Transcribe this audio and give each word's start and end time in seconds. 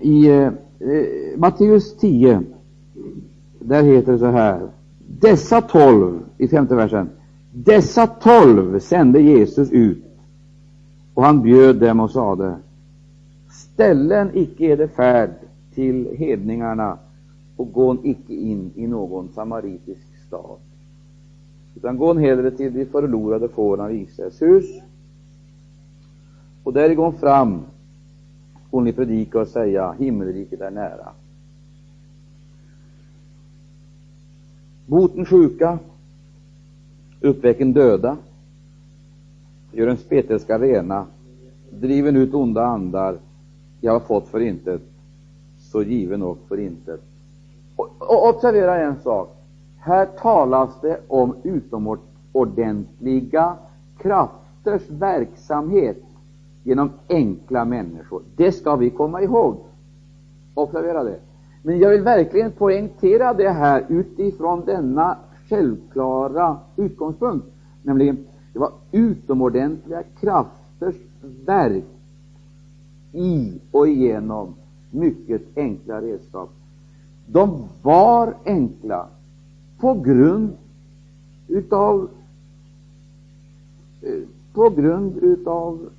I 0.00 0.28
eh, 0.28 0.46
eh 0.46 0.52
Matteus 1.36 1.96
10, 1.96 2.42
där 3.58 3.82
heter 3.82 4.12
det 4.12 4.18
så 4.18 4.26
här. 4.26 4.68
Dessa 5.20 5.60
tolv, 5.60 6.20
i 6.38 6.48
femte 6.48 6.74
versen, 6.74 7.10
dessa 7.52 8.06
tolv 8.06 8.80
sände 8.80 9.20
Jesus 9.20 9.70
ut, 9.70 10.04
och 11.14 11.24
han 11.24 11.42
bjöd 11.42 11.76
dem 11.76 12.00
och 12.00 12.10
sade, 12.10 12.56
ställen 13.50 14.30
icke 14.34 14.64
är 14.64 14.76
det 14.76 14.88
färd 14.88 15.30
till 15.74 16.16
hedningarna 16.18 16.98
och 17.56 17.72
gå 17.72 17.96
icke 18.02 18.34
in 18.34 18.70
i 18.74 18.86
någon 18.86 19.28
samaritisk 19.34 20.26
stad, 20.26 20.58
utan 21.76 21.96
gå 21.98 22.14
hellre 22.14 22.50
till 22.50 22.74
de 22.74 22.84
förlorade 22.84 23.48
fåren 23.48 23.84
av 23.84 23.94
Israels 23.94 24.42
hus, 24.42 24.64
och 26.64 26.72
där 26.72 26.94
gå 26.94 27.12
fram 27.12 27.60
får 28.70 28.80
ni 28.80 28.92
predika 28.92 29.40
och 29.40 29.48
säga 29.48 29.92
himmelriket 29.92 30.60
är 30.60 30.70
nära. 30.70 31.08
Boten 34.86 35.26
sjuka, 35.26 35.78
uppväcken 37.20 37.72
döda, 37.72 38.16
gör 39.72 39.88
en 39.88 39.96
spetälska 39.96 40.58
rena, 40.58 41.06
driven 41.70 42.16
ut 42.16 42.34
onda 42.34 42.64
andar, 42.64 43.18
jag 43.80 43.92
har 43.92 44.00
fått 44.00 44.28
för 44.28 44.40
intet, 44.40 44.82
så 45.58 45.82
given 45.82 46.22
och 46.22 46.38
för 46.48 46.60
intet. 46.60 47.00
Och, 47.76 47.88
och 47.98 48.28
observera 48.28 48.80
en 48.80 48.96
sak. 49.02 49.34
Här 49.78 50.06
talas 50.06 50.80
det 50.80 51.00
om 51.08 51.34
utomordentliga 51.42 53.56
krafters 53.98 54.82
verksamhet 54.88 56.02
genom 56.68 56.90
enkla 57.08 57.64
människor. 57.64 58.22
Det 58.36 58.52
ska 58.52 58.76
vi 58.76 58.90
komma 58.90 59.22
ihåg. 59.22 59.56
Observera 60.54 61.04
det. 61.04 61.18
Men 61.62 61.78
jag 61.78 61.90
vill 61.90 62.02
verkligen 62.02 62.52
poängtera 62.52 63.34
det 63.34 63.50
här 63.50 63.84
utifrån 63.88 64.64
denna 64.64 65.16
självklara 65.48 66.56
utgångspunkt, 66.76 67.46
nämligen 67.82 68.26
det 68.52 68.58
var 68.58 68.72
utomordentliga 68.92 70.02
krafters 70.20 70.94
verk 71.44 71.84
i 73.12 73.60
och 73.70 73.88
igenom 73.88 74.54
mycket 74.90 75.42
enkla 75.56 76.00
redskap. 76.00 76.50
De 77.26 77.64
var 77.82 78.34
enkla 78.44 79.06
på 79.80 79.94
grund 79.94 80.56
utav 81.48 82.08
eh, 84.02 84.22
på 84.52 84.70
grund 84.70 85.16
utav 85.16 85.90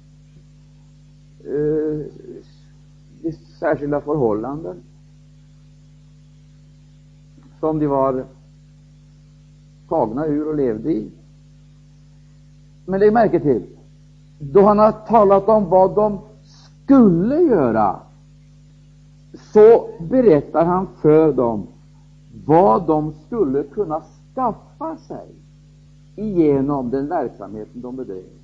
eh, 1.43 3.33
särskilda 3.59 4.01
förhållanden 4.01 4.77
som 7.59 7.79
de 7.79 7.87
var 7.87 8.25
tagna 9.89 10.25
ur 10.25 10.47
och 10.47 10.55
levde 10.55 10.91
i. 10.91 11.11
Men 12.85 12.99
lägg 12.99 13.13
märke 13.13 13.39
till, 13.39 13.65
då 14.39 14.61
han 14.61 14.79
har 14.79 14.91
talat 14.91 15.49
om 15.49 15.69
vad 15.69 15.95
de 15.95 16.19
skulle 16.83 17.41
göra, 17.41 17.99
så 19.53 19.89
berättar 19.99 20.65
han 20.65 20.87
för 21.01 21.33
dem 21.33 21.67
vad 22.45 22.87
de 22.87 23.13
skulle 23.25 23.63
kunna 23.63 24.01
skaffa 24.35 24.97
sig 24.97 25.27
genom 26.15 26.89
den 26.89 27.07
verksamheten 27.07 27.81
de 27.81 27.95
bedrev. 27.95 28.38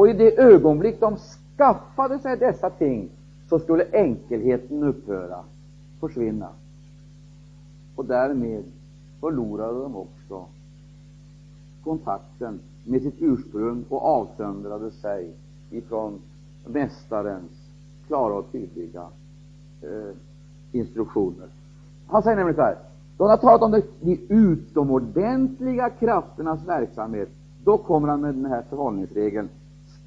Och 0.00 0.08
i 0.08 0.12
det 0.12 0.38
ögonblick 0.38 1.00
de 1.00 1.16
skaffade 1.56 2.18
sig 2.18 2.36
dessa 2.36 2.70
ting, 2.70 3.08
så 3.48 3.58
skulle 3.58 3.86
enkelheten 3.92 4.82
upphöra, 4.82 5.38
försvinna. 6.00 6.48
Och 7.96 8.04
därmed 8.04 8.64
förlorade 9.20 9.78
de 9.78 9.96
också 9.96 10.44
kontakten 11.84 12.60
med 12.84 13.02
sitt 13.02 13.14
ursprung 13.18 13.84
och 13.88 14.04
avsöndrade 14.04 14.90
sig 14.90 15.30
ifrån 15.70 16.20
Mästarens 16.66 17.70
klara 18.06 18.34
och 18.34 18.52
tydliga 18.52 19.06
eh, 19.82 20.14
instruktioner. 20.72 21.48
Han 22.06 22.22
säger 22.22 22.36
nämligen 22.36 22.56
så 22.56 22.62
här, 22.62 22.76
då 23.16 23.24
han 23.24 23.30
har 23.30 23.36
talat 23.36 23.62
om 23.62 23.70
de, 23.70 23.82
de 24.00 24.18
utomordentliga 24.28 25.90
krafternas 25.90 26.66
verksamhet, 26.66 27.28
då 27.64 27.78
kommer 27.78 28.08
han 28.08 28.20
med 28.20 28.34
den 28.34 28.46
här 28.46 28.62
förhållningsregeln 28.70 29.48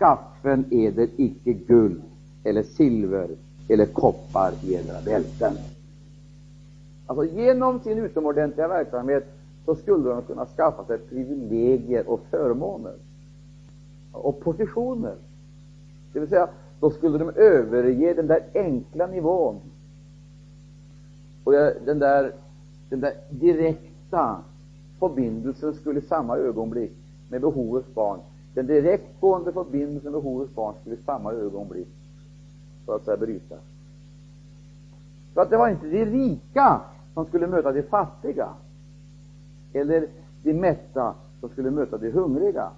skaffen 0.04 0.66
eder 0.72 1.10
icke 1.18 1.54
guld 1.54 2.02
eller 2.44 2.64
silver 2.64 3.30
eller 3.70 3.86
koppar 3.86 4.52
i 4.64 4.74
edra 4.74 5.02
bälten. 5.06 5.54
Alltså 7.08 7.26
genom 7.26 7.80
sin 7.80 7.98
utomordentliga 7.98 8.68
verksamhet 8.68 9.24
så 9.66 9.76
skulle 9.76 10.10
de 10.10 10.22
kunna 10.22 10.46
skaffa 10.46 10.86
sig 10.86 10.98
privilegier 10.98 12.10
och 12.10 12.22
förmåner 12.30 12.94
och 14.12 14.40
positioner. 14.40 15.16
Det 16.14 16.20
vill 16.20 16.30
säga, 16.30 16.50
då 16.80 16.90
skulle 16.90 17.18
de 17.18 17.30
överge 17.30 18.14
den 18.14 18.28
där 18.28 18.44
enkla 18.54 19.08
nivån 19.08 19.60
och 21.44 21.54
den 21.86 22.00
där, 22.00 22.32
den 22.90 23.00
där 23.00 23.14
direkta 23.30 24.38
förbindelsen 25.00 25.74
skulle 25.74 26.00
i 26.00 26.04
samma 26.04 26.38
ögonblick 26.38 26.92
med 27.30 27.42
behovets 27.42 27.94
barn 27.94 28.20
den 28.54 28.68
direktgående 28.68 29.52
förbindelsen 29.52 30.12
med 30.12 30.22
behovets 30.22 30.56
barn 30.56 30.76
skulle 30.82 30.96
i 30.96 31.04
samma 31.06 31.32
ögonblick 31.32 31.88
så 32.86 32.92
att 32.92 33.06
säga 33.06 33.18
brytas. 33.18 33.62
För 35.34 35.42
att 35.42 35.50
det 35.50 35.58
var 35.58 35.70
inte 35.70 35.88
de 35.88 36.06
rika 36.06 36.82
som 37.14 37.26
skulle 37.26 37.48
möta 37.48 37.72
de 37.72 37.84
fattiga, 37.84 38.50
eller 39.74 40.08
de 40.44 40.54
mätta 40.54 41.14
som 41.40 41.50
skulle 41.50 41.72
möta 41.72 41.98
de 41.98 42.12
hungriga, 42.12 42.70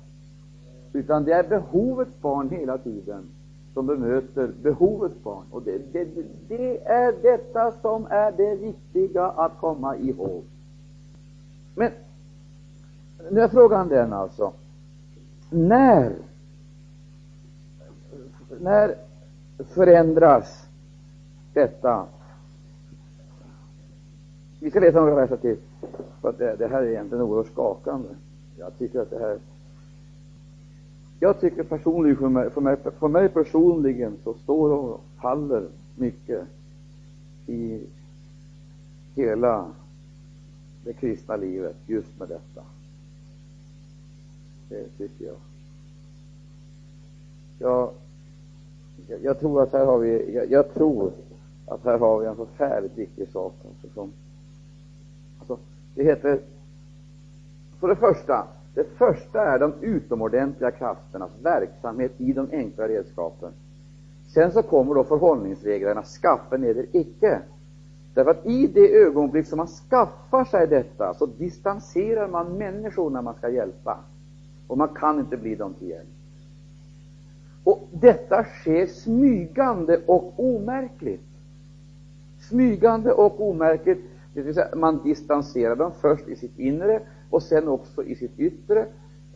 utan 0.94 1.24
det 1.24 1.34
är 1.34 1.50
behovets 1.50 2.22
barn 2.22 2.50
hela 2.50 2.78
tiden 2.78 3.24
som 3.74 3.88
bemöter 3.88 4.52
behovets 4.62 5.24
barn. 5.24 5.44
Och 5.52 5.62
det, 5.62 5.94
det, 5.94 6.08
det 6.48 6.84
är 6.86 7.14
detta 7.22 7.72
som 7.82 8.08
är 8.10 8.32
det 8.32 8.56
viktiga 8.56 9.26
att 9.26 9.58
komma 9.60 9.98
ihåg. 9.98 10.44
Men 11.76 11.92
nu 13.32 13.42
är 13.42 13.48
frågan 13.48 13.90
den 13.90 14.14
alltså, 14.14 14.54
när, 15.50 16.16
när 18.60 18.96
förändras 19.74 20.68
detta? 21.54 22.06
Vi 24.60 24.70
ska 24.70 24.80
läsa 24.80 25.00
några 25.00 25.16
verser 25.16 25.38
till, 25.38 25.58
för 26.22 26.30
att 26.30 26.38
det, 26.38 26.56
det 26.56 26.68
här 26.68 26.84
är 26.84 26.88
egentligen 26.88 27.24
oerhört 27.24 27.52
skakande. 27.52 28.10
Jag 28.58 28.78
tycker 28.78 29.00
att 29.00 29.10
det 29.10 29.20
här 29.20 29.40
jag 31.20 31.40
tycker 31.40 31.64
personligen, 31.64 32.18
för 32.18 32.30
mig, 32.30 32.50
för 32.50 32.62
mig, 32.62 32.78
för 33.00 33.08
mig 33.08 33.30
personligen, 33.30 34.18
så 34.24 34.34
står 34.34 34.70
och 34.70 35.02
faller 35.22 35.68
mycket 35.96 36.48
i 37.48 37.82
hela 39.16 39.72
det 40.84 40.94
kristna 40.94 41.36
livet 41.36 41.76
just 41.88 42.20
med 42.20 42.28
detta. 42.28 42.62
Det 44.70 44.88
tycker 44.98 45.26
jag. 45.26 45.36
Jag, 47.60 47.92
jag, 49.22 49.40
tror 49.40 49.64
att 49.64 49.74
här 49.74 49.86
har 49.86 49.98
vi, 49.98 50.36
jag, 50.36 50.52
jag, 50.52 50.74
tror 50.74 51.12
att 51.68 51.84
här 51.84 51.98
har 51.98 52.20
vi 52.20 52.26
en 52.26 52.36
förfärligt 52.36 52.98
viktig 52.98 53.28
sak. 53.28 53.54
Alltså, 53.66 53.94
som, 53.94 54.12
alltså, 55.40 55.58
det 55.96 56.04
heter, 56.04 56.40
för 57.80 57.88
det 57.88 57.96
första, 57.96 58.48
det 58.74 58.84
första 58.98 59.42
är 59.42 59.60
de 59.60 59.74
utomordentliga 59.82 60.72
krafternas 60.72 61.32
verksamhet 61.42 62.12
i 62.18 62.34
de 62.34 62.50
enkla 62.52 62.88
redskapen. 62.88 63.52
Sen 64.34 64.52
så 64.52 64.64
kommer 64.64 64.96
då 64.96 65.04
förhållningsreglerna, 65.04 66.04
skaffa 66.04 66.56
eder 66.56 66.86
icke. 66.92 67.42
Därför 68.14 68.32
att 68.32 68.46
i 68.46 68.68
det 68.68 68.96
ögonblick 68.96 69.48
som 69.48 69.58
man 69.58 69.68
skaffar 69.68 70.46
sig 70.46 70.68
detta, 70.68 71.14
så 71.14 71.26
distanserar 71.26 72.28
man 72.28 72.58
människor 72.58 73.10
när 73.10 73.22
man 73.22 73.34
ska 73.34 73.50
hjälpa. 73.50 74.00
Och 74.68 74.78
man 74.78 74.88
kan 74.88 75.20
inte 75.20 75.38
bli 75.38 75.56
dem 75.56 75.74
till 75.74 75.90
hjälp. 75.90 76.08
Och 77.64 77.88
detta 77.92 78.44
sker 78.44 78.88
smygande 78.88 80.02
och 80.06 80.34
omärkligt. 80.38 81.22
Smygande 82.40 83.14
och 83.14 83.50
omärkligt, 83.50 84.00
det 84.34 84.42
vill 84.42 84.54
säga 84.54 84.76
man 84.76 85.04
distanserar 85.04 85.76
dem 85.76 85.92
först 86.02 86.28
i 86.28 86.36
sitt 86.36 86.60
inre 86.60 87.02
och 87.30 87.44
sen 87.44 87.68
också 87.68 88.04
i 88.04 88.16
sitt 88.16 88.40
yttre. 88.40 88.86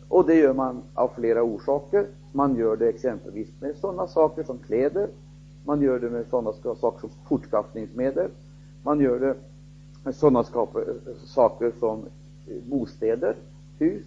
Och 0.08 0.26
det 0.26 0.34
gör 0.34 0.54
man 0.54 0.82
av 0.94 1.10
flera 1.16 1.42
orsaker. 1.42 2.06
Man 2.32 2.56
gör 2.56 2.76
det 2.76 2.88
exempelvis 2.88 3.48
med 3.60 3.76
sådana 3.76 4.06
saker 4.06 4.42
som 4.42 4.58
kläder, 4.58 5.08
man 5.64 5.82
gör 5.82 5.98
det 5.98 6.10
med 6.10 6.26
sådana 6.30 6.52
saker 6.52 7.00
som 7.00 7.10
fortskaffningsmedel, 7.28 8.30
man 8.82 9.00
gör 9.00 9.20
det 9.20 9.34
med 10.04 10.14
sådana 10.14 10.44
saker 11.26 11.72
som 11.80 11.98
eh, 12.46 12.56
bostäder, 12.70 13.36
hus, 13.78 14.06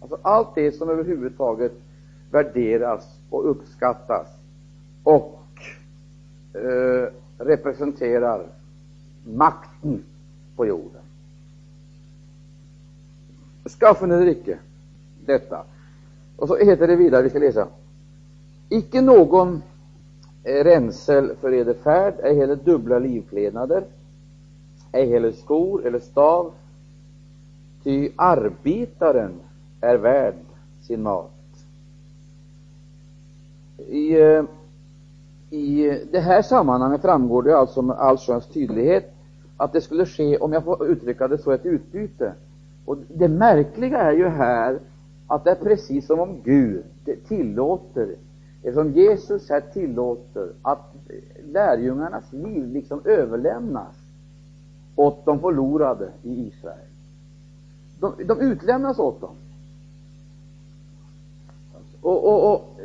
Alltså 0.00 0.18
allt 0.22 0.54
det 0.54 0.72
som 0.72 0.88
överhuvudtaget 0.88 1.72
värderas 2.30 3.18
och 3.30 3.50
uppskattas 3.50 4.26
och 5.02 5.42
eh, 6.52 7.08
representerar 7.38 8.46
makten 9.24 10.04
på 10.56 10.66
jorden. 10.66 11.02
Skaffen 13.66 14.10
eller 14.10 14.26
icke, 14.26 14.58
detta. 15.26 15.64
Och 16.36 16.48
så 16.48 16.56
heter 16.56 16.86
det 16.86 16.96
vidare, 16.96 17.22
vi 17.22 17.30
ska 17.30 17.38
läsa. 17.38 17.68
Icke 18.68 19.00
någon 19.00 19.62
eh, 20.44 20.64
ränsel 20.64 21.36
för 21.40 21.52
eder 21.52 21.74
färd, 21.74 22.14
ej 22.22 22.36
heller 22.36 22.56
dubbla 22.56 22.98
livklädnader, 22.98 23.84
ej 24.92 25.10
heller 25.10 25.32
skor 25.32 25.86
eller 25.86 25.98
stav, 25.98 26.52
ty 27.84 28.10
arbetaren 28.16 29.32
är 29.80 29.96
värd 29.96 30.34
sin 30.80 31.02
mat. 31.02 31.30
I, 33.88 34.20
eh, 34.20 34.44
I 35.50 35.98
det 36.12 36.20
här 36.20 36.42
sammanhanget 36.42 37.02
framgår 37.02 37.42
det 37.42 37.58
alltså 37.58 37.82
med 37.82 37.96
allsköns 37.96 38.46
tydlighet 38.46 39.14
att 39.56 39.72
det 39.72 39.80
skulle 39.80 40.06
ske, 40.06 40.38
om 40.38 40.52
jag 40.52 40.64
får 40.64 40.86
uttrycka 40.86 41.28
det 41.28 41.38
så, 41.38 41.50
ett 41.50 41.66
utbyte. 41.66 42.32
Och 42.84 42.96
det 43.08 43.28
märkliga 43.28 43.98
är 43.98 44.12
ju 44.12 44.28
här 44.28 44.78
att 45.26 45.44
det 45.44 45.50
är 45.50 45.54
precis 45.54 46.06
som 46.06 46.20
om 46.20 46.40
Gud 46.44 46.84
tillåter, 47.28 48.14
eftersom 48.62 48.92
Jesus 48.92 49.50
här 49.50 49.60
tillåter 49.60 50.52
att 50.62 50.94
lärjungarnas 51.52 52.32
liv 52.32 52.68
liksom 52.68 53.00
överlämnas 53.04 53.96
åt 54.96 55.24
de 55.24 55.40
förlorade 55.40 56.10
i 56.22 56.46
Israel. 56.46 56.88
De, 58.00 58.14
de 58.26 58.40
utlämnas 58.40 58.98
åt 58.98 59.20
dem. 59.20 59.34
Och, 62.00 62.24
och, 62.24 62.52
och 62.54 62.80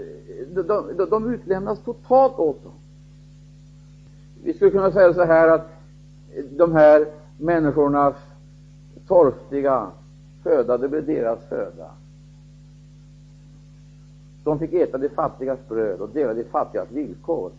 de, 0.53 0.61
de, 0.61 1.05
de, 1.09 1.33
utlämnas 1.33 1.79
totalt 1.83 2.39
åt 2.39 2.63
dem. 2.63 2.73
Vi 4.43 4.53
skulle 4.53 4.71
kunna 4.71 4.91
säga 4.91 5.13
så 5.13 5.23
här 5.23 5.49
att 5.49 5.69
de 6.51 6.71
här 6.71 7.07
människornas 7.37 8.15
torftiga 9.07 9.91
föda, 10.43 10.77
det 10.77 10.89
blev 10.89 11.05
deras 11.05 11.39
föda. 11.49 11.89
De 14.43 14.59
fick 14.59 14.73
äta 14.73 14.97
de 14.97 15.09
fattigas 15.09 15.59
bröd 15.67 15.99
och 15.99 16.09
dela 16.09 16.33
de 16.33 16.43
fattigas 16.43 16.91
villkor. 16.91 17.51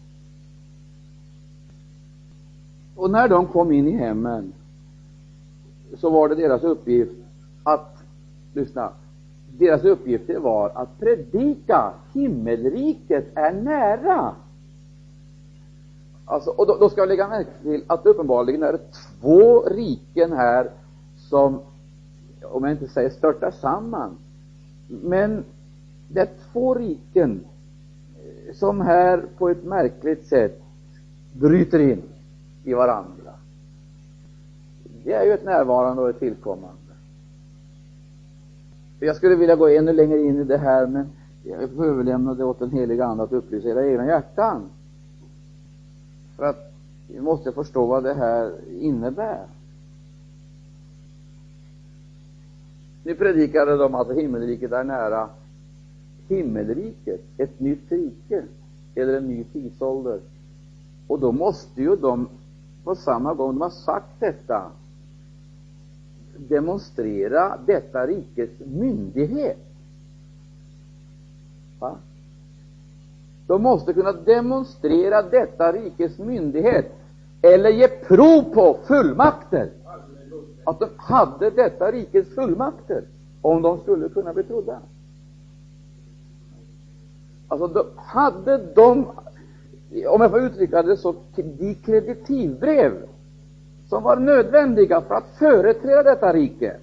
Och 2.97 3.11
när 3.11 3.29
de 3.29 3.47
kom 3.47 3.73
in 3.73 3.89
i 3.89 3.91
hemmen 3.91 4.53
så 5.97 6.11
var 6.11 6.29
det 6.29 6.35
deras 6.35 6.62
uppgift 6.62 7.12
att, 7.62 8.03
lyssna, 8.53 8.93
deras 9.59 9.85
uppgift 9.85 10.31
var 10.39 10.71
att 10.75 10.99
predika 11.01 11.93
himmelriket 12.12 13.27
är 13.35 13.53
nära. 13.53 14.35
Alltså, 16.25 16.51
och 16.51 16.67
då, 16.67 16.77
då 16.77 16.91
ska 16.91 17.01
jag 17.01 17.09
lägga 17.09 17.29
märke 17.29 17.51
till 17.62 17.85
att 17.87 18.06
uppenbarligen 18.06 18.62
är 18.62 18.73
det 18.73 18.81
två 19.21 19.61
riken 19.61 20.33
här 20.33 20.71
som, 21.17 21.61
om 22.43 22.65
jag 22.65 22.73
inte 22.73 22.89
säger 22.89 23.11
störtar 23.11 23.51
samman, 23.51 24.17
men 24.89 25.45
det 26.09 26.21
är 26.21 26.29
två 26.53 26.75
riken 26.75 27.45
eh, 28.17 28.55
som 28.55 28.81
här 28.81 29.25
på 29.39 29.49
ett 29.49 29.65
märkligt 29.65 30.27
sätt 30.27 30.62
bryter 31.33 31.79
in 31.79 32.03
i 32.65 32.75
varandra. 32.75 33.33
Det 35.05 35.12
är 35.12 35.25
ju 35.25 35.33
ett 35.33 35.45
närvarande 35.45 36.03
och 36.03 36.11
ett 36.11 36.19
tillkommande. 36.19 36.84
Jag 39.05 39.17
skulle 39.17 39.37
vilja 39.37 39.56
gå 39.56 39.69
ännu 39.69 39.93
längre 39.93 40.21
in 40.21 40.41
i 40.41 40.45
det 40.45 40.59
här, 40.59 40.87
men 40.87 41.06
jag 41.43 41.71
får 41.71 41.85
överlämna 41.85 42.35
det 42.35 42.45
åt 42.45 42.59
den 42.59 42.71
heliga 42.71 43.05
Ande 43.05 43.23
att 43.23 43.33
upplysa 43.33 43.69
era 43.69 43.87
egna 43.87 44.06
hjärtan. 44.06 44.62
För 46.37 46.45
att 46.45 46.73
vi 47.09 47.21
måste 47.21 47.53
förstå 47.53 47.87
vad 47.87 48.05
det 48.05 48.15
här 48.15 48.53
innebär. 48.81 49.47
Nu 53.03 53.15
predikade 53.15 53.77
de 53.77 53.95
att 53.95 54.17
himmelriket 54.17 54.73
är 54.73 54.85
nära. 54.85 55.29
Himmelriket, 56.29 57.21
ett 57.37 57.61
nytt 57.61 57.93
rike, 57.93 58.45
eller 58.95 59.17
en 59.17 59.29
ny 59.29 59.45
tidsålder. 59.45 60.21
Och 61.07 61.21
då 61.21 61.33
måste 61.33 61.83
ju 61.83 61.97
de 61.97 62.29
på 62.85 62.95
samma 62.95 63.35
gång 63.35 63.53
de 63.53 63.61
har 63.61 63.71
sagt 63.71 64.21
detta 64.21 64.71
demonstrera 66.39 67.59
detta 67.67 68.07
rikes 68.07 68.51
myndighet. 68.59 69.59
Va? 71.79 71.97
De 73.47 73.63
måste 73.63 73.93
kunna 73.93 74.13
demonstrera 74.13 75.23
detta 75.23 75.73
rikes 75.73 76.19
myndighet 76.19 76.93
eller 77.43 77.71
ge 77.71 77.89
prov 77.89 78.43
på 78.43 78.79
fullmakter. 78.87 79.71
Att 80.65 80.79
de 80.79 80.89
hade 80.97 81.51
detta 81.51 81.93
rikes 81.93 82.35
fullmakter 82.35 83.05
om 83.41 83.63
de 83.63 83.81
skulle 83.81 84.09
kunna 84.09 84.33
bli 84.33 84.43
trodda. 84.43 84.81
Alltså, 87.49 87.67
de, 87.67 87.87
hade 87.97 88.59
de, 88.75 89.07
om 90.09 90.21
jag 90.21 90.31
får 90.31 90.41
uttrycka 90.41 90.83
det 90.83 90.97
så, 90.97 91.15
de 91.35 91.75
kreditivbrev 91.75 93.09
som 93.89 94.03
var 94.03 94.17
nödvändiga 94.17 95.01
för 95.01 95.15
att 95.15 95.37
företräda 95.39 96.03
detta 96.03 96.33
rike, 96.33 96.77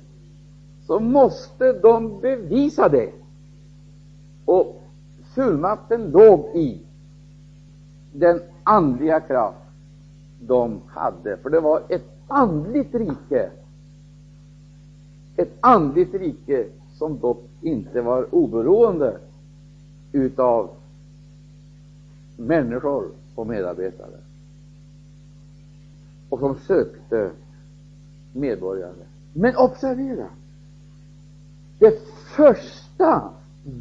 så 0.88 1.00
måste 1.00 1.74
de 1.74 2.20
bevisa 2.22 2.90
det. 2.90 3.12
Och 4.46 4.82
fullmakten 5.36 6.12
låg 6.12 6.56
i 6.56 6.82
den 8.14 8.42
andliga 8.64 9.20
kraft 9.20 9.58
de 10.42 10.82
hade, 10.88 11.38
för 11.38 11.50
det 11.50 11.60
var 11.60 11.82
ett 11.90 12.08
andligt 12.28 12.96
rike. 12.96 13.50
Ett 15.36 15.54
andligt 15.60 16.14
rike 16.14 16.66
som 16.94 17.20
dock 17.20 17.44
inte 17.62 18.02
var 18.02 18.36
oberoende 18.36 19.18
utav 20.12 20.70
människor 22.38 23.08
och 23.36 23.48
medarbetare 23.48 24.18
och 26.32 26.40
som 26.40 26.56
sökte 26.56 27.32
medborgare. 28.34 29.06
Men 29.34 29.56
observera, 29.56 30.28
det 31.80 32.00
första 32.36 33.30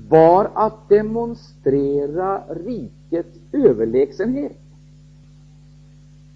var 0.08 0.50
att 0.55 0.88
demonstrera 0.88 2.43
rikets 2.49 3.38
överlägsenhet. 3.52 4.58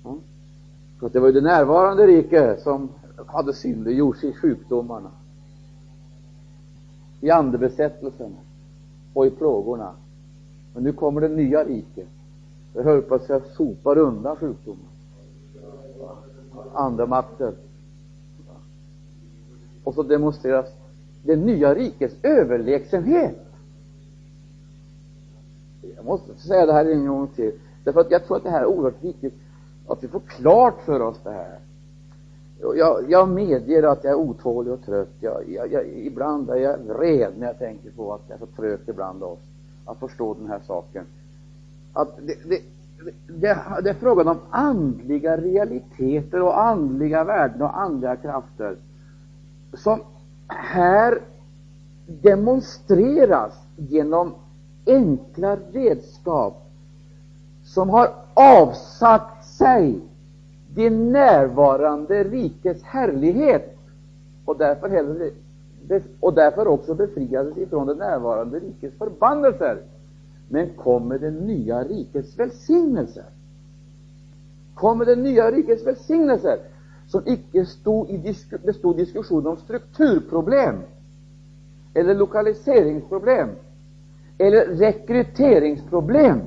Ja. 0.05 0.16
För 1.00 1.08
det 1.08 1.20
var 1.20 1.26
ju 1.26 1.33
det 1.33 1.40
närvarande 1.40 2.06
riket 2.06 2.62
som 2.62 2.88
hade 3.26 3.52
synliggjorts 3.52 4.25
i 4.25 4.33
sjukdomarna, 4.33 5.11
i 7.21 7.30
andebesättelserna 7.30 8.37
och 9.14 9.26
i 9.26 9.30
plågorna. 9.30 9.94
Men 10.75 10.83
nu 10.83 10.92
kommer 10.92 11.21
det 11.21 11.28
nya 11.28 11.64
riket. 11.64 12.09
Det 12.73 12.83
höll 12.83 13.02
på 13.02 13.14
att 13.14 13.25
säga 13.25 13.40
sopar 13.56 13.99
undan 13.99 14.37
sjukdomarna 14.37 14.94
andemakter. 16.75 17.52
Och 19.85 19.94
så 19.94 20.02
demonstreras 20.02 20.66
det 21.23 21.37
nya 21.37 21.75
rikets 21.75 22.14
överlägsenhet. 22.23 23.37
Jag 25.97 26.04
måste 26.04 26.35
säga 26.35 26.66
det 26.66 26.73
här 26.73 26.87
en 26.87 27.06
gång 27.06 27.28
till, 27.28 27.52
därför 27.85 28.00
att 28.00 28.11
jag 28.11 28.26
tror 28.26 28.37
att 28.37 28.42
det 28.42 28.50
här 28.50 28.61
är 28.61 28.66
oerhört 28.66 29.04
viktigt, 29.04 29.35
att 29.88 30.04
vi 30.04 30.09
får 30.09 30.21
klart 30.21 30.83
för 30.85 31.00
oss 31.00 31.16
det 31.25 31.30
här. 31.30 31.59
Jag, 32.61 33.11
jag 33.11 33.28
medger 33.28 33.83
att 33.83 34.04
jag 34.04 34.11
är 34.11 34.16
otålig 34.16 34.73
och 34.73 34.85
trött. 34.85 35.16
Jag, 35.21 35.49
jag, 35.49 35.73
jag, 35.73 35.88
ibland 35.88 36.50
är 36.50 36.56
jag 36.56 36.78
vred 36.78 37.33
när 37.38 37.47
jag 37.47 37.59
tänker 37.59 37.90
på 37.90 38.14
att 38.14 38.23
jag 38.28 38.35
är 38.35 38.47
så 38.47 38.47
trögt 38.47 38.88
ibland 38.88 39.23
oss 39.23 39.38
att 39.85 39.99
förstå 39.99 40.35
den 40.35 40.47
här 40.47 40.61
saken. 40.66 41.04
Att 41.92 42.16
det, 42.16 42.37
det, 42.49 42.61
det, 43.26 43.58
det 43.82 43.90
är 43.90 43.94
frågan 43.94 44.28
om 44.28 44.38
andliga 44.50 45.37
realiteter 45.37 46.42
och 46.42 46.61
andliga 46.61 47.25
värden 47.25 47.62
och 47.62 47.80
andliga 47.80 48.16
krafter 48.16 48.76
som 49.73 50.00
här 50.46 51.18
demonstreras 52.06 53.52
genom 53.76 54.34
enkla 54.87 55.56
redskap 55.73 56.62
som 57.64 57.90
har 57.90 58.08
avsagt 58.34 59.44
sig 59.44 60.00
det 60.75 60.90
närvarande 60.90 62.25
rikets 62.25 62.82
härlighet 62.82 63.76
och 64.44 64.58
därför, 64.58 65.30
och 66.20 66.34
därför 66.34 66.68
också 66.68 66.94
befriades 66.94 67.58
ifrån 67.58 67.87
det 67.87 67.94
närvarande 67.94 68.58
rikets 68.58 68.99
förbannelser 68.99 69.78
men 70.49 70.71
kommer 70.77 71.19
det 71.19 71.31
nya 71.31 71.85
rikets 71.85 72.39
välsignelser? 72.39 73.25
Kommer 74.75 75.05
det 75.05 75.17
nya 75.17 75.51
rikets 75.51 75.87
välsignelser 75.87 76.59
som 77.09 77.23
icke 77.27 77.67
stod 77.67 78.11
i 78.11 78.17
disku, 78.17 78.59
bestod 78.59 78.97
diskussion 78.97 79.47
om 79.47 79.57
strukturproblem 79.57 80.77
eller 81.95 82.15
lokaliseringsproblem 82.15 83.49
eller 84.39 84.67
rekryteringsproblem? 84.67 86.41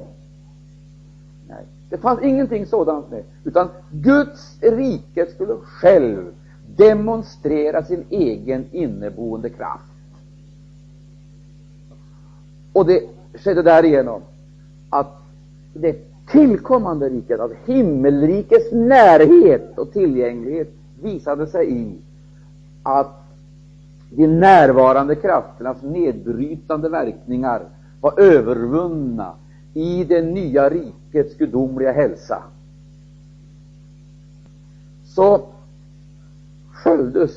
Nej, 1.47 1.65
Det 1.89 1.97
fanns 1.97 2.21
ingenting 2.21 2.65
sådant 2.65 3.11
med, 3.11 3.23
utan 3.43 3.69
Guds 3.91 4.57
rike 4.61 5.25
skulle 5.25 5.55
själv 5.55 6.33
demonstrera 6.77 7.83
sin 7.83 8.05
egen 8.09 8.65
inneboende 8.71 9.49
kraft. 9.49 9.91
Och 12.73 12.85
det 12.85 13.16
skedde 13.37 13.61
därigenom 13.61 14.21
att 14.89 15.21
det 15.73 16.07
tillkommande 16.27 17.09
riket, 17.09 17.39
av 17.39 17.53
himmelrikets 17.65 18.71
närhet 18.71 19.77
och 19.77 19.93
tillgänglighet, 19.93 20.73
visade 21.01 21.47
sig 21.47 21.81
i 21.81 21.95
att 22.83 23.23
de 24.09 24.27
närvarande 24.27 25.15
krafternas 25.15 25.81
nedbrytande 25.81 26.89
verkningar 26.89 27.61
var 28.01 28.19
övervunna 28.19 29.33
i 29.73 30.03
det 30.03 30.21
nya 30.21 30.69
rikets 30.69 31.37
gudomliga 31.37 31.91
hälsa. 31.91 32.43
Så 35.05 35.41
sköljdes 36.71 37.31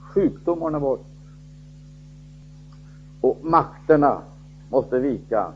sjukdomarna 0.00 0.80
bort 0.80 1.06
och 3.20 3.38
makterna 3.42 4.22
måste 4.70 4.98
vika. 4.98 5.52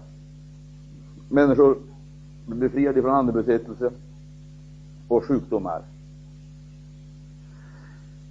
Människor 1.29 1.79
blir 2.47 2.61
befriade 2.61 3.03
från 3.03 3.15
andebesittelse 3.15 3.91
och 5.09 5.25
sjukdomar 5.25 5.83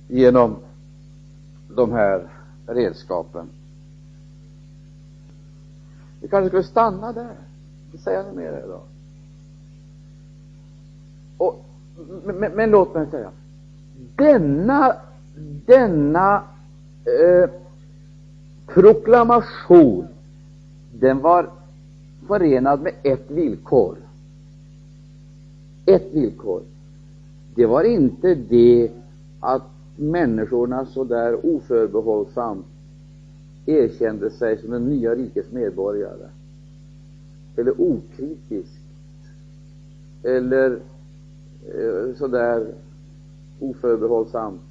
genom 0.07 0.55
de 1.75 1.91
här 1.91 2.27
redskapen. 2.67 3.49
Vi 6.21 6.27
kanske 6.27 6.47
skulle 6.47 6.63
stanna 6.63 7.13
där, 7.13 7.35
inte 7.85 8.03
säga 8.03 8.23
något 8.23 8.35
mer 8.35 8.63
idag. 8.65 8.81
Och, 11.37 11.65
men, 12.23 12.51
men, 12.51 12.69
låt 12.69 12.93
mig 12.93 13.07
säga, 13.07 13.31
denna, 14.15 14.95
denna 15.65 16.43
eh, 17.05 17.49
proklamation, 18.67 20.07
den 20.99 21.19
var 21.19 21.49
förenad 22.27 22.81
med 22.81 22.93
ett 23.03 23.31
villkor. 23.31 23.97
Ett 25.85 26.13
villkor. 26.13 26.61
Det 27.55 27.65
var 27.65 27.83
inte 27.83 28.35
det 28.35 28.91
att 29.39 29.63
människorna 29.95 30.85
så 30.85 31.03
där 31.03 31.45
oförbehållsamt 31.55 32.65
erkände 33.65 34.29
sig 34.29 34.57
som 34.57 34.71
den 34.71 34.83
nya 34.83 35.15
rikets 35.15 35.51
medborgare, 35.51 36.29
eller 37.55 37.81
okritiskt, 37.81 38.79
eller 40.23 40.79
eh, 41.67 42.15
så 42.15 42.27
där 42.27 42.73
oförbehållsamt 43.59 44.61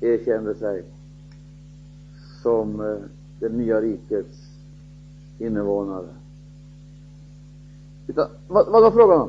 erkände 0.00 0.54
sig 0.54 0.84
som 2.42 2.80
eh, 2.80 2.96
det 3.42 3.48
nya 3.48 3.80
rikets 3.80 4.38
invånare. 5.38 6.08
Utan, 8.06 8.28
vad, 8.48 8.66
vad 8.66 8.82
var 8.82 8.90
frågan 8.90 9.20
om? 9.20 9.28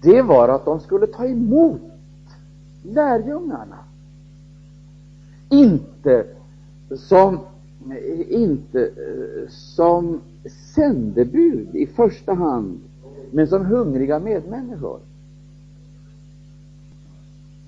Det 0.00 0.22
var 0.22 0.48
att 0.48 0.64
de 0.64 0.80
skulle 0.80 1.06
ta 1.06 1.26
emot 1.26 1.80
lärjungarna. 2.82 3.78
Inte 5.48 6.26
som, 6.96 7.38
inte 8.28 8.82
eh, 8.82 9.48
som 9.48 10.20
sändebud 10.74 11.76
i 11.76 11.86
första 11.86 12.34
hand, 12.34 12.80
men 13.30 13.48
som 13.48 13.66
hungriga 13.66 14.18
medmänniskor. 14.18 14.98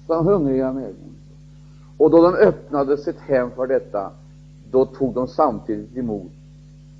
Som 0.06 0.26
hungriga 0.26 0.66
medmänniskor. 0.72 1.14
Och 1.96 2.10
då 2.10 2.22
de 2.22 2.34
öppnade 2.34 2.96
sitt 2.96 3.18
hem 3.18 3.50
för 3.50 3.66
detta, 3.66 4.10
då 4.74 4.84
tog 4.84 5.14
de 5.14 5.28
samtidigt 5.28 5.96
emot 5.96 6.32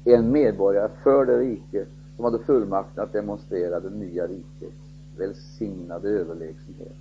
en 0.05 0.33
medborgare 0.33 0.91
för 1.03 1.27
det 1.27 1.39
rike 1.39 1.87
som 2.17 2.25
hade 2.25 2.39
fullmakten 2.39 3.05
att 3.05 3.13
demonstrera 3.13 3.81
det 3.81 3.91
nya 3.91 4.27
rikets 4.27 4.77
välsignade 5.19 6.09
överlägsenhet. 6.09 6.97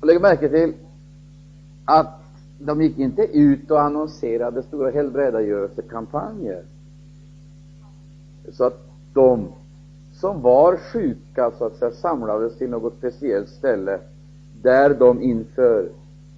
Och 0.00 0.06
lägg 0.06 0.20
märke 0.20 0.48
till 0.48 0.72
att 1.84 2.20
de 2.58 2.82
gick 2.82 2.98
inte 2.98 3.22
ut 3.22 3.70
och 3.70 3.80
annonserade 3.80 4.62
stora 4.62 4.90
helbrägdagörelsekampanjer 4.90 6.62
så 8.52 8.64
att 8.64 8.86
de 9.14 9.48
som 10.12 10.42
var 10.42 10.76
sjuka 10.76 11.50
så 11.58 11.64
att 11.64 11.76
säga 11.76 11.90
samlades 11.90 12.58
till 12.58 12.70
något 12.70 12.94
speciellt 12.98 13.48
ställe 13.48 13.98
där 14.62 14.94
de 14.94 15.22
inför 15.22 15.88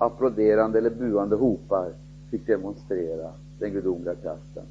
applåderande 0.06 0.78
eller 0.78 0.90
buande 0.90 1.36
hopar 1.36 1.92
fick 2.30 2.46
demonstrera 2.46 3.30
den 3.58 3.72
gudomliga 3.72 4.14
kraften. 4.14 4.64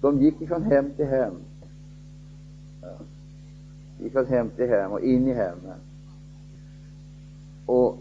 De 0.00 0.20
gick 0.22 0.40
ifrån 0.40 0.62
hem 0.62 0.90
till 0.90 1.06
hem. 1.06 1.34
ifrån 2.80 3.06
Gick 3.98 4.12
från 4.12 4.26
hem 4.26 4.50
till 4.50 4.68
hem 4.68 4.92
och 4.92 5.00
in 5.00 5.28
i 5.28 5.32
hemmen. 5.32 5.78
Och 7.66 7.98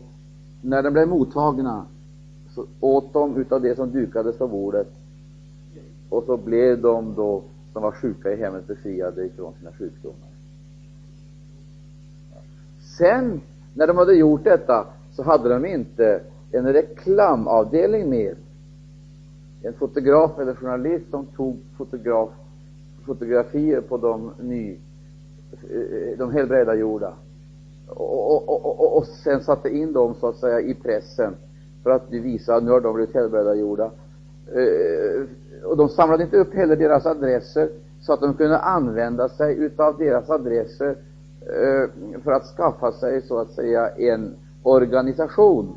när 0.61 0.83
de 0.83 0.93
blev 0.93 1.07
mottagna 1.07 1.85
så 2.49 2.65
åt 2.79 3.13
de 3.13 3.37
utav 3.37 3.61
det 3.61 3.75
som 3.75 3.91
dukades 3.91 4.37
på 4.37 4.47
bordet 4.47 4.87
och 6.09 6.23
så 6.23 6.37
blev 6.37 6.81
de 6.81 7.15
då 7.15 7.43
som 7.73 7.83
var 7.83 7.91
sjuka 7.91 8.31
i 8.31 8.35
hemmet 8.35 8.67
befriade 8.67 9.25
ifrån 9.25 9.53
sina 9.59 9.71
sjukdomar. 9.71 10.29
Sen, 12.97 13.41
när 13.73 13.87
de 13.87 13.97
hade 13.97 14.13
gjort 14.13 14.43
detta, 14.43 14.87
så 15.11 15.23
hade 15.23 15.49
de 15.49 15.65
inte 15.65 16.21
en 16.51 16.73
reklamavdelning 16.73 18.09
med. 18.09 18.35
En 19.63 19.73
fotograf 19.73 20.39
eller 20.39 20.55
journalist 20.55 21.09
som 21.09 21.25
tog 21.25 21.57
fotograf, 21.77 22.29
fotografier 23.05 23.81
på 23.81 23.97
de, 23.97 24.31
ny, 24.39 24.77
eh, 25.51 26.17
de 26.17 26.31
helbrägdagjorda 26.31 27.13
och, 27.89 28.49
och, 28.49 28.65
och, 28.65 28.97
och, 28.97 29.05
sen 29.05 29.43
satte 29.43 29.69
in 29.69 29.93
dem 29.93 30.15
så 30.19 30.27
att 30.27 30.35
säga 30.35 30.61
i 30.61 30.73
pressen 30.73 31.35
för 31.83 31.89
att 31.89 32.11
visa 32.11 32.55
att 32.55 32.63
nu 32.63 32.71
har 32.71 32.81
de 32.81 32.95
blivit 32.95 33.15
helbrägdagjorda. 33.15 33.91
Eh, 34.55 35.23
och 35.63 35.77
de 35.77 35.89
samlade 35.89 36.23
inte 36.23 36.37
upp 36.37 36.53
heller 36.53 36.75
deras 36.75 37.05
adresser 37.05 37.69
så 38.01 38.13
att 38.13 38.21
de 38.21 38.33
kunde 38.33 38.57
använda 38.57 39.29
sig 39.29 39.55
utav 39.55 39.97
deras 39.97 40.29
adresser 40.29 40.95
eh, 41.41 41.89
för 42.23 42.31
att 42.31 42.45
skaffa 42.45 42.91
sig 42.91 43.21
så 43.21 43.39
att 43.39 43.51
säga 43.51 43.89
en 43.89 44.35
organisation 44.63 45.75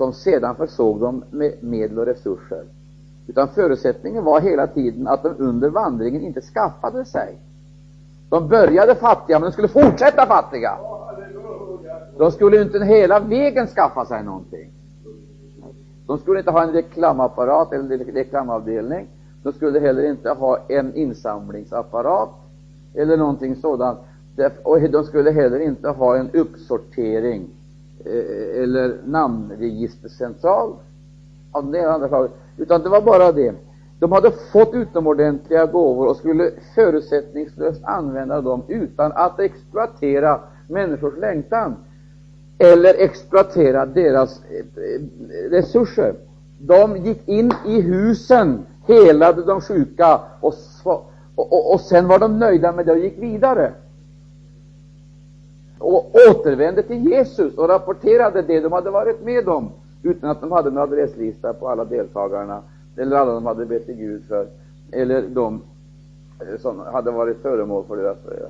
som 0.00 0.12
sedan 0.12 0.56
försåg 0.56 1.00
dem 1.00 1.24
med 1.30 1.54
medel 1.60 1.98
och 1.98 2.06
resurser. 2.06 2.64
Utan 3.26 3.48
förutsättningen 3.48 4.24
var 4.24 4.40
hela 4.40 4.66
tiden 4.66 5.08
att 5.08 5.22
de 5.22 5.34
under 5.38 5.68
vandringen 5.68 6.22
inte 6.22 6.40
skaffade 6.40 7.04
sig. 7.04 7.38
De 8.30 8.48
började 8.48 8.94
fattiga, 8.94 9.38
men 9.38 9.46
de 9.48 9.52
skulle 9.52 9.68
fortsätta 9.68 10.26
fattiga. 10.26 10.78
De 12.18 12.30
skulle 12.30 12.62
inte 12.62 12.84
hela 12.84 13.20
vägen 13.20 13.66
skaffa 13.66 14.04
sig 14.04 14.24
någonting. 14.24 14.70
De 16.06 16.18
skulle 16.18 16.38
inte 16.38 16.50
ha 16.50 16.62
en 16.62 16.72
reklamapparat 16.72 17.72
eller 17.72 17.98
reklamavdelning. 17.98 19.06
De 19.42 19.52
skulle 19.52 19.80
heller 19.80 20.10
inte 20.10 20.30
ha 20.30 20.58
en 20.68 20.94
insamlingsapparat 20.94 22.30
eller 22.94 23.16
någonting 23.16 23.56
sådant. 23.56 23.98
Och 24.62 24.80
de 24.80 25.04
skulle 25.04 25.30
heller 25.30 25.60
inte 25.60 25.88
ha 25.88 26.16
en 26.16 26.30
uppsortering 26.30 27.48
Eh, 28.04 28.62
eller 28.62 28.96
namnregistercentral 29.06 30.74
av 31.52 31.70
det 31.70 31.78
ena 31.78 31.92
andra 31.92 32.08
slaget, 32.08 32.32
utan 32.56 32.82
det 32.82 32.88
var 32.88 33.02
bara 33.02 33.32
det. 33.32 33.54
De 33.98 34.12
hade 34.12 34.30
fått 34.52 34.74
utomordentliga 34.74 35.66
gåvor 35.66 36.06
och 36.06 36.16
skulle 36.16 36.50
förutsättningslöst 36.74 37.84
använda 37.84 38.40
dem 38.40 38.62
utan 38.68 39.12
att 39.14 39.40
exploatera 39.40 40.40
människors 40.68 41.18
längtan 41.18 41.76
eller 42.58 42.94
exploatera 42.98 43.86
deras 43.86 44.40
eh, 44.44 45.00
resurser. 45.50 46.14
De 46.58 46.96
gick 46.96 47.28
in 47.28 47.52
i 47.66 47.80
husen, 47.80 48.66
helade 48.86 49.44
de 49.44 49.60
sjuka 49.60 50.20
och, 50.40 50.54
och, 50.84 51.10
och, 51.34 51.74
och 51.74 51.80
sen 51.80 52.08
var 52.08 52.18
de 52.18 52.38
nöjda 52.38 52.72
med 52.72 52.86
det 52.86 52.92
och 52.92 52.98
gick 52.98 53.18
vidare. 53.18 53.72
Och 55.80 56.14
återvände 56.30 56.82
till 56.82 57.10
Jesus 57.10 57.58
och 57.58 57.68
rapporterade 57.68 58.42
det 58.42 58.60
de 58.60 58.72
hade 58.72 58.90
varit 58.90 59.24
med 59.24 59.48
om 59.48 59.70
utan 60.02 60.30
att 60.30 60.40
de 60.40 60.52
hade 60.52 60.68
en 60.68 60.78
adresslista 60.78 61.52
på 61.52 61.68
alla 61.68 61.84
deltagarna 61.84 62.62
eller 62.96 63.16
alla 63.16 63.32
de 63.32 63.46
hade 63.46 63.66
bett 63.66 63.86
till 63.86 63.94
Gud 63.94 64.24
för 64.28 64.46
eller 64.92 65.22
de 65.22 65.62
eh, 66.40 66.60
som 66.60 66.78
hade 66.78 67.10
varit 67.10 67.42
föremål 67.42 67.84
för 67.88 67.96
deras 67.96 68.18
eh, 68.26 68.48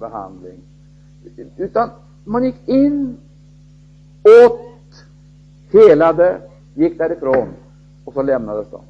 behandling. 0.00 0.60
Utan 1.56 1.90
man 2.24 2.44
gick 2.44 2.68
in 2.68 3.16
åt, 4.44 5.04
helade, 5.72 6.40
gick 6.74 6.98
därifrån 6.98 7.48
och 8.04 8.14
så 8.14 8.22
lämnades 8.22 8.66
de. 8.70 8.80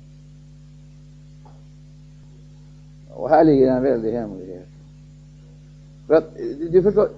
Och 3.11 3.28
här 3.28 3.45
ligger 3.45 3.73
en 3.73 3.83
väldig 3.83 4.12
hemlighet. 4.12 4.68
För 6.07 6.14
att, 6.14 6.25
eh, 6.25 6.71
du 6.71 6.83
förstår, 6.83 7.09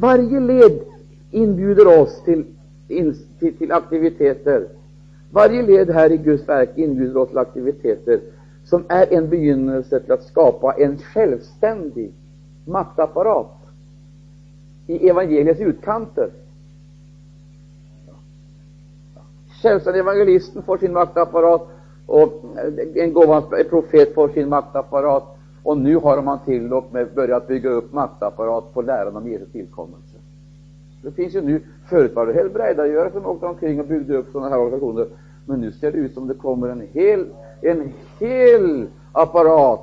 varje 0.00 0.40
led 0.40 0.80
inbjuder 1.30 2.00
oss 2.00 2.22
till, 2.24 2.44
till, 2.88 3.14
till 3.58 3.72
aktiviteter. 3.72 4.68
Varje 5.30 5.62
led 5.62 5.90
här 5.90 6.12
i 6.12 6.16
Guds 6.16 6.48
verk 6.48 6.70
inbjuder 6.74 7.16
oss 7.16 7.28
till 7.28 7.38
aktiviteter 7.38 8.20
som 8.64 8.84
är 8.88 9.12
en 9.12 9.28
begynnelse 9.28 10.00
till 10.00 10.12
att 10.12 10.22
skapa 10.22 10.72
en 10.72 10.98
självständig 10.98 12.12
maktapparat 12.64 13.56
i 14.86 15.08
evangeliets 15.08 15.60
utkanter. 15.60 16.30
Självständig 19.62 20.00
evangelisten 20.00 20.62
får 20.62 20.78
sin 20.78 20.92
maktapparat 20.92 21.68
och 22.06 22.44
en 22.94 23.12
gåvans 23.12 23.44
profet 23.70 24.14
får 24.14 24.28
sin 24.28 24.48
maktapparat 24.48 25.33
och 25.64 25.78
nu 25.78 25.96
har 25.96 26.22
man 26.22 26.38
till 26.44 26.72
och 26.72 26.92
med 26.92 27.14
börjat 27.14 27.48
bygga 27.48 27.70
upp 27.70 27.92
maktapparat 27.92 28.74
på 28.74 28.82
läran 28.82 29.16
om 29.16 29.28
Jesu 29.28 29.46
tillkommelse. 29.46 30.16
Det 31.02 31.10
finns 31.10 31.34
ju 31.34 31.40
nu, 31.40 31.60
förut 31.88 32.14
var 32.14 32.26
det 32.26 32.32
helbrägdagörare 32.32 33.12
som 33.12 33.26
åkte 33.26 33.46
omkring 33.46 33.80
och 33.80 33.86
byggde 33.86 34.16
upp 34.16 34.26
sådana 34.32 34.50
här 34.50 34.58
organisationer, 34.58 35.06
men 35.46 35.60
nu 35.60 35.72
ser 35.72 35.92
det 35.92 35.98
ut 35.98 36.14
som 36.14 36.28
det 36.28 36.34
kommer 36.34 36.68
en 36.68 36.88
hel, 36.92 37.26
en 37.60 37.92
hel 38.20 38.86
apparat 39.12 39.80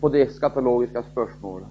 på 0.00 0.08
de 0.08 0.26
skatologiska 0.26 1.02
spörsmålen. 1.02 1.68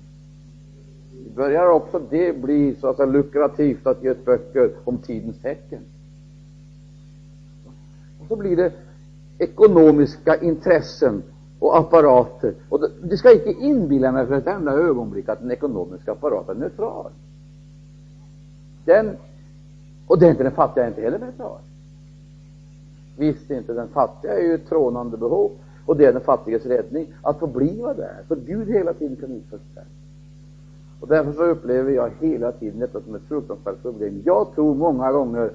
Det 1.24 1.36
börjar 1.36 1.70
också 1.70 2.02
det 2.10 2.42
bli 2.42 2.76
så 2.76 2.88
att 2.88 2.98
säga 2.98 3.06
lukrativt 3.06 3.88
att 3.88 4.04
ge 4.04 4.10
ut 4.10 4.26
böcker 4.26 4.72
om 4.84 4.98
tidens 4.98 5.42
tecken. 5.42 5.82
Och 8.20 8.28
så 8.28 8.36
blir 8.36 8.56
det 8.56 8.72
ekonomiska 9.38 10.36
intressen 10.36 11.24
och 11.60 11.78
apparater. 11.78 12.54
Och 12.70 12.90
det 13.04 13.18
ska 13.18 13.34
inte 13.34 13.52
inbilla 13.52 14.12
mig 14.12 14.26
för 14.26 14.36
ett 14.36 14.48
enda 14.48 14.72
ögonblick 14.72 15.30
att 15.30 15.40
den 15.40 15.52
ekonomiska 15.52 16.12
apparaten 16.12 16.58
är 16.58 16.60
neutral. 16.60 17.12
Den, 18.86 19.18
och 20.08 20.20
det 20.20 20.26
är 20.26 20.32
inte 20.32 20.44
den 20.44 20.52
fattiga 20.52 20.88
inte 20.88 21.02
heller 21.02 21.20
neutral. 21.20 21.60
Visst 23.18 23.52
inte, 23.52 23.74
den 23.74 23.88
fattiga 23.88 24.34
är 24.38 24.44
ju 24.44 24.54
ett 24.54 24.70
trånande 24.70 25.18
behov 25.18 25.52
och 25.86 25.98
det 25.98 26.06
är 26.06 26.14
den 26.14 26.22
fattiges 26.22 26.66
räddning 26.66 27.08
att 27.22 27.40
få 27.40 27.48
bliva 27.48 27.94
där, 27.94 28.18
för 28.28 28.36
Gud 28.36 28.68
hela 28.68 28.94
tiden 28.94 29.16
kan 29.16 29.32
utföra 29.32 29.60
Och 31.00 31.08
därför 31.08 31.34
så 31.34 31.44
upplever 31.44 31.92
jag 31.92 32.12
hela 32.20 32.52
tiden 32.52 32.80
detta 32.80 33.02
som 33.02 33.16
ett 33.16 33.28
fruktansvärt 33.28 33.82
problem. 33.82 34.22
Jag 34.26 34.56
tror 34.56 34.76
många 34.76 35.12
gånger 35.12 35.52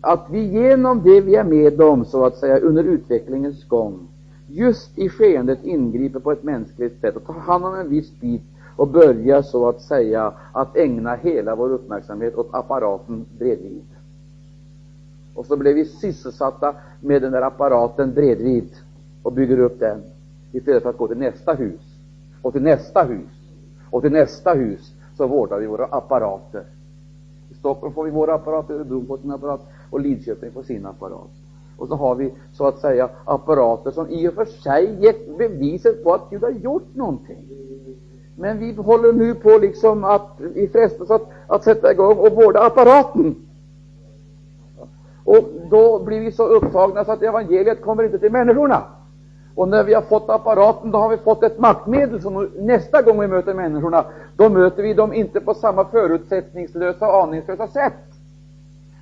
att 0.00 0.26
vi 0.30 0.40
genom 0.40 1.02
det 1.02 1.20
vi 1.20 1.34
är 1.34 1.44
med 1.44 1.80
om, 1.80 2.04
så 2.04 2.24
att 2.24 2.36
säga, 2.36 2.58
under 2.58 2.84
utvecklingens 2.84 3.64
gång, 3.64 4.08
just 4.48 4.98
i 4.98 5.08
skeendet 5.08 5.64
ingriper 5.64 6.20
på 6.20 6.32
ett 6.32 6.42
mänskligt 6.42 7.00
sätt 7.00 7.16
och 7.16 7.26
tar 7.26 7.34
hand 7.34 7.64
om 7.64 7.74
en 7.74 7.88
viss 7.88 8.20
bit 8.20 8.42
och 8.76 8.88
börjar 8.88 9.42
så 9.42 9.68
att 9.68 9.80
säga 9.80 10.32
att 10.52 10.76
ägna 10.76 11.14
hela 11.14 11.54
vår 11.54 11.72
uppmärksamhet 11.72 12.34
åt 12.34 12.54
apparaten 12.54 13.24
bredvid. 13.38 13.84
Och 15.34 15.46
så 15.46 15.56
blir 15.56 15.74
vi 15.74 15.84
sysselsatta 15.84 16.74
med 17.00 17.22
den 17.22 17.32
där 17.32 17.42
apparaten 17.42 18.14
bredvid 18.14 18.68
och 19.22 19.32
bygger 19.32 19.58
upp 19.58 19.80
den 19.80 20.02
istället 20.52 20.82
för 20.82 20.90
att 20.90 20.98
gå 20.98 21.08
till 21.08 21.18
nästa 21.18 21.54
hus 21.54 21.80
och 22.42 22.52
till 22.52 22.62
nästa 22.62 23.04
hus 23.04 23.28
och 23.90 24.02
till 24.02 24.12
nästa 24.12 24.54
hus 24.54 24.92
så 25.16 25.26
vårdar 25.26 25.58
vi 25.58 25.66
våra 25.66 25.84
apparater. 25.84 26.64
I 27.50 27.54
Stockholm 27.54 27.94
får 27.94 28.04
vi 28.04 28.10
våra 28.10 28.34
apparater, 28.34 28.74
Örebro 28.74 29.06
får 29.06 29.18
sin 29.18 29.30
apparat 29.30 29.60
och 29.90 30.00
Lidköping 30.00 30.52
får 30.52 30.62
sin 30.62 30.86
apparat. 30.86 31.37
Och 31.78 31.88
så 31.88 31.94
har 31.94 32.14
vi 32.14 32.34
så 32.52 32.66
att 32.66 32.78
säga 32.78 33.08
apparater 33.24 33.90
som 33.90 34.08
i 34.10 34.28
och 34.28 34.34
för 34.34 34.44
sig 34.44 35.04
gett 35.04 35.38
beviset 35.38 36.04
på 36.04 36.14
att 36.14 36.30
Gud 36.30 36.42
har 36.42 36.50
gjort 36.50 36.94
någonting. 36.94 37.44
Men 38.36 38.58
vi 38.58 38.72
håller 38.72 39.12
nu 39.12 39.34
på 39.34 39.58
liksom 39.58 40.04
att, 40.04 40.40
i 40.54 40.68
frestas 40.68 41.10
att, 41.10 41.22
att 41.46 41.64
sätta 41.64 41.92
igång 41.92 42.18
och 42.18 42.32
vårda 42.32 42.60
apparaten. 42.60 43.36
Och 45.24 45.48
då 45.70 45.98
blir 45.98 46.20
vi 46.20 46.32
så 46.32 46.46
upptagna 46.46 47.04
så 47.04 47.12
att 47.12 47.22
evangeliet 47.22 47.82
kommer 47.82 48.04
inte 48.04 48.18
till 48.18 48.32
människorna. 48.32 48.82
Och 49.54 49.68
när 49.68 49.84
vi 49.84 49.94
har 49.94 50.02
fått 50.02 50.30
apparaten, 50.30 50.90
då 50.90 50.98
har 50.98 51.08
vi 51.08 51.16
fått 51.16 51.42
ett 51.42 51.58
maktmedel 51.58 52.22
som 52.22 52.50
nästa 52.58 53.02
gång 53.02 53.20
vi 53.20 53.26
möter 53.26 53.54
människorna, 53.54 54.04
då 54.36 54.48
möter 54.48 54.82
vi 54.82 54.94
dem 54.94 55.12
inte 55.12 55.40
på 55.40 55.54
samma 55.54 55.84
förutsättningslösa 55.84 57.08
och 57.08 57.22
aningslösa 57.22 57.66
sätt. 57.66 57.92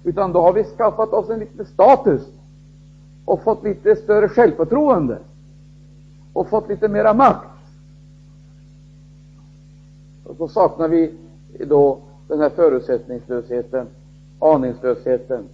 Utan 0.05 0.33
då 0.33 0.41
har 0.41 0.53
vi 0.53 0.65
skaffat 0.65 1.13
oss 1.13 1.31
en 1.31 1.39
liten 1.39 1.67
status 1.67 2.23
och 3.27 3.43
fått 3.43 3.65
lite 3.65 3.97
större 3.97 4.29
självförtroende 4.29 5.19
och 6.33 6.49
fått 6.49 6.69
lite 6.69 6.89
mera 6.89 7.15
makt. 7.15 7.49
Och 10.25 10.37
så 10.37 10.49
saknar 10.49 10.89
vi 10.89 11.15
då 11.67 11.99
den 12.29 12.41
här 12.41 12.49
förutsättningslösheten, 12.49 13.87
aningslösheten, 14.39 15.45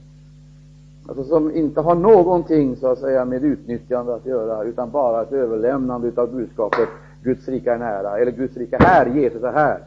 alltså 1.08 1.24
som 1.24 1.56
inte 1.56 1.80
har 1.80 1.94
någonting 1.94 2.76
så 2.76 2.86
att 2.86 2.98
säga 2.98 3.24
med 3.24 3.44
utnyttjande 3.44 4.14
att 4.14 4.26
göra, 4.26 4.64
utan 4.64 4.90
bara 4.90 5.22
ett 5.22 5.32
överlämnande 5.32 6.12
av 6.16 6.32
budskapet 6.32 6.88
Guds 7.22 7.48
rika 7.48 7.74
är 7.74 7.78
nära, 7.78 8.18
eller 8.18 8.32
Guds 8.32 8.56
rika 8.56 8.76
här, 8.80 9.06
Jesus 9.06 9.42
är 9.42 9.52
här. 9.52 9.78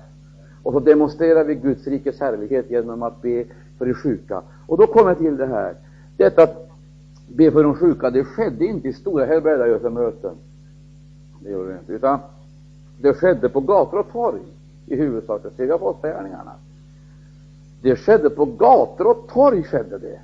Och 0.63 0.73
så 0.73 0.79
demonstrerar 0.79 1.43
vi 1.43 1.55
Guds 1.55 1.87
rikes 1.87 2.19
härlighet 2.19 2.69
genom 2.69 3.03
att 3.03 3.21
be 3.21 3.45
för 3.77 3.85
de 3.85 3.93
sjuka. 3.93 4.41
Och 4.67 4.77
då 4.77 4.87
kommer 4.87 5.09
jag 5.09 5.17
till 5.17 5.37
det 5.37 5.45
här, 5.45 5.75
detta 6.17 6.43
att 6.43 6.64
be 7.27 7.51
för 7.51 7.63
de 7.63 7.75
sjuka, 7.75 8.09
det 8.09 8.23
skedde 8.23 8.65
inte 8.65 8.88
i 8.88 8.93
stora 8.93 9.25
helbrägdagörelsemöten. 9.25 10.35
Det 11.39 11.51
gjorde 11.51 11.69
det 11.69 11.79
inte, 11.79 11.93
utan 11.93 12.19
det 13.01 13.13
skedde 13.13 13.49
på 13.49 13.59
gator 13.59 13.99
och 13.99 14.11
torg 14.11 14.41
i 14.85 14.95
huvudsak. 14.95 15.43
Det 15.43 15.51
ser 15.51 15.63
vi 15.63 15.69
på 15.69 15.75
apostlagärningarna. 15.75 16.51
Det 17.81 17.95
skedde 17.95 18.29
på 18.29 18.45
gator 18.45 19.07
och 19.07 19.27
torg 19.27 19.63
skedde 19.63 19.97
det. 19.97 20.19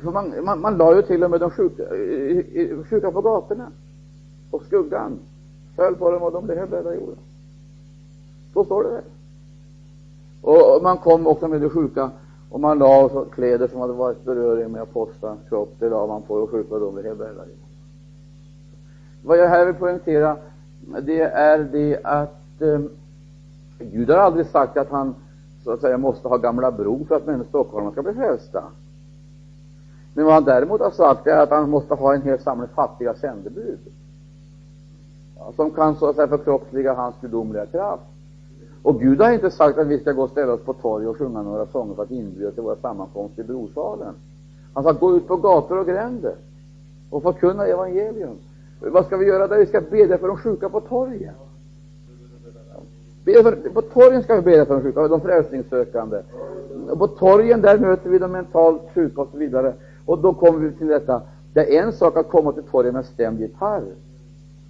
För 0.00 0.10
man, 0.10 0.44
man, 0.44 0.60
man 0.60 0.76
la 0.76 0.96
ju 0.96 1.02
till 1.02 1.24
och 1.24 1.30
med 1.30 1.40
de 1.40 1.50
sjuka, 1.50 1.82
sjuka 2.84 3.10
på 3.10 3.20
gatorna. 3.20 3.70
Och 4.50 4.62
skuggan 4.62 5.18
föll 5.76 5.94
på 5.94 6.10
dem 6.10 6.22
och 6.22 6.32
de 6.32 6.44
blev 6.44 6.58
helbrägdagörda. 6.58 7.20
Så 8.52 8.64
står 8.64 8.82
det 8.82 8.90
där. 8.90 9.02
Och 10.42 10.82
man 10.82 10.96
kom 10.96 11.26
också 11.26 11.48
med 11.48 11.60
de 11.60 11.70
sjuka 11.70 12.10
och 12.54 12.60
man 12.60 12.78
la 12.78 13.24
kläder 13.24 13.68
som 13.68 13.80
hade 13.80 13.92
varit 13.92 14.24
beröring 14.24 14.72
med 14.72 14.82
apostelns 14.82 15.48
kropp, 15.48 15.74
det 15.78 15.88
la 15.88 16.06
man 16.06 16.22
på 16.22 16.34
och 16.34 16.50
sjuka 16.50 16.78
dem 16.78 16.94
de 16.94 17.00
blev. 17.00 17.30
Vad 19.24 19.38
jag 19.38 19.48
här 19.48 19.66
vill 19.66 19.74
poängtera, 19.74 20.36
det 21.02 21.20
är 21.20 21.58
det 21.58 22.00
att 22.04 22.62
eh, 22.62 22.80
Gud 23.78 24.10
har 24.10 24.16
aldrig 24.16 24.46
sagt 24.46 24.76
att 24.76 24.90
han 24.90 25.14
så 25.64 25.72
att 25.72 25.80
säga 25.80 25.98
måste 25.98 26.28
ha 26.28 26.36
gamla 26.36 26.70
bro 26.70 27.04
för 27.04 27.16
att 27.16 27.26
människor 27.26 27.48
stockholmare 27.48 27.92
ska 27.92 28.02
bli 28.02 28.14
frälsta. 28.14 28.64
Men 30.14 30.24
vad 30.24 30.34
han 30.34 30.44
däremot 30.44 30.80
har 30.80 30.90
sagt 30.90 31.26
är 31.26 31.36
att 31.36 31.50
han 31.50 31.70
måste 31.70 31.94
ha 31.94 32.14
en 32.14 32.22
hel 32.22 32.38
samling 32.38 32.68
fattiga 32.74 33.14
sändebud, 33.14 33.78
ja, 35.38 35.52
som 35.56 35.70
kan 35.70 35.96
så 35.96 36.06
att 36.06 36.16
säga 36.16 36.28
förkroppsliga 36.28 36.94
hans 36.94 37.14
gudomliga 37.20 37.66
kraft. 37.66 38.13
Och 38.84 39.00
Gud 39.00 39.20
har 39.20 39.32
inte 39.32 39.50
sagt 39.50 39.78
att 39.78 39.86
vi 39.86 39.98
ska 39.98 40.12
gå 40.12 40.22
och 40.22 40.30
ställa 40.30 40.52
oss 40.52 40.60
på 40.60 40.72
torg 40.72 41.06
och 41.06 41.18
sjunga 41.18 41.42
några 41.42 41.66
sånger 41.66 41.94
för 41.94 42.02
att 42.02 42.10
inbjuda 42.10 42.50
till 42.50 42.62
våra 42.62 42.76
sammankomster 42.76 43.42
i 43.42 43.46
Brosalen. 43.46 44.14
Han 44.74 44.84
sa 44.84 44.92
gå 44.92 45.16
ut 45.16 45.26
på 45.26 45.36
gator 45.36 45.78
och 45.78 45.86
gränder 45.86 46.34
och 47.10 47.22
förkunna 47.22 47.66
evangelium. 47.66 48.36
Vad 48.80 49.06
ska 49.06 49.16
vi 49.16 49.26
göra 49.26 49.48
där? 49.48 49.58
Vi 49.58 49.66
ska 49.66 49.80
bedja 49.80 50.18
för 50.18 50.28
de 50.28 50.36
sjuka 50.36 50.68
på 50.68 50.80
torgen. 50.80 51.34
På 53.74 53.82
torgen 53.82 54.22
ska 54.22 54.34
vi 54.36 54.42
bedja 54.42 54.66
för 54.66 54.74
de 54.74 54.82
sjuka, 54.82 55.08
de 55.08 55.20
frälsningssökande. 55.20 56.22
På 56.98 57.06
torgen 57.06 57.60
där 57.60 57.78
möter 57.78 58.10
vi 58.10 58.18
de 58.18 58.32
mentalt 58.32 58.82
sjuka 58.94 59.20
och 59.20 59.28
så 59.32 59.38
vidare. 59.38 59.74
Och 60.06 60.18
då 60.18 60.34
kommer 60.34 60.58
vi 60.58 60.72
till 60.72 60.86
detta. 60.86 61.22
Det 61.52 61.76
är 61.76 61.82
en 61.82 61.92
sak 61.92 62.16
att 62.16 62.28
komma 62.28 62.52
till 62.52 62.62
torget 62.62 62.94
med 62.94 63.04
stämd 63.04 63.40
gitarr. 63.40 63.82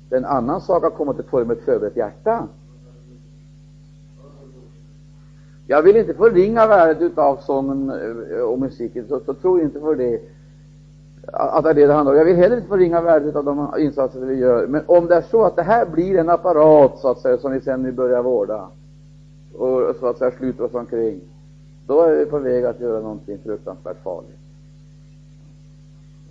Det 0.09 0.15
är 0.15 0.19
en 0.19 0.25
annan 0.25 0.61
sak 0.61 0.85
att 0.85 0.95
komma 0.95 1.15
till 1.15 1.25
torget 1.25 1.49
med 1.49 1.57
ett 1.57 1.65
förberett 1.65 1.97
hjärta. 1.97 2.49
Jag 5.67 5.83
vill 5.83 5.97
inte 5.97 6.15
förringa 6.15 6.67
värdet 6.67 7.19
av 7.19 7.37
sången 7.37 7.91
eh, 8.31 8.41
och 8.41 8.59
musiken, 8.59 9.09
så, 9.09 9.21
så 9.21 9.35
tro 9.35 9.61
inte 9.61 9.81
för 9.81 9.95
det 9.95 10.21
att 11.33 11.65
det 11.65 11.71
är 11.71 11.75
det 11.75 11.87
det 11.87 11.93
handlar 11.93 12.13
om. 12.13 12.19
Jag 12.19 12.25
vill 12.25 12.37
heller 12.37 12.57
inte 12.57 12.69
förringa 12.69 13.01
värdet 13.01 13.37
av 13.37 13.45
de 13.45 13.75
insatser 13.79 14.21
vi 14.21 14.35
gör. 14.35 14.67
Men 14.67 14.83
om 14.87 15.07
det 15.07 15.15
är 15.15 15.23
så 15.23 15.45
att 15.45 15.57
det 15.57 15.63
här 15.63 15.87
blir 15.87 16.19
en 16.19 16.29
apparat, 16.29 16.99
så 16.99 17.09
att 17.09 17.19
säga, 17.19 17.39
som 17.39 17.53
vi 17.53 17.61
sen 17.61 17.83
nu 17.83 17.93
börjar 17.93 18.23
vårda 18.23 18.69
och 19.55 19.97
så 20.01 20.07
att 20.07 20.19
säga 20.19 20.31
sluter 20.31 20.65
oss 20.65 20.75
omkring, 20.75 21.21
då 21.87 22.03
är 22.03 22.17
vi 22.17 22.27
på 22.27 22.39
väg 22.39 22.65
att 22.65 22.81
göra 22.81 23.01
någonting 23.01 23.39
fruktansvärt 23.45 24.03
farligt. 24.03 24.39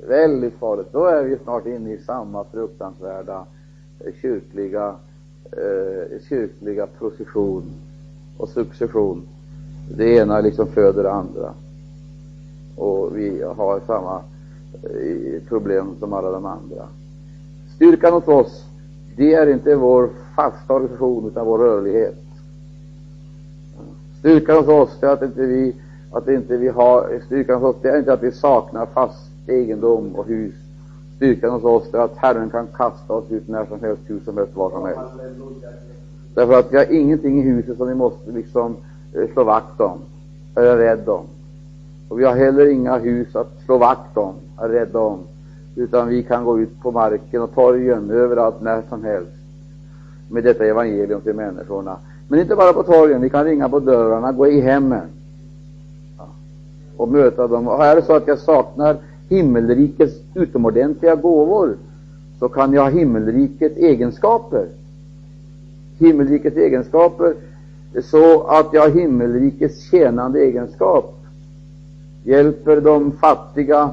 Väldigt 0.07 0.53
farligt. 0.53 0.87
Då 0.91 1.05
är 1.05 1.23
vi 1.23 1.37
snart 1.37 1.65
inne 1.65 1.93
i 1.93 1.97
samma 1.97 2.43
fruktansvärda 2.43 3.45
eh, 3.99 4.13
kyrkliga, 4.21 4.95
eh, 5.51 6.19
kyrkliga 6.29 6.87
procession 6.87 7.63
och 8.37 8.49
succession. 8.49 9.21
Det 9.97 10.15
ena 10.15 10.41
liksom 10.41 10.67
föder 10.67 11.03
det 11.03 11.11
andra. 11.11 11.53
Och 12.77 13.17
vi 13.17 13.43
har 13.43 13.79
samma 13.87 14.21
eh, 14.83 15.41
problem 15.47 15.95
som 15.99 16.13
alla 16.13 16.31
de 16.31 16.45
andra. 16.45 16.87
Styrkan 17.75 18.13
hos 18.13 18.27
oss, 18.27 18.65
det 19.17 19.33
är 19.33 19.47
inte 19.47 19.75
vår 19.75 20.09
fasta 20.35 20.73
organisation 20.73 21.27
utan 21.27 21.45
vår 21.45 21.57
rörlighet. 21.57 22.15
Styrkan 24.19 24.57
hos 24.57 24.67
oss 24.67 25.03
är 25.03 25.07
att 25.07 25.21
inte 25.21 25.45
vi, 25.45 25.75
att 26.11 26.27
inte 26.27 26.57
vi 26.57 26.67
har, 26.67 27.21
styrkan 27.25 27.61
hos 27.61 27.75
oss 27.75 27.81
det 27.81 27.89
är 27.89 27.99
inte 27.99 28.13
att 28.13 28.23
vi 28.23 28.31
saknar 28.31 28.85
fast 28.85 29.29
egendom 29.47 30.15
och 30.15 30.25
hus. 30.25 30.53
Styrkan 31.15 31.51
hos 31.51 31.63
oss 31.63 31.93
är 31.93 31.99
att 31.99 32.17
Herren 32.17 32.49
kan 32.49 32.67
kasta 32.67 33.13
oss 33.13 33.31
ut 33.31 33.47
när 33.47 33.65
som 33.65 33.79
helst, 33.81 34.01
hur 34.07 34.19
som 34.19 34.37
helst, 34.37 34.55
var 34.55 34.69
som 34.69 34.85
helst. 34.85 35.01
Därför 36.33 36.59
att 36.59 36.73
vi 36.73 36.77
har 36.77 36.93
ingenting 36.93 37.39
i 37.39 37.41
huset 37.41 37.77
som 37.77 37.87
vi 37.87 37.95
måste 37.95 38.31
liksom 38.31 38.75
eh, 39.13 39.33
slå 39.33 39.43
vakt 39.43 39.81
om, 39.81 39.97
eller 40.55 40.77
rädd 40.77 41.09
om. 41.09 41.25
Och 42.09 42.19
vi 42.19 42.25
har 42.25 42.35
heller 42.35 42.65
inga 42.65 42.97
hus 42.97 43.35
att 43.35 43.61
slå 43.65 43.77
vakt 43.77 44.17
om, 44.17 44.33
är 44.61 44.69
rädda 44.69 44.99
om, 44.99 45.19
utan 45.75 46.07
vi 46.07 46.23
kan 46.23 46.45
gå 46.45 46.59
ut 46.59 46.81
på 46.81 46.91
marken 46.91 47.41
och 47.41 47.53
torgen 47.53 48.11
överallt 48.11 48.61
när 48.61 48.81
som 48.89 49.03
helst 49.03 49.31
med 50.29 50.43
detta 50.43 50.65
evangelium 50.65 51.21
till 51.21 51.33
människorna. 51.33 51.97
Men 52.27 52.39
inte 52.39 52.55
bara 52.55 52.73
på 52.73 52.83
torgen, 52.83 53.21
vi 53.21 53.29
kan 53.29 53.45
ringa 53.45 53.69
på 53.69 53.79
dörrarna, 53.79 54.31
gå 54.31 54.47
i 54.47 54.61
hemmen 54.61 55.07
och 56.97 57.07
möta 57.07 57.47
dem. 57.47 57.67
Och 57.67 57.85
är 57.85 57.95
det 57.95 58.01
så 58.01 58.15
att 58.15 58.27
jag 58.27 58.39
saknar 58.39 58.97
himmelrikets 59.29 60.13
utomordentliga 60.33 61.15
gåvor, 61.15 61.77
så 62.39 62.49
kan 62.49 62.73
jag 62.73 62.81
ha 62.81 62.89
himmelrikets 62.89 63.77
egenskaper. 63.77 64.67
Himmelrikets 65.97 66.57
egenskaper 66.57 67.35
så 68.01 68.43
att 68.43 68.73
jag 68.73 68.89
himmelrikets 68.89 69.91
tjänande 69.91 70.39
egenskap. 70.39 71.15
Hjälper 72.23 72.81
de 72.81 73.11
fattiga 73.11 73.89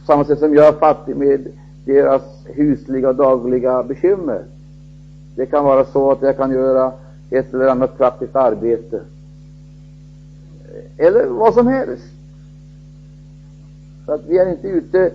på 0.00 0.06
samma 0.06 0.24
sätt 0.24 0.38
som 0.38 0.54
jag 0.54 0.66
är 0.66 0.72
fattig 0.72 1.16
med 1.16 1.46
deras 1.84 2.22
husliga 2.44 3.08
och 3.08 3.14
dagliga 3.14 3.82
bekymmer. 3.82 4.42
Det 5.36 5.46
kan 5.46 5.64
vara 5.64 5.84
så 5.84 6.10
att 6.10 6.22
jag 6.22 6.36
kan 6.36 6.52
göra 6.52 6.92
ett 7.30 7.54
eller 7.54 7.68
annat 7.68 7.98
praktiskt 7.98 8.36
arbete. 8.36 9.00
Eller 10.96 11.26
vad 11.26 11.54
som 11.54 11.66
helst. 11.66 12.04
För 14.06 14.14
att 14.14 14.26
vi 14.28 14.38
är 14.38 14.50
inte 14.50 14.68
ute 14.68 15.10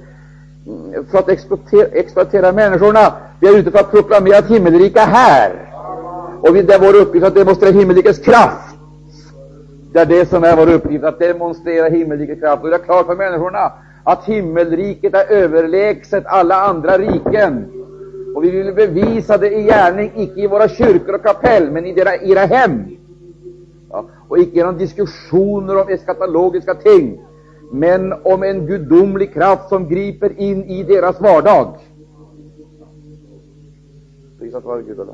för 1.11 1.17
att 1.17 1.29
exploatera, 1.29 1.87
exploatera 1.87 2.51
människorna. 2.51 3.13
Vi 3.39 3.47
är 3.47 3.57
ute 3.57 3.71
för 3.71 3.79
att 3.79 3.91
proklamera 3.91 4.37
ett 4.37 4.47
himmelrika 4.47 5.01
här. 5.01 5.73
Och 6.41 6.53
det 6.53 6.73
är 6.73 6.79
vår 6.79 7.01
uppgift 7.01 7.25
att 7.25 7.35
demonstrera 7.35 7.71
himmelrikets 7.71 8.19
kraft. 8.19 8.75
Det 9.93 9.99
är 9.99 10.05
det 10.05 10.29
som 10.29 10.43
är 10.43 10.55
vår 10.55 10.73
uppgift, 10.73 11.03
att 11.03 11.19
demonstrera 11.19 11.89
himmelrikets 11.89 12.41
kraft. 12.41 12.63
Och 12.63 12.69
det 12.69 12.75
är 12.75 12.79
klart 12.79 13.05
för 13.05 13.15
människorna 13.15 13.71
att 14.03 14.25
himmelriket 14.25 15.13
är 15.13 15.31
överlägset 15.31 16.23
alla 16.25 16.55
andra 16.55 16.97
riken. 16.97 17.65
Och 18.35 18.43
vi 18.43 18.49
vill 18.49 18.73
bevisa 18.73 19.37
det 19.37 19.51
i 19.51 19.63
gärning, 19.63 20.11
icke 20.15 20.41
i 20.41 20.47
våra 20.47 20.67
kyrkor 20.67 21.15
och 21.15 21.23
kapell, 21.23 21.71
men 21.71 21.85
i 21.85 21.99
era, 21.99 22.15
era 22.15 22.39
hem. 22.39 22.83
Ja, 23.91 24.05
och 24.27 24.39
icke 24.39 24.55
genom 24.55 24.77
diskussioner 24.77 25.81
om 25.81 25.89
eskatologiska 25.89 26.73
ting, 26.73 27.21
men 27.71 28.13
om 28.23 28.43
en 28.43 28.65
gudomlig 28.65 29.33
kraft 29.33 29.69
som 29.69 29.89
griper 29.89 30.39
in 30.39 30.63
i 30.63 30.83
deras 30.83 31.21
vardag. 31.21 31.77
Prisat 34.39 34.63
vare 34.63 34.81
Gud 34.81 34.99
och 34.99 35.07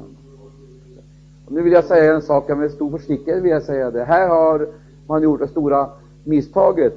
och 1.46 1.54
Nu 1.54 1.62
vill 1.62 1.74
jag 1.74 1.84
säga 1.84 2.15
en 2.15 2.22
sak, 2.22 2.50
med 2.50 2.72
stor 2.72 2.98
försiktighet 2.98 3.43
vill 3.43 3.52
jag 3.52 3.63
säga 3.63 3.91
det. 3.91 4.04
Här 4.04 4.28
har 4.28 4.67
man 5.08 5.24
gjort 5.24 5.39
det 5.39 5.48
stora 5.48 5.89
misstaget. 6.24 6.93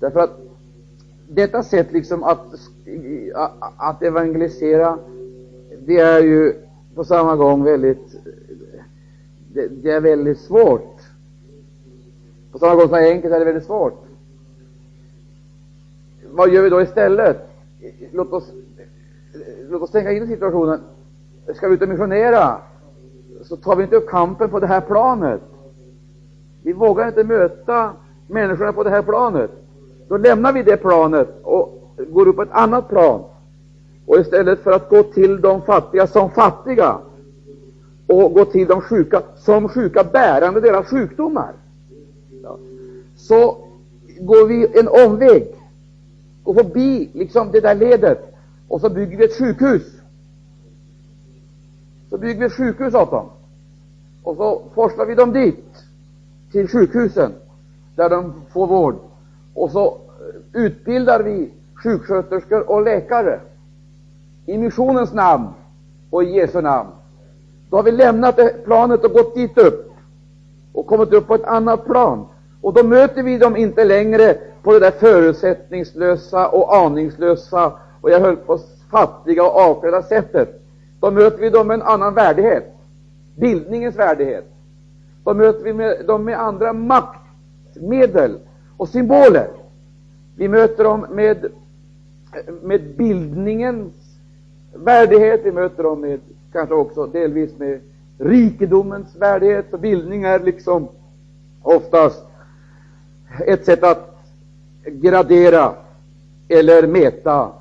Därför 0.00 0.20
att 0.20 0.40
detta 1.28 1.62
sätt 1.62 1.92
liksom 1.92 2.24
att, 2.24 2.46
att 3.76 4.02
evangelisera, 4.02 4.98
det 5.86 5.98
är 5.98 6.22
ju 6.22 6.54
på 6.94 7.04
samma 7.04 7.36
gång 7.36 7.64
väldigt, 7.64 8.16
det, 9.54 9.68
det 9.68 9.90
är 9.90 10.00
väldigt 10.00 10.38
svårt. 10.38 11.00
På 12.52 12.58
samma 12.58 12.74
gång 12.74 12.82
som 12.82 12.92
det 12.92 13.08
är 13.08 13.12
enkelt 13.12 13.34
är 13.34 13.38
det 13.38 13.44
väldigt 13.44 13.66
svårt. 13.66 14.11
Vad 16.32 16.50
gör 16.50 16.62
vi 16.62 16.70
då 16.70 16.82
istället? 16.82 17.36
Låt 18.12 18.32
oss, 18.32 18.52
låt 19.70 19.82
oss 19.82 19.90
tänka 19.90 20.12
in 20.12 20.22
i 20.22 20.26
situationen. 20.26 20.80
Ska 21.54 21.68
vi 21.68 21.74
ut 21.74 21.82
och 21.82 21.88
missionera, 21.88 22.56
så 23.42 23.56
tar 23.56 23.76
vi 23.76 23.82
inte 23.82 23.96
upp 23.96 24.08
kampen 24.08 24.50
på 24.50 24.60
det 24.60 24.66
här 24.66 24.80
planet. 24.80 25.40
Vi 26.62 26.72
vågar 26.72 27.08
inte 27.08 27.24
möta 27.24 27.92
människorna 28.26 28.72
på 28.72 28.82
det 28.82 28.90
här 28.90 29.02
planet. 29.02 29.50
Då 30.08 30.16
lämnar 30.16 30.52
vi 30.52 30.62
det 30.62 30.76
planet 30.76 31.28
och 31.42 31.94
går 32.08 32.28
upp 32.28 32.36
på 32.36 32.42
ett 32.42 32.52
annat 32.52 32.88
plan. 32.88 33.24
Och 34.06 34.18
istället 34.18 34.60
för 34.60 34.72
att 34.72 34.88
gå 34.88 35.02
till 35.02 35.40
de 35.40 35.62
fattiga 35.62 36.06
som 36.06 36.30
fattiga 36.30 36.98
och 38.06 38.34
gå 38.34 38.44
till 38.44 38.66
de 38.66 38.80
sjuka 38.80 39.22
som 39.36 39.68
sjuka, 39.68 40.04
bärande 40.04 40.60
deras 40.60 40.86
sjukdomar, 40.86 41.52
så 43.16 43.56
går 44.20 44.46
vi 44.46 44.78
en 44.78 44.88
omväg, 44.88 45.54
Gå 46.44 46.54
förbi 46.54 47.10
liksom 47.12 47.52
det 47.52 47.60
där 47.60 47.74
ledet 47.74 48.34
och 48.68 48.80
så 48.80 48.88
bygger 48.90 49.18
vi 49.18 49.24
ett 49.24 49.38
sjukhus. 49.38 49.82
Så 52.10 52.18
bygger 52.18 52.40
vi 52.40 52.46
ett 52.46 52.52
sjukhus 52.52 52.94
åt 52.94 53.10
dem 53.10 53.28
och 54.22 54.36
så 54.36 54.62
forslar 54.74 55.06
vi 55.06 55.14
dem 55.14 55.32
dit, 55.32 55.64
till 56.52 56.68
sjukhusen, 56.68 57.32
där 57.96 58.10
de 58.10 58.32
får 58.52 58.66
vård. 58.66 58.96
Och 59.54 59.70
så 59.70 59.86
eh, 59.86 60.62
utbildar 60.62 61.22
vi 61.22 61.50
sjuksköterskor 61.74 62.70
och 62.70 62.82
läkare 62.82 63.40
i 64.46 64.58
missionens 64.58 65.12
namn 65.12 65.48
och 66.10 66.24
i 66.24 66.26
Jesu 66.26 66.60
namn. 66.60 66.88
Då 67.70 67.76
har 67.76 67.82
vi 67.82 67.90
lämnat 67.90 68.64
planet 68.64 69.04
och 69.04 69.12
gått 69.12 69.34
dit 69.34 69.58
upp 69.58 69.92
och 70.72 70.86
kommit 70.86 71.12
upp 71.12 71.26
på 71.26 71.34
ett 71.34 71.44
annat 71.44 71.84
plan. 71.84 72.26
Och 72.60 72.74
då 72.74 72.82
möter 72.82 73.22
vi 73.22 73.38
dem 73.38 73.56
inte 73.56 73.84
längre 73.84 74.38
på 74.62 74.72
det 74.72 74.78
där 74.78 74.90
förutsättningslösa 74.90 76.48
och 76.48 76.76
aningslösa 76.76 77.72
och 78.00 78.10
jag 78.10 78.20
höll 78.20 78.36
på 78.36 78.58
fattiga 78.90 79.44
och 79.44 79.56
avklädda 79.56 80.02
sättet. 80.02 80.62
Då 81.00 81.10
möter 81.10 81.38
vi 81.38 81.50
dem 81.50 81.66
med 81.66 81.74
en 81.74 81.82
annan 81.82 82.14
värdighet, 82.14 82.74
bildningens 83.36 83.96
värdighet. 83.96 84.44
Då 85.24 85.34
möter 85.34 85.64
vi 85.64 85.72
med, 85.72 86.06
dem 86.06 86.24
med 86.24 86.40
andra 86.40 86.72
maktmedel 86.72 88.38
och 88.76 88.88
symboler. 88.88 89.48
Vi 90.36 90.48
möter 90.48 90.84
dem 90.84 91.06
med, 91.10 91.46
med 92.62 92.96
bildningens 92.96 93.92
värdighet, 94.74 95.40
vi 95.44 95.52
möter 95.52 95.82
dem 95.82 96.00
med 96.00 96.20
kanske 96.52 96.74
också 96.74 97.06
delvis 97.06 97.58
med 97.58 97.80
rikedomens 98.18 99.16
värdighet, 99.16 99.70
för 99.70 99.78
bildning 99.78 100.22
är 100.22 100.40
liksom 100.40 100.88
oftast 101.62 102.24
ett 103.46 103.64
sätt 103.64 103.82
att 103.82 104.11
gradera 104.84 105.74
eller 106.48 106.86
mäta 106.86 107.52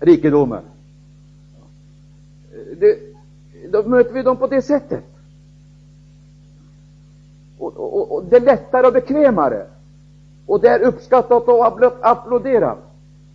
rikedomen. 0.00 0.62
Det, 2.76 2.98
då 3.68 3.82
möter 3.82 4.12
vi 4.12 4.22
dem 4.22 4.36
på 4.36 4.46
det 4.46 4.62
sättet. 4.62 5.04
Och, 7.58 7.76
och, 7.76 8.12
och 8.12 8.24
det 8.24 8.36
är 8.36 8.40
lättare 8.40 8.86
och 8.86 8.92
bekvämare 8.92 9.66
och 10.46 10.60
det 10.60 10.68
är 10.68 10.80
uppskattat 10.80 11.48
och 11.48 11.66
applåderat, 12.00 12.78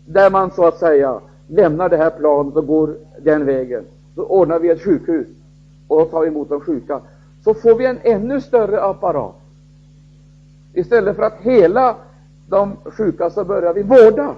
där 0.06 0.30
man 0.30 0.52
så 0.52 0.66
att 0.66 0.78
säga 0.78 1.20
lämnar 1.48 1.90
det 1.90 1.98
här 1.98 2.10
planet 2.10 2.56
och 2.56 2.68
går 2.68 2.96
den 3.22 3.46
vägen. 3.46 3.86
Då 4.16 4.24
ordnar 4.24 4.60
vi 4.60 4.70
ett 4.70 4.84
sjukhus 4.84 5.28
och 5.88 6.12
tar 6.12 6.26
emot 6.26 6.50
de 6.50 6.62
sjuka. 6.62 7.02
Så 7.44 7.54
får 7.54 7.76
vi 7.76 7.86
en 7.86 8.00
ännu 8.04 8.42
större 8.42 8.82
apparat. 8.82 9.36
Istället 10.74 11.16
för 11.16 11.24
att 11.24 11.42
hela 11.42 11.96
de 12.50 12.78
sjuka 12.86 13.30
så 13.30 13.44
börjar 13.44 13.74
vi 13.74 13.84
vårda. 13.84 14.36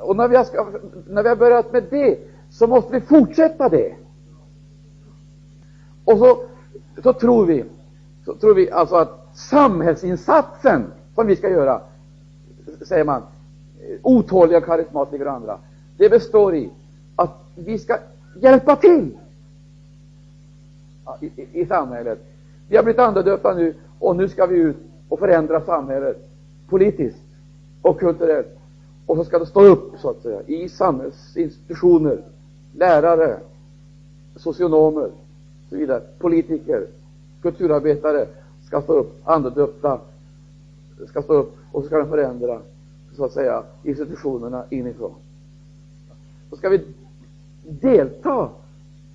Och 0.00 0.16
när 0.16 0.28
vi, 0.28 0.36
har, 0.36 0.46
när 1.08 1.22
vi 1.22 1.28
har 1.28 1.36
börjat 1.36 1.72
med 1.72 1.84
det 1.90 2.18
så 2.50 2.66
måste 2.66 2.92
vi 2.92 3.00
fortsätta 3.00 3.68
det. 3.68 3.94
Och 6.04 6.18
så, 6.18 6.42
så 7.02 7.12
tror 7.12 7.46
vi, 7.46 7.64
så 8.24 8.34
tror 8.34 8.54
vi 8.54 8.70
alltså 8.70 8.96
att 8.96 9.28
samhällsinsatsen 9.34 10.92
som 11.14 11.26
vi 11.26 11.36
ska 11.36 11.48
göra, 11.48 11.80
säger 12.86 13.04
man, 13.04 13.22
otåliga, 14.02 14.60
karismatiker 14.60 15.26
och 15.26 15.32
andra, 15.32 15.58
det 15.96 16.08
består 16.08 16.54
i 16.54 16.70
att 17.16 17.44
vi 17.54 17.78
ska 17.78 17.98
hjälpa 18.40 18.76
till 18.76 19.18
i, 21.20 21.26
i, 21.26 21.60
i 21.60 21.66
samhället. 21.66 22.18
Vi 22.68 22.76
har 22.76 22.84
blivit 22.84 23.00
andedöpta 23.00 23.54
nu 23.54 23.74
och 23.98 24.16
nu 24.16 24.28
ska 24.28 24.46
vi 24.46 24.56
ut 24.56 24.76
och 25.10 25.18
förändra 25.18 25.60
samhället 25.60 26.28
politiskt 26.68 27.22
och 27.82 28.00
kulturellt. 28.00 28.58
Och 29.06 29.16
så 29.16 29.24
ska 29.24 29.38
det 29.38 29.46
stå 29.46 29.64
upp, 29.64 29.92
så 29.98 30.10
att 30.10 30.22
säga, 30.22 30.42
i 30.46 30.68
samhällsinstitutioner, 30.68 32.22
lärare, 32.76 33.38
socionomer, 34.36 35.10
så 35.70 35.76
vidare, 35.76 36.02
politiker, 36.18 36.86
kulturarbetare, 37.42 38.26
ska 38.66 38.82
stå 38.82 38.92
upp, 38.92 39.20
andedöpta 39.24 40.00
ska 41.08 41.22
stå 41.22 41.32
upp 41.32 41.56
och 41.72 41.82
så 41.82 41.86
ska 41.86 41.98
de 41.98 42.08
förändra, 42.08 42.60
så 43.16 43.24
att 43.24 43.32
säga, 43.32 43.62
institutionerna 43.84 44.64
inifrån. 44.70 45.14
Så 46.50 46.56
ska 46.56 46.68
vi 46.68 46.84
delta 47.62 48.48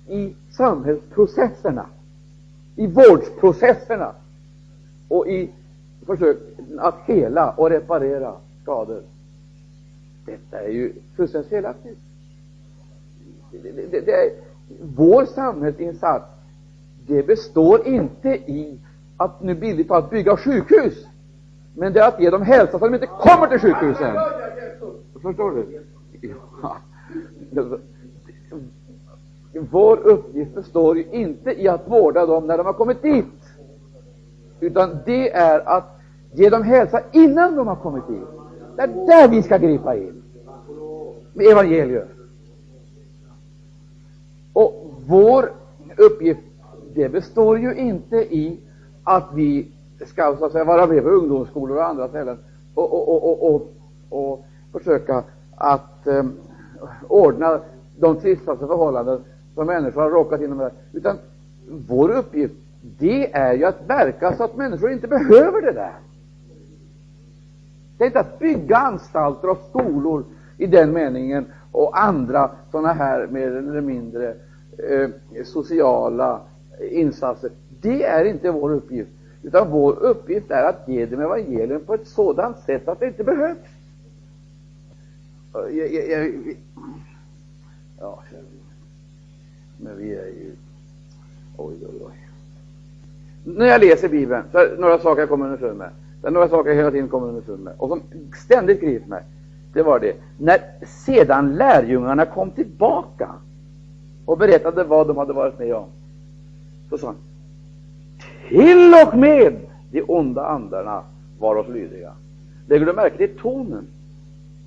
i 0.08 0.34
samhällsprocesserna, 0.50 1.86
i 2.76 2.86
vårdprocesserna, 2.86 4.12
och 5.08 5.28
i 5.28 5.50
försök 6.06 6.38
att 6.78 6.94
hela 7.06 7.50
och 7.50 7.70
reparera 7.70 8.34
skador. 8.62 9.02
Detta 10.24 10.60
är 10.60 10.68
ju 10.68 10.92
fullständigt 11.16 11.50
felaktigt. 11.50 11.98
Det, 13.50 13.72
det, 13.90 14.00
det 14.00 14.12
är, 14.12 14.30
vår 14.96 15.24
samhällsinsats 15.24 16.26
det 17.06 17.22
består 17.22 17.86
inte 17.86 18.28
i 18.28 18.78
att 19.16 19.42
nu 19.42 19.54
billigt 19.54 19.90
att 19.90 20.10
bygga 20.10 20.36
sjukhus, 20.36 21.06
men 21.74 21.92
det 21.92 22.00
är 22.00 22.08
att 22.08 22.20
ge 22.20 22.30
dem 22.30 22.42
hälsa 22.42 22.70
så 22.70 22.76
att 22.76 22.92
de 22.92 22.94
inte 22.94 23.06
kommer 23.06 23.46
till 23.46 23.58
sjukhusen. 23.58 24.16
Förstår 25.22 25.50
du? 25.50 25.82
Ja. 26.60 26.76
Vår 29.70 29.96
uppgift 29.96 30.54
består 30.54 30.96
ju 30.96 31.04
inte 31.10 31.62
i 31.62 31.68
att 31.68 31.88
vårda 31.88 32.26
dem 32.26 32.46
när 32.46 32.58
de 32.58 32.66
har 32.66 32.72
kommit 32.72 33.02
dit, 33.02 33.24
utan 34.60 34.98
det 35.06 35.30
är 35.32 35.68
att 35.68 35.95
ge 36.36 36.50
dem 36.50 36.62
hälsa 36.62 37.00
innan 37.12 37.56
de 37.56 37.66
har 37.66 37.76
kommit 37.76 38.08
dit. 38.08 38.28
Det 38.76 38.82
är 38.82 38.86
där 38.86 39.28
vi 39.28 39.42
ska 39.42 39.58
gripa 39.58 39.96
in 39.96 40.22
med 41.34 41.46
evangelium. 41.46 42.08
Och 44.52 44.94
vår 45.06 45.52
uppgift, 45.96 46.40
det 46.94 47.08
består 47.08 47.58
ju 47.58 47.74
inte 47.74 48.16
i 48.16 48.60
att 49.04 49.28
vi 49.34 49.72
ska 50.06 50.36
så 50.36 50.44
att 50.44 50.52
säga, 50.52 50.64
vara 50.64 50.86
med 50.86 51.02
på 51.02 51.08
ungdomsskolor 51.08 51.76
och 51.76 51.88
andra 51.88 52.08
ställen 52.08 52.38
och, 52.74 52.92
och, 52.92 53.24
och, 53.24 53.54
och, 53.54 53.68
och 54.10 54.44
försöka 54.72 55.24
att 55.56 56.00
um, 56.04 56.32
ordna 57.08 57.60
de 57.98 58.20
tristaste 58.20 58.66
förhållanden 58.66 59.24
som 59.54 59.66
människor 59.66 60.02
har 60.02 60.10
råkat 60.10 60.40
in 60.40 60.60
i. 60.60 60.96
Utan 60.96 61.16
vår 61.88 62.10
uppgift, 62.10 62.54
det 62.98 63.32
är 63.32 63.52
ju 63.54 63.64
att 63.64 63.86
verka 63.86 64.36
så 64.36 64.44
att 64.44 64.56
människor 64.56 64.92
inte 64.92 65.08
behöver 65.08 65.62
det 65.62 65.72
där. 65.72 65.92
Det 67.98 68.04
är 68.04 68.06
inte 68.06 68.20
att 68.20 68.38
bygga 68.38 68.76
anstalter 68.76 69.50
och 69.50 69.66
skolor 69.68 70.24
i 70.58 70.66
den 70.66 70.92
meningen 70.92 71.46
och 71.72 72.02
andra 72.02 72.50
sådana 72.70 72.92
här 72.92 73.26
mer 73.26 73.50
eller 73.50 73.80
mindre 73.80 74.34
eh, 74.88 75.10
sociala 75.44 76.40
insatser. 76.90 77.50
Det 77.80 78.04
är 78.04 78.24
inte 78.24 78.50
vår 78.50 78.72
uppgift, 78.72 79.10
utan 79.42 79.70
vår 79.70 79.92
uppgift 79.92 80.50
är 80.50 80.64
att 80.64 80.88
ge 80.88 81.06
dem 81.06 81.20
evangelium 81.20 81.84
på 81.84 81.94
ett 81.94 82.06
sådant 82.06 82.58
sätt 82.58 82.88
att 82.88 83.00
det 83.00 83.06
inte 83.06 83.24
behövs. 83.24 83.58
Jag, 85.52 85.92
jag, 85.92 86.08
jag, 86.08 86.56
ja, 88.00 88.22
men 89.80 89.96
vi 89.98 90.14
är 90.14 90.26
ju... 90.26 90.52
Oj, 91.56 91.74
oj, 91.82 92.00
oj. 92.06 92.28
När 93.44 93.66
jag 93.66 93.80
läser 93.80 94.08
Bibeln 94.08 94.42
så 94.52 94.58
är 94.58 94.68
det 94.68 94.80
några 94.80 94.98
saker 94.98 95.22
jag 95.22 95.28
kommer 95.28 95.44
underfund 95.44 95.78
med. 95.78 95.90
Det 96.26 96.30
är 96.30 96.32
några 96.32 96.48
saker 96.48 96.70
jag 96.70 96.76
hela 96.76 96.90
tiden 96.90 97.08
kommer 97.08 97.28
underfund 97.28 97.64
med 97.64 97.74
och 97.78 97.88
som 97.88 98.02
ständigt 98.44 98.80
griper 98.80 99.08
mig. 99.08 99.22
Det 99.72 99.82
var 99.82 100.00
det, 100.00 100.16
när 100.38 100.60
sedan 100.86 101.56
lärjungarna 101.56 102.26
kom 102.26 102.50
tillbaka 102.50 103.30
och 104.24 104.38
berättade 104.38 104.84
vad 104.84 105.06
de 105.06 105.16
hade 105.16 105.32
varit 105.32 105.58
med 105.58 105.74
om, 105.74 105.88
så 106.90 106.98
sa 106.98 107.06
han 107.06 107.16
till 108.48 108.94
och 109.06 109.18
med 109.18 109.56
de 109.90 110.02
onda 110.02 110.46
andarna 110.46 111.02
var 111.38 111.56
oss 111.56 111.68
lydiga. 111.68 112.12
Lägger 112.68 112.86
du 112.86 112.92
märke 112.92 113.16
till 113.16 113.38
tonen 113.38 113.86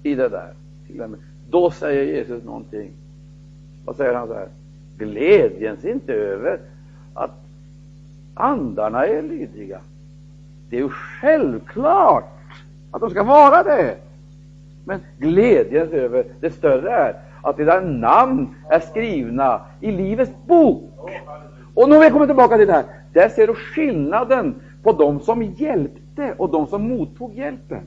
i 0.04 0.16
det 0.16 0.30
där? 0.30 0.54
Då 1.50 1.72
säger 1.72 2.04
Jesus 2.04 2.44
någonting. 2.44 2.92
Vad 3.86 3.96
säger 3.96 4.14
han 4.14 4.28
så 4.28 4.34
här? 4.34 4.48
Glädjens 4.98 5.86
inte 5.86 6.14
över 6.14 6.60
att 7.14 7.46
andarna 8.34 9.06
är 9.06 9.22
lydiga. 9.22 9.80
Det 10.70 10.78
är 10.78 10.82
ju 10.82 10.90
självklart 10.90 12.24
att 12.92 13.02
de 13.02 13.10
ska 13.10 13.24
vara 13.24 13.64
det. 13.64 13.96
Men 14.86 15.00
glädjens 15.18 15.92
över 15.92 16.26
det 16.40 16.52
större 16.52 16.92
är 16.92 17.16
att 17.42 17.58
deras 17.58 17.84
namn 17.86 18.56
är 18.70 18.80
skrivna 18.80 19.62
i 19.82 19.92
Livets 19.92 20.32
bok. 20.48 21.10
Och 21.74 21.90
nu 21.90 21.96
har 21.96 22.04
vi 22.04 22.10
kommit 22.10 22.30
tillbaka 22.30 22.58
till 22.58 22.68
det 22.68 22.74
här. 22.74 22.86
Där 23.14 23.30
ser 23.30 23.48
du 23.48 23.56
skillnaden 23.56 24.56
på 24.84 24.92
de 24.92 25.20
som 25.20 25.44
hjälpte 25.44 26.34
och 26.38 26.50
de 26.50 26.68
som 26.68 26.88
mottog 26.88 27.34
hjälpen. 27.34 27.82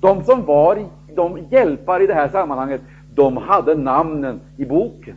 De 0.00 0.24
som 0.24 0.44
var 0.44 0.86
de 1.14 1.38
hjälpare 1.50 2.04
i 2.04 2.06
det 2.06 2.14
här 2.14 2.28
sammanhanget, 2.28 2.80
de 3.14 3.36
hade 3.36 3.74
namnen 3.74 4.40
i 4.56 4.64
boken. 4.64 5.14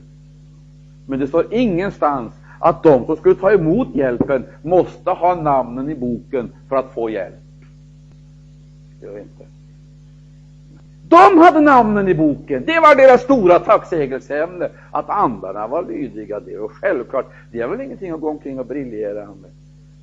Men 1.06 1.20
det 1.20 1.28
står 1.28 1.54
ingenstans 1.54 2.34
att 2.60 2.84
de 2.84 3.06
som 3.06 3.15
skulle 3.15 3.36
ta 3.36 3.52
emot 3.52 3.95
hjälpen 3.95 4.45
måste 4.62 5.10
ha 5.10 5.36
namnen 5.36 5.89
i 5.89 5.95
boken 5.95 6.52
för 6.69 6.76
att 6.76 6.93
få 6.93 7.10
hjälp. 7.10 7.36
Det 9.00 9.06
gör 9.06 9.19
inte. 9.19 9.45
De 11.10 11.38
hade 11.38 11.62
namnen 11.62 12.08
i 12.08 12.15
boken. 12.15 12.63
Det 12.65 12.80
var 12.80 12.95
deras 12.95 13.22
stora 13.22 13.60
tacksägelseämne. 13.60 14.69
Att 14.91 15.10
andarna 15.10 15.67
var 15.67 15.84
lydiga, 15.84 16.39
det 16.39 16.58
var 16.58 16.67
självklart. 16.67 17.26
Det 17.52 17.62
är 17.62 17.67
väl 17.67 17.82
ingenting 17.82 18.12
att 18.12 18.22
gå 18.22 18.30
omkring 18.30 18.60
och 18.60 18.65
briljera 18.65 19.26
med. 19.26 19.52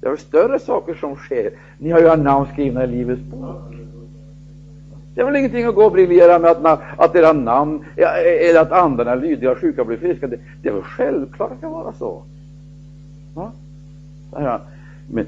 Det 0.00 0.06
är 0.06 0.10
väl 0.10 0.18
större 0.18 0.58
saker 0.58 0.94
som 0.94 1.16
sker. 1.16 1.50
Ni 1.78 1.90
har 1.90 2.00
ju 2.00 2.06
era 2.06 2.16
namn 2.16 2.46
skrivna 2.52 2.84
i 2.84 2.86
Livets 2.86 3.22
bok. 3.22 3.56
Det 5.14 5.20
är 5.20 5.24
väl 5.24 5.36
ingenting 5.36 5.64
att 5.64 5.74
gå 5.74 5.84
och 5.84 5.92
briljera 5.92 6.38
med 6.38 6.50
att, 6.50 6.80
att 6.96 7.16
era 7.16 7.32
namn, 7.32 7.84
eller 7.96 8.60
att 8.60 8.72
andarna 8.72 9.12
är 9.12 9.16
lydiga 9.16 9.50
och 9.50 9.58
sjuka 9.58 9.84
blir 9.84 9.96
friska. 9.96 10.26
Det, 10.26 10.38
det 10.62 10.68
är 10.68 10.72
väl 10.72 10.82
självklart 10.82 11.50
att 11.50 11.56
det 11.56 11.58
ska 11.58 11.68
vara 11.68 11.92
så. 11.92 12.22
Ja? 13.36 14.60
Men 15.10 15.26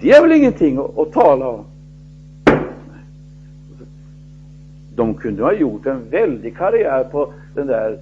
det 0.00 0.10
är 0.10 0.22
väl 0.22 0.32
ingenting 0.32 0.78
att, 0.78 0.98
att 0.98 1.12
tala 1.12 1.48
om. 1.48 1.64
De 4.94 5.14
kunde 5.14 5.42
ha 5.42 5.52
gjort 5.52 5.86
en 5.86 6.10
väldig 6.10 6.56
karriär 6.56 7.04
på 7.04 7.32
den 7.54 7.66
där, 7.66 7.98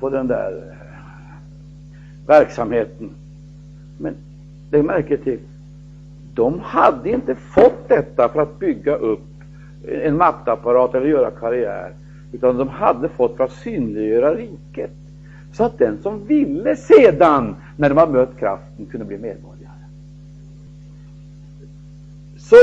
på 0.00 0.10
den 0.10 0.26
där 0.26 0.76
verksamheten. 2.26 3.10
Men 3.98 4.14
lägg 4.70 4.84
märke 4.84 5.16
till, 5.16 5.38
de 6.34 6.60
hade 6.60 7.10
inte 7.10 7.34
fått 7.34 7.88
detta 7.88 8.28
för 8.28 8.42
att 8.42 8.58
bygga 8.58 8.94
upp 8.96 9.20
en 9.88 10.16
maktapparat 10.16 10.94
eller 10.94 11.06
göra 11.06 11.30
karriär, 11.30 11.92
utan 12.32 12.56
de 12.56 12.68
hade 12.68 13.08
fått 13.08 13.36
för 13.36 13.44
att 13.44 13.52
synliggöra 13.52 14.34
riket. 14.34 14.90
Så 15.52 15.64
att 15.64 15.78
den 15.78 16.02
som 16.02 16.26
ville 16.26 16.76
sedan, 16.76 17.56
när 17.76 17.88
de 17.88 17.98
har 17.98 18.06
mött 18.06 18.38
kraften, 18.38 18.86
kunde 18.86 19.06
bli 19.06 19.18
medborgare. 19.18 19.70
Så 22.38 22.56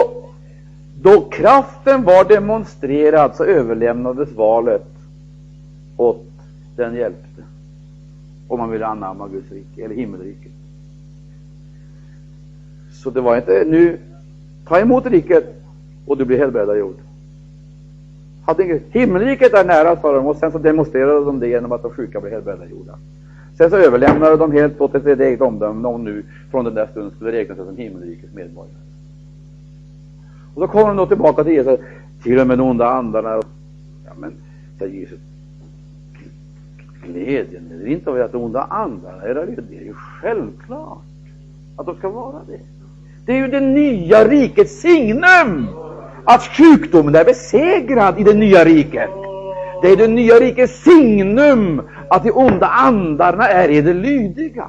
då 1.02 1.22
kraften 1.22 2.04
var 2.04 2.26
demonstrerad 2.26 3.36
så 3.36 3.44
överlämnades 3.44 4.32
valet 4.32 4.88
åt 5.98 6.26
den 6.76 6.96
hjälpte, 6.96 7.44
om 8.48 8.60
man 8.60 8.72
ville 8.72 8.86
anamma 8.86 9.28
Guds 9.28 9.52
rike, 9.52 9.86
eller 9.86 9.96
himmelriket. 9.96 10.52
Så 12.92 13.10
det 13.10 13.22
var 13.22 13.38
inte 13.38 13.64
nu, 13.68 14.00
ta 14.66 14.80
emot 14.80 15.06
riket 15.06 15.64
och 16.06 16.18
du 16.18 16.26
blir 16.26 16.38
helbrägdagjord. 16.38 16.96
Himmelriket 18.92 19.54
är 19.54 19.66
nära 19.66 19.96
för 19.96 20.14
dem 20.14 20.26
och 20.26 20.36
sen 20.36 20.52
så 20.52 20.58
demonstrerade 20.58 21.26
de 21.26 21.40
det 21.40 21.48
genom 21.48 21.72
att 21.72 21.82
de 21.82 21.92
sjuka 21.92 22.20
blev 22.20 22.34
helbrägdagjorda. 22.34 22.94
Sen 23.58 23.70
så 23.70 23.78
överlämnade 23.78 24.38
de 24.38 24.52
helt 24.52 24.82
åt 24.82 24.92
sitt 24.92 25.06
eget 25.06 25.42
omdöme 25.42 25.88
om 25.88 26.04
nu 26.04 26.24
från 26.52 26.66
den 26.66 26.74
där 26.74 26.88
stunden 26.92 27.12
skulle 27.16 27.32
räkna 27.32 27.56
sig 27.56 27.66
som 27.66 27.78
himmelrikets 27.78 28.34
medborgare. 28.34 28.78
Och 30.56 30.62
så 30.62 30.68
kommer 30.68 30.88
de 30.88 30.98
då 30.98 31.06
tillbaka 31.06 31.44
till 31.44 31.54
Jesus, 31.54 31.80
till 32.24 32.40
och 32.40 32.48
med 32.48 32.58
de 32.58 32.70
onda 32.70 32.88
andarna. 32.88 33.42
Ja, 34.06 34.12
men, 34.18 34.34
säger 34.80 34.94
Jesus, 34.94 35.20
glädjen 37.04 37.82
är 37.82 37.88
inte 37.88 38.10
av 38.10 38.22
att 38.22 38.32
de 38.32 38.44
onda 38.44 38.62
andarna 38.62 39.24
är 39.24 39.34
där, 39.34 39.56
det 39.70 39.78
är 39.78 39.84
ju 39.84 39.94
självklart 39.94 41.04
att 41.76 41.86
de 41.86 41.96
ska 41.96 42.10
vara 42.10 42.42
det. 42.48 42.60
Det 43.26 43.32
är 43.32 43.38
ju 43.38 43.48
det 43.48 43.60
nya 43.60 44.28
rikets 44.28 44.82
signum 44.82 45.68
att 46.28 46.44
sjukdomen 46.44 47.16
är 47.16 47.26
besegrad 47.26 48.20
i 48.20 48.24
det 48.24 48.34
nya 48.34 48.66
riket. 48.66 49.10
Det 49.82 49.88
är 49.92 49.96
det 49.96 50.08
nya 50.08 50.36
rikets 50.36 50.84
signum 50.84 51.82
att 52.10 52.24
de 52.24 52.32
onda 52.32 52.68
andarna 52.68 53.48
är 53.48 53.70
eder 53.70 53.94
lydiga. 53.94 54.68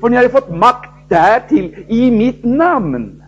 För 0.00 0.08
ni 0.08 0.16
har 0.16 0.22
ju 0.22 0.28
fått 0.28 0.50
makt 0.50 0.90
därtill 1.08 1.84
i 1.88 2.10
mitt 2.10 2.44
namn. 2.44 3.22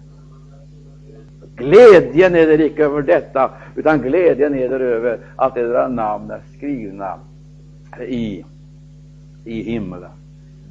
Glädjen 1.57 2.35
är 2.35 2.47
det 2.47 2.65
icke 2.67 2.85
över 2.85 3.03
detta, 3.03 3.51
utan 3.77 4.03
glädjen 4.03 4.55
är 4.55 4.69
det 4.69 4.85
över 4.85 5.19
att 5.37 5.57
era 5.57 5.89
namn 5.89 6.31
är 6.31 6.41
skrivna 6.57 7.15
i, 8.09 8.45
i 9.45 9.63
himlen. 9.63 10.11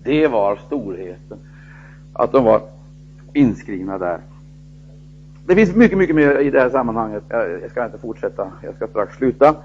Det 0.03 0.27
var 0.27 0.55
storheten, 0.55 1.37
att 2.13 2.31
de 2.31 2.43
var 2.43 2.61
inskrivna 3.33 3.97
där. 3.97 4.19
Det 5.45 5.55
finns 5.55 5.75
mycket, 5.75 5.97
mycket 5.97 6.15
mer 6.15 6.39
i 6.39 6.49
det 6.49 6.59
här 6.59 6.69
sammanhanget. 6.69 7.23
Jag 7.29 7.71
ska 7.71 7.85
inte 7.85 7.97
fortsätta, 7.97 8.51
jag 8.63 8.75
ska 8.75 8.87
strax 8.87 9.17
sluta. 9.17 9.55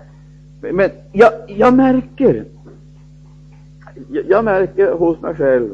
Men 0.61 0.91
jag, 1.12 1.33
jag 1.47 1.75
märker 1.75 2.45
jag 4.09 4.45
märker 4.45 4.93
hos 4.93 5.21
mig 5.21 5.35
själv, 5.35 5.71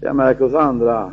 jag 0.00 0.16
märker 0.16 0.44
hos 0.44 0.54
andra 0.54 1.12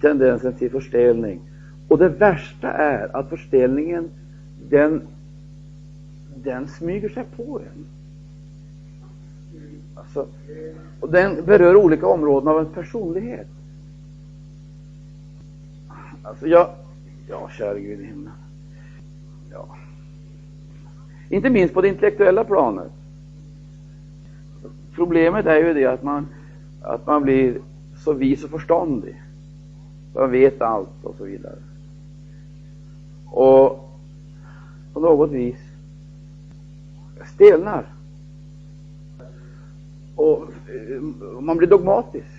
tendensen 0.00 0.52
till 0.52 0.70
förstelning. 0.70 1.40
Och 1.88 1.98
det 1.98 2.08
värsta 2.08 2.72
är 2.72 3.16
att 3.16 3.28
förstelningen, 3.28 4.10
den, 4.70 5.02
den 6.34 6.68
smyger 6.68 7.08
sig 7.08 7.24
på 7.36 7.60
en. 7.60 7.84
Alltså, 9.94 10.26
och 11.00 11.10
den 11.10 11.44
berör 11.44 11.76
olika 11.76 12.06
områden 12.06 12.48
av 12.48 12.58
en 12.58 12.66
personlighet. 12.66 13.46
Alltså, 16.22 16.46
jag, 16.46 16.70
ja, 17.28 17.48
käre 17.48 17.80
Gud 17.80 18.00
i 18.00 18.04
himlen. 18.04 18.32
Ja. 19.52 19.68
Inte 21.28 21.50
minst 21.50 21.74
på 21.74 21.80
det 21.80 21.88
intellektuella 21.88 22.44
planet. 22.44 22.92
Problemet 24.94 25.46
är 25.46 25.56
ju 25.56 25.74
det 25.74 25.84
att 25.84 26.02
man, 26.02 26.26
att 26.82 27.06
man 27.06 27.22
blir 27.22 27.58
så 28.04 28.12
vis 28.12 28.44
och 28.44 28.50
förståndig. 28.50 29.22
Man 30.14 30.30
vet 30.30 30.62
allt 30.62 31.04
och 31.04 31.14
så 31.18 31.24
vidare. 31.24 31.58
Och 33.26 33.90
på 34.92 35.00
något 35.00 35.30
vis 35.30 35.58
stelnar. 37.34 37.86
Och 40.14 40.42
eh, 40.42 41.00
man 41.40 41.56
blir 41.56 41.68
dogmatisk. 41.68 42.37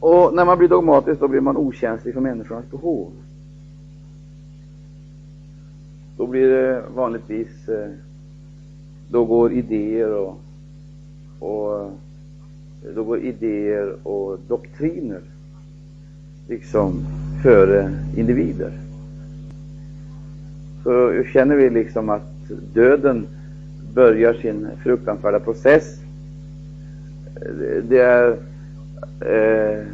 Och 0.00 0.34
när 0.34 0.44
man 0.44 0.58
blir 0.58 0.68
dogmatisk 0.68 1.20
då 1.20 1.28
blir 1.28 1.40
man 1.40 1.56
okänslig 1.56 2.14
för 2.14 2.20
människornas 2.20 2.70
behov. 2.70 3.12
Då 6.16 6.26
blir 6.26 6.48
det 6.48 6.82
vanligtvis, 6.94 7.68
eh, 7.68 7.90
då 9.10 9.24
går 9.24 9.52
idéer 9.52 10.14
och, 10.14 10.40
och 11.38 11.80
eh, 11.80 11.90
då 12.94 13.04
går 13.04 13.18
idéer 13.18 13.96
och 14.02 14.38
doktriner 14.48 15.20
liksom 16.48 17.06
före 17.42 17.90
individer. 18.16 18.72
Så 20.84 21.22
känner 21.32 21.56
vi 21.56 21.70
liksom 21.70 22.10
att 22.10 22.48
döden 22.74 23.26
börjar 23.94 24.34
sin 24.34 24.68
fruktansvärda 24.82 25.40
process. 25.40 26.00
Eh, 27.36 27.82
det 27.82 27.98
är 27.98 28.36
eh, 29.20 29.84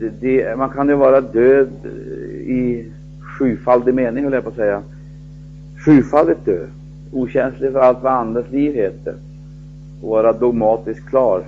det, 0.00 0.20
det, 0.20 0.58
man 0.58 0.70
kan 0.70 0.88
ju 0.88 0.94
vara 0.94 1.20
död 1.20 1.70
i 2.40 2.84
sjufaldig 3.38 3.94
mening, 3.94 4.24
höll 4.24 4.32
jag 4.32 4.42
på 4.42 4.50
att 4.50 4.56
säga. 4.56 4.82
Sjufaldigt 5.84 6.44
död, 6.44 6.68
okänslig 7.12 7.72
för 7.72 7.80
allt 7.80 8.02
vad 8.02 8.12
andras 8.12 8.50
liv 8.50 8.74
heter, 8.74 9.14
och 10.02 10.08
vara 10.08 10.32
dogmatiskt 10.32 11.08
klar 11.08 11.44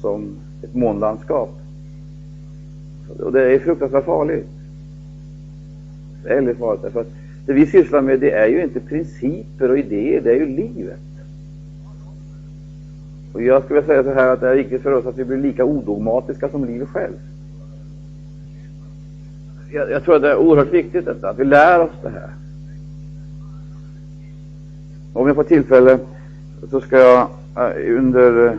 som 0.00 0.36
ett 0.62 0.74
månlandskap. 0.74 1.50
Och 3.18 3.32
det 3.32 3.54
är 3.54 3.58
fruktansvärt 3.58 4.04
farligt. 4.04 4.48
Väldigt 6.24 6.58
farligt, 6.58 6.82
därför 6.82 7.00
att 7.00 7.12
det 7.46 7.52
vi 7.52 7.66
sysslar 7.66 8.00
med, 8.00 8.20
det 8.20 8.30
är 8.30 8.48
ju 8.48 8.62
inte 8.62 8.80
principer 8.80 9.70
och 9.70 9.78
idéer, 9.78 10.20
det 10.20 10.30
är 10.30 10.36
ju 10.36 10.46
livet. 10.46 11.00
Och 13.38 13.44
jag 13.44 13.64
skulle 13.64 13.82
säga 13.82 14.04
så 14.04 14.12
här 14.12 14.28
att 14.28 14.40
det 14.40 14.48
är 14.48 14.54
viktigt 14.54 14.82
för 14.82 14.92
oss 14.92 15.06
att 15.06 15.18
vi 15.18 15.24
blir 15.24 15.36
lika 15.36 15.64
odogmatiska 15.64 16.48
som 16.48 16.64
livet 16.64 16.88
själv. 16.88 17.14
Jag, 19.72 19.90
jag 19.90 20.04
tror 20.04 20.16
att 20.16 20.22
det 20.22 20.30
är 20.30 20.36
oerhört 20.36 20.72
viktigt 20.72 21.04
detta, 21.04 21.30
att 21.30 21.38
vi 21.38 21.44
lär 21.44 21.80
oss 21.80 21.90
det 22.02 22.08
här. 22.08 22.30
Om 25.12 25.26
jag 25.26 25.36
får 25.36 25.44
tillfälle 25.44 25.98
så 26.70 26.80
ska 26.80 26.98
jag 26.98 27.28
eh, 27.56 27.98
under 27.98 28.46
eh, 28.46 28.52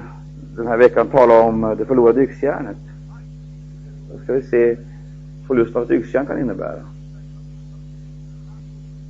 den 0.56 0.68
här 0.68 0.78
veckan 0.78 1.08
tala 1.08 1.42
om 1.42 1.64
eh, 1.64 1.72
det 1.72 1.86
förlorade 1.86 2.24
yxjärnet. 2.24 2.78
Då 4.12 4.24
ska 4.24 4.34
vi 4.34 4.42
se 4.42 4.78
förlusten 5.48 5.78
av 5.78 5.84
ett 5.84 5.92
yxjärn 5.92 6.26
kan 6.26 6.40
innebära. 6.40 6.82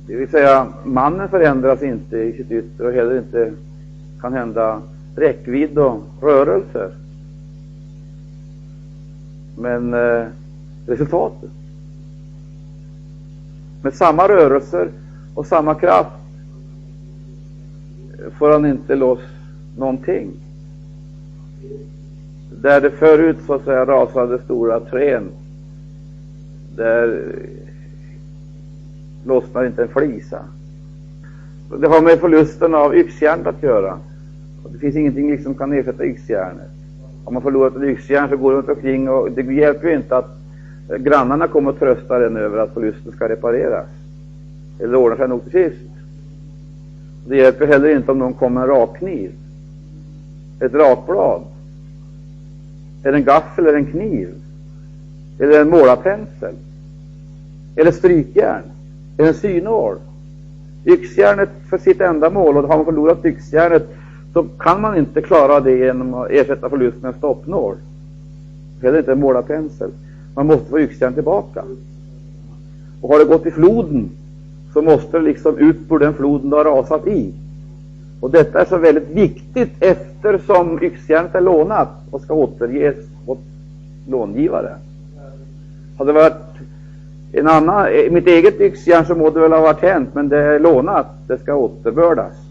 Det 0.06 0.16
vill 0.16 0.28
säga, 0.28 0.66
mannen 0.84 1.28
förändras 1.28 1.82
inte 1.82 2.18
i 2.18 2.32
sitt 2.32 2.50
yttre 2.50 2.86
och 2.86 2.92
heller 2.92 3.18
inte 3.18 3.52
kan 4.20 4.32
hända 4.32 4.82
räckvidd 5.16 5.78
och 5.78 6.02
rörelser. 6.20 6.90
Men 9.58 9.94
eh, 9.94 10.26
resultatet. 10.86 11.50
Med 13.82 13.94
samma 13.94 14.28
rörelser 14.28 14.90
och 15.34 15.46
samma 15.46 15.74
kraft 15.74 16.10
får 18.38 18.50
han 18.50 18.66
inte 18.66 18.94
loss 18.94 19.20
någonting. 19.76 20.30
Där 22.62 22.80
det 22.80 22.90
förut 22.90 23.36
så 23.46 23.54
att 23.54 23.64
säga 23.64 23.86
rasade 23.86 24.38
stora 24.38 24.80
trän, 24.80 25.30
där 26.76 27.22
lossnar 29.24 29.66
inte 29.66 29.82
en 29.82 29.88
flisa. 29.88 30.44
Det 31.80 31.88
har 31.88 32.02
med 32.02 32.18
förlusten 32.18 32.74
av 32.74 32.94
yxjärn 32.94 33.46
att 33.46 33.62
göra. 33.62 33.98
Det 34.68 34.78
finns 34.78 34.96
ingenting 34.96 35.30
liksom 35.30 35.44
som 35.44 35.54
kan 35.54 35.72
ersätta 35.72 36.04
yxjärnet. 36.04 36.70
Har 37.24 37.32
man 37.32 37.42
förlorat 37.42 37.76
ett 37.76 37.82
yxjärn 37.82 38.28
så 38.28 38.36
går 38.36 38.50
det 38.50 38.58
runt 38.58 38.68
omkring 38.68 39.08
och 39.08 39.32
det 39.32 39.54
hjälper 39.54 39.88
ju 39.88 39.96
inte 39.96 40.16
att 40.16 40.30
eh, 40.90 40.96
grannarna 40.96 41.48
kommer 41.48 41.70
och 41.70 41.78
tröstar 41.78 42.20
en 42.20 42.36
över 42.36 42.58
att 42.58 42.74
förlusten 42.74 43.12
ska 43.12 43.28
repareras. 43.28 43.86
Eller 44.80 44.96
ordnar 44.96 45.16
sig 45.16 45.28
nog 45.28 45.42
till 45.42 45.52
sist. 45.52 45.90
Det 47.28 47.36
hjälper 47.36 47.66
heller 47.66 47.96
inte 47.96 48.12
om 48.12 48.18
någon 48.18 48.34
kommer 48.34 48.60
med 48.60 48.70
en 48.70 48.76
rakkniv, 48.76 49.32
ett 50.60 50.74
rakblad, 50.74 51.42
eller 53.04 53.18
en 53.18 53.24
gaffel 53.24 53.66
eller 53.66 53.78
en 53.78 53.86
kniv, 53.86 54.28
eller 55.38 55.60
en 55.60 55.70
målarpensel, 55.70 56.54
eller 57.76 57.92
strykjärn, 57.92 58.62
eller 59.18 59.28
en 59.28 59.34
synål. 59.34 59.96
Yxjärnet 60.84 61.50
för 61.70 61.78
sitt 61.78 62.00
ändamål, 62.00 62.56
och 62.56 62.68
har 62.68 62.76
man 62.76 62.84
förlorat 62.84 63.24
yxjärnet 63.24 63.88
så 64.32 64.46
kan 64.58 64.80
man 64.80 64.98
inte 64.98 65.22
klara 65.22 65.60
det 65.60 65.76
genom 65.76 66.14
att 66.14 66.30
ersätta 66.30 66.70
förlusten 66.70 67.00
med 67.00 67.08
en 67.08 67.18
stoppnål. 67.18 67.76
Heller 68.82 68.98
inte 68.98 69.12
en 69.12 69.20
målarpensel. 69.20 69.90
Man 70.34 70.46
måste 70.46 70.70
få 70.70 70.80
yxjärn 70.80 71.14
tillbaka. 71.14 71.64
Och 73.00 73.08
har 73.08 73.18
det 73.18 73.24
gått 73.24 73.46
i 73.46 73.50
floden 73.50 74.10
så 74.72 74.82
måste 74.82 75.18
det 75.18 75.24
liksom 75.24 75.58
ut 75.58 75.76
ur 75.90 75.98
den 75.98 76.14
floden 76.14 76.50
det 76.50 76.56
har 76.56 76.64
rasat 76.64 77.06
i. 77.06 77.32
Och 78.20 78.30
detta 78.30 78.60
är 78.60 78.64
så 78.64 78.78
väldigt 78.78 79.08
viktigt 79.08 79.72
eftersom 79.80 80.82
yxjärnet 80.82 81.34
är 81.34 81.40
lånat 81.40 81.88
och 82.10 82.20
ska 82.20 82.34
återges 82.34 82.96
åt 83.26 83.38
långivare. 84.08 84.74
Hade 85.98 86.12
det 86.12 86.18
varit 86.18 86.34
en 87.32 87.48
annan, 87.48 87.86
mitt 88.10 88.26
eget 88.26 88.60
yxjärn 88.60 89.06
så 89.06 89.14
må 89.14 89.30
det 89.30 89.40
väl 89.40 89.52
ha 89.52 89.60
varit 89.60 89.82
hänt, 89.82 90.08
men 90.14 90.28
det 90.28 90.38
är 90.38 90.58
lånat, 90.58 91.06
det 91.26 91.38
ska 91.38 91.54
återbördas. 91.54 92.49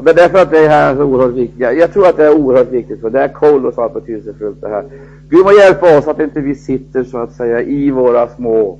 Och 0.00 0.06
det 0.06 0.10
är 0.10 0.14
därför 0.14 0.38
att 0.38 0.50
det 0.50 0.68
här 0.68 0.92
är 0.92 0.96
så 0.96 1.02
oerhört 1.02 1.34
viktigt. 1.34 1.60
Jag 1.60 1.92
tror 1.92 2.06
att 2.06 2.16
det 2.16 2.24
är 2.24 2.38
oerhört 2.38 2.72
viktigt, 2.72 3.00
för 3.00 3.10
det 3.10 3.20
är 3.20 3.28
kolossalt 3.28 3.94
betydelsefullt 3.94 4.60
det 4.60 4.68
här. 4.68 4.84
Gud 5.28 5.44
må 5.44 5.52
hjälpa 5.52 5.98
oss 5.98 6.08
att 6.08 6.20
inte 6.20 6.40
vi 6.40 6.54
sitter 6.54 7.04
så 7.04 7.18
att 7.18 7.32
säga 7.32 7.62
i 7.62 7.90
våra 7.90 8.28
små 8.28 8.78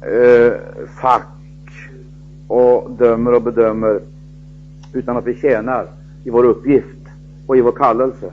eh, 0.00 0.52
fack 1.00 1.28
och 2.48 2.90
dömer 2.90 3.34
och 3.34 3.42
bedömer, 3.42 4.00
utan 4.92 5.16
att 5.16 5.26
vi 5.26 5.34
tjänar 5.34 5.86
i 6.24 6.30
vår 6.30 6.44
uppgift 6.44 7.06
och 7.46 7.56
i 7.56 7.60
vår 7.60 7.72
kallelse. 7.72 8.32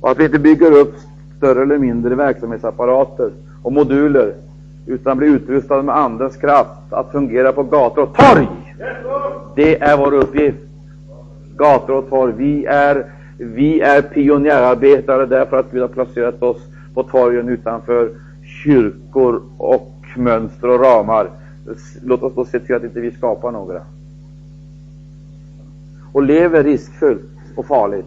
Och 0.00 0.10
att 0.10 0.18
vi 0.18 0.24
inte 0.24 0.38
bygger 0.38 0.72
upp 0.72 0.94
större 1.36 1.62
eller 1.62 1.78
mindre 1.78 2.14
verksamhetsapparater 2.14 3.30
och 3.62 3.72
moduler, 3.72 4.34
utan 4.86 5.18
blir 5.18 5.28
utrustade 5.28 5.82
med 5.82 5.96
Andens 5.96 6.36
kraft 6.36 6.92
att 6.92 7.12
fungera 7.12 7.52
på 7.52 7.62
gator 7.62 8.02
och 8.02 8.16
torg. 8.16 8.48
Det 9.56 9.82
är 9.82 9.96
vår 9.96 10.14
uppgift 10.14 10.67
gator 11.58 11.94
och 11.94 12.08
torg. 12.08 12.34
Vi 12.36 12.64
är, 12.64 13.06
vi 13.38 13.80
är 13.80 14.02
pionjärarbetare 14.02 15.26
därför 15.26 15.56
att 15.56 15.70
Gud 15.70 15.80
har 15.80 15.88
placerat 15.88 16.42
oss 16.42 16.62
på 16.94 17.02
torgen 17.02 17.48
utanför 17.48 18.10
kyrkor 18.64 19.42
och 19.56 19.94
mönster 20.16 20.68
och 20.68 20.80
ramar. 20.80 21.30
Låt 22.02 22.22
oss 22.22 22.34
då 22.34 22.44
se 22.44 22.60
till 22.60 22.74
att 22.74 22.84
inte 22.84 23.00
vi 23.00 23.10
skapar 23.10 23.50
några. 23.52 23.82
Och 26.12 26.22
lever 26.22 26.64
riskfullt 26.64 27.30
och 27.54 27.66
farligt. 27.66 28.06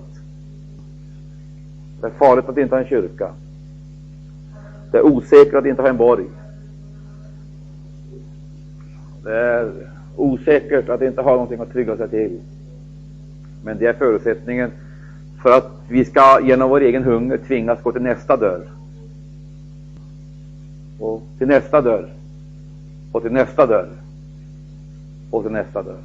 Det 2.02 2.08
är 2.08 2.12
farligt 2.12 2.50
att 2.50 2.58
inte 2.58 2.76
ha 2.76 2.82
en 2.82 2.88
kyrka. 2.88 3.30
Det 4.92 4.98
är 4.98 5.06
osäkert 5.06 5.54
att 5.54 5.66
inte 5.66 5.82
ha 5.82 5.90
en 5.90 5.98
borg. 5.98 6.26
Det 9.24 9.38
är 9.38 9.72
osäkert 10.16 10.90
att 10.90 11.02
inte 11.02 11.22
ha 11.22 11.32
någonting 11.32 11.60
att 11.60 11.72
trygga 11.72 11.98
sig 11.98 12.10
till. 12.10 12.40
Men 13.64 13.78
det 13.78 13.86
är 13.86 13.94
förutsättningen 13.94 14.72
för 15.44 15.58
att 15.58 15.72
vi 15.88 16.06
ska 16.06 16.40
genom 16.44 16.70
vår 16.70 16.82
egen 16.82 17.04
hunger 17.04 17.38
tvingas 17.38 17.82
gå 17.84 17.92
till 17.92 18.02
nästa 18.02 18.38
dörr. 18.38 18.62
Och 21.00 21.24
till 21.38 21.48
nästa 21.48 21.82
dörr. 21.82 22.10
Och 23.12 23.22
till 23.22 23.32
nästa 23.32 23.66
dörr. 23.66 23.90
Och 25.32 25.44
till 25.44 25.52
nästa 25.52 25.84
dörr. 25.84 26.04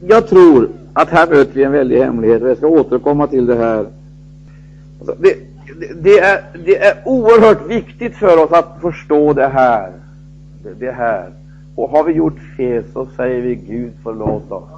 jag 0.00 0.28
tror 0.28 0.68
att 0.92 1.08
här 1.08 1.28
möter 1.28 1.54
vi 1.54 1.64
en 1.64 1.72
väldig 1.72 1.98
hemlighet 1.98 2.42
och 2.42 2.48
jag 2.48 2.56
ska 2.56 2.66
återkomma 2.66 3.26
till 3.26 3.46
det 3.46 3.56
här. 3.56 3.86
Alltså, 4.98 5.16
det, 5.18 5.36
det, 5.80 6.02
det, 6.02 6.18
är, 6.18 6.44
det 6.64 6.78
är 6.78 7.02
oerhört 7.04 7.70
viktigt 7.70 8.16
för 8.16 8.44
oss 8.44 8.52
att 8.52 8.78
förstå 8.80 9.32
det 9.32 9.48
här. 9.48 9.92
Det, 10.62 10.74
det 10.74 10.92
här. 10.92 11.30
Och 11.74 11.90
har 11.90 12.04
vi 12.04 12.12
gjort 12.12 12.38
fel 12.56 12.84
så 12.92 13.06
säger 13.06 13.42
vi 13.42 13.54
Gud 13.54 13.92
förlåt 14.02 14.52
oss. 14.52 14.68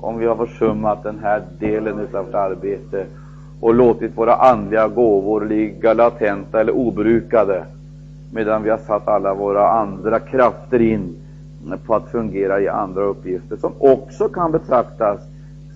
Om 0.00 0.18
vi 0.18 0.26
har 0.26 0.46
försummat 0.46 1.02
den 1.02 1.18
här 1.18 1.42
delen 1.58 1.98
av 1.98 2.24
vårt 2.24 2.34
arbete 2.34 3.06
och 3.60 3.74
låtit 3.74 4.18
våra 4.18 4.34
andliga 4.34 4.88
gåvor 4.88 5.44
ligga 5.44 5.92
latenta 5.92 6.60
eller 6.60 6.76
obrukade 6.76 7.64
medan 8.32 8.62
vi 8.62 8.70
har 8.70 8.78
satt 8.78 9.08
alla 9.08 9.34
våra 9.34 9.70
andra 9.70 10.20
krafter 10.20 10.80
in 10.80 11.16
på 11.86 11.94
att 11.94 12.10
fungera 12.10 12.60
i 12.60 12.68
andra 12.68 13.02
uppgifter 13.02 13.56
som 13.56 13.72
också 13.78 14.28
kan 14.28 14.52
betraktas 14.52 15.20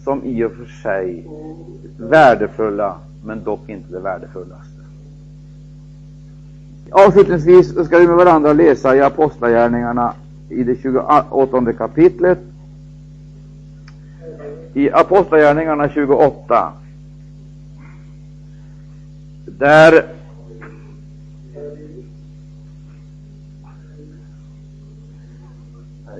som 0.04 0.24
i 0.24 0.44
och 0.44 0.52
för 0.52 0.64
sig 0.64 1.26
värdefulla, 1.98 2.96
men 3.24 3.44
dock 3.44 3.68
inte 3.68 3.92
det 3.92 4.00
värdefullaste. 4.00 4.79
Avslutningsvis 6.90 7.86
ska 7.86 7.98
vi 7.98 8.06
med 8.06 8.16
varandra 8.16 8.52
läsa 8.52 8.96
i 8.96 9.00
Apostlagärningarna 9.00 10.14
i 10.48 10.62
det 10.62 10.76
28 10.82 11.72
kapitlet. 11.72 12.38
I 14.74 14.90
Apostlagärningarna 14.90 15.88
28 15.88 16.72
där 19.46 20.04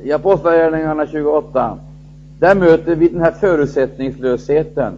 i 0.03 0.12
Apostlagärningarna 0.12 1.07
28, 1.07 1.79
där 2.39 2.55
möter 2.55 2.95
vi 2.95 3.09
den 3.09 3.21
här 3.21 3.31
förutsättningslösheten. 3.31 4.93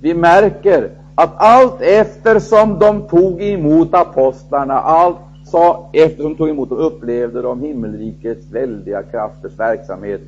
Vi 0.00 0.14
märker 0.14 0.90
att 1.14 1.32
allt 1.36 1.80
eftersom 1.80 2.78
de 2.78 3.02
tog 3.02 3.42
emot 3.42 3.94
apostlarna, 3.94 4.74
allt 4.74 5.16
så 5.44 5.86
eftersom 5.92 6.32
de 6.32 6.36
tog 6.36 6.48
emot 6.48 6.70
och 6.70 6.86
upplevde 6.86 7.42
de 7.42 7.60
himmelrikets 7.60 8.50
väldiga 8.50 9.02
krafters 9.02 9.58
verksamhet. 9.58 10.20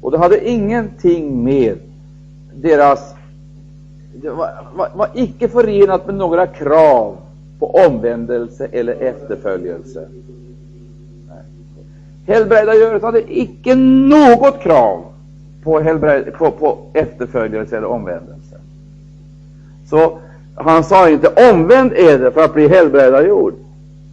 Och 0.00 0.10
det 0.10 0.18
hade 0.18 0.48
ingenting 0.48 1.44
med 1.44 1.78
deras 2.54 3.14
det 4.14 4.30
var, 4.30 4.50
var, 4.76 4.88
var 4.94 5.08
icke 5.14 5.48
förenat 5.48 6.06
med 6.06 6.14
några 6.14 6.46
krav 6.46 7.16
på 7.58 7.70
omvändelse 7.70 8.68
eller 8.72 8.92
efterföljelse. 8.92 10.08
Helbrägdagöret 12.26 13.02
hade 13.02 13.38
icke 13.38 13.74
något 13.74 14.60
krav 14.60 15.04
på, 15.62 15.98
på, 16.38 16.50
på 16.50 16.78
efterföljelse 16.92 17.76
eller 17.76 17.88
omvändelse. 17.88 18.56
Så 19.90 20.18
han 20.56 20.84
sa 20.84 21.10
inte 21.10 21.50
omvänd 21.52 21.92
är 21.92 22.18
det 22.18 22.32
för 22.32 22.44
att 22.44 22.54
bli 22.54 22.68
helbrägdagjord. 22.68 23.54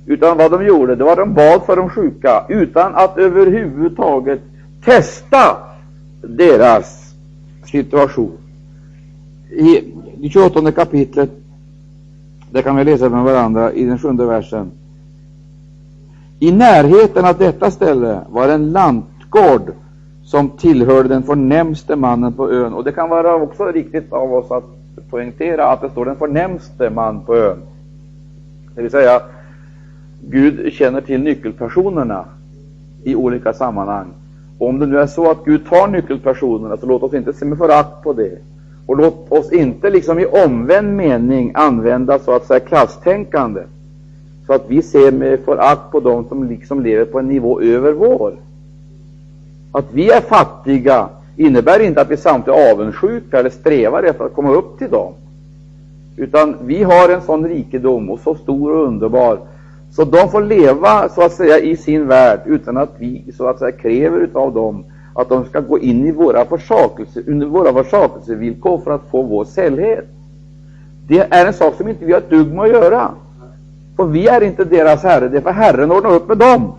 Utan 0.06 0.38
vad 0.38 0.52
de 0.52 0.66
gjorde, 0.66 0.96
det 0.96 1.04
var 1.04 1.16
de 1.16 1.34
bad 1.34 1.62
för 1.66 1.76
de 1.76 1.90
sjuka 1.90 2.46
utan 2.50 2.96
att 2.96 3.18
överhuvudtaget 3.18 4.42
testa 4.86 5.58
deras 6.22 7.14
situation. 7.66 8.38
I 9.50 9.94
det 10.18 10.30
28 10.30 10.72
kapitlet, 10.72 11.30
där 12.52 12.62
kan 12.62 12.76
vi 12.76 12.84
läsa 12.84 13.10
med 13.10 13.24
varandra 13.24 13.74
i 13.74 13.86
den 13.86 14.00
sjunde 14.00 14.26
versen. 14.26 14.72
I 16.40 16.52
närheten 16.52 17.26
av 17.26 17.38
detta 17.38 17.72
ställe 17.72 18.20
var 18.30 18.50
en 18.50 18.72
lantgård 18.72 19.74
som 20.24 20.50
tillhörde 20.50 21.10
den 21.10 21.24
förnämste 21.24 21.96
mannen 21.96 22.34
på 22.34 22.52
ön. 22.52 22.74
Och 22.74 22.84
det 22.84 22.92
kan 22.92 23.10
vara 23.10 23.36
också 23.36 23.66
riktigt 23.66 24.14
av 24.14 24.34
oss 24.34 24.52
att 24.52 24.81
poängtera 25.10 25.68
att 25.68 25.82
det 25.82 25.90
står 25.90 26.06
den 26.06 26.16
förnämste 26.16 26.90
man 26.90 27.26
på 27.26 27.36
ön. 27.36 27.58
Det 28.76 28.82
vill 28.82 28.92
säga, 28.92 29.22
Gud 30.22 30.74
känner 30.74 31.02
till 31.02 31.22
nyckelpersonerna 31.22 32.26
i 33.04 33.16
olika 33.16 33.54
sammanhang. 33.54 34.08
Och 34.58 34.70
om 34.70 34.80
det 34.80 34.86
nu 34.86 35.00
är 35.00 35.08
så 35.08 35.32
att 35.32 35.46
Gud 35.46 35.70
tar 35.70 35.88
nyckelpersonerna, 35.88 36.78
så 36.78 36.86
låt 36.86 37.04
oss 37.04 37.14
inte 37.14 37.34
se 37.34 37.46
med 37.46 37.58
förakt 37.58 38.04
på 38.04 38.14
det. 38.14 38.38
Och 38.86 38.98
låt 38.98 39.32
oss 39.32 39.52
inte 39.52 39.90
liksom 39.90 40.20
i 40.20 40.26
omvänd 40.26 40.96
mening 40.96 41.52
använda 41.56 42.20
så 42.20 42.36
att 42.36 42.46
säga 42.46 42.60
klasstänkande 42.60 43.62
så 44.48 44.54
att 44.54 44.66
vi 44.68 44.82
ser 44.82 45.12
med 45.12 45.40
förakt 45.40 45.92
på 45.92 46.00
dem 46.00 46.26
som 46.30 46.44
liksom 46.44 46.84
lever 46.84 47.06
på 47.06 47.20
en 47.20 47.28
nivå 47.28 47.62
över 47.62 47.92
vår. 47.92 48.34
Att 49.72 49.86
vi 49.94 50.12
är 50.12 50.22
fattiga 50.22 51.10
innebär 51.38 51.80
inte 51.80 52.02
att 52.02 52.12
vi 52.12 52.18
samtidigt 52.18 52.60
är 52.60 52.72
avundsjuka 52.72 53.40
eller 53.40 53.50
strävar 53.50 54.04
efter 54.04 54.26
att 54.26 54.34
komma 54.34 54.52
upp 54.52 54.78
till 54.78 54.90
dem. 54.90 55.14
Utan 56.18 56.56
vi 56.62 56.84
har 56.84 57.10
en 57.10 57.22
sån 57.22 57.48
rikedom 57.48 58.10
och 58.10 58.20
så 58.20 58.36
stor 58.36 58.72
och 58.72 58.88
underbar 58.88 59.40
så 59.92 60.04
de 60.04 60.30
får 60.30 60.42
leva 60.42 61.10
så 61.10 61.22
att 61.22 61.34
säga 61.34 61.60
i 61.60 61.78
sin 61.78 62.08
värld 62.08 62.40
utan 62.46 62.78
att 62.78 62.90
vi 62.98 63.24
så 63.38 63.48
att 63.48 63.60
säga 63.60 63.72
kräver 63.72 64.30
av 64.34 64.54
dem 64.54 64.84
att 65.14 65.30
de 65.30 65.46
ska 65.46 65.60
gå 65.60 65.80
in 65.80 66.08
i 66.08 66.12
våra 66.12 66.46
försakelse, 66.46 67.24
under 67.28 67.48
våra 67.48 67.84
försakelsevillkor 67.84 68.78
för 68.78 68.92
att 68.92 69.10
få 69.12 69.22
vår 69.22 69.46
sällhet. 69.46 70.06
Det 71.08 71.20
är 71.20 71.46
en 71.46 71.54
sak 71.54 71.76
som 71.78 71.88
inte 71.88 72.06
vi 72.06 72.14
har 72.14 72.20
ett 72.20 72.30
dugg 72.30 72.54
med 72.54 72.64
att 72.64 72.72
göra. 72.72 73.12
För 73.96 74.06
vi 74.06 74.28
är 74.28 74.42
inte 74.42 74.64
deras 74.64 75.04
herre, 75.04 75.28
det 75.28 75.42
får 75.42 75.50
Herren 75.50 75.92
ordna 75.92 76.10
upp 76.10 76.28
med 76.28 76.38
dem. 76.38 76.74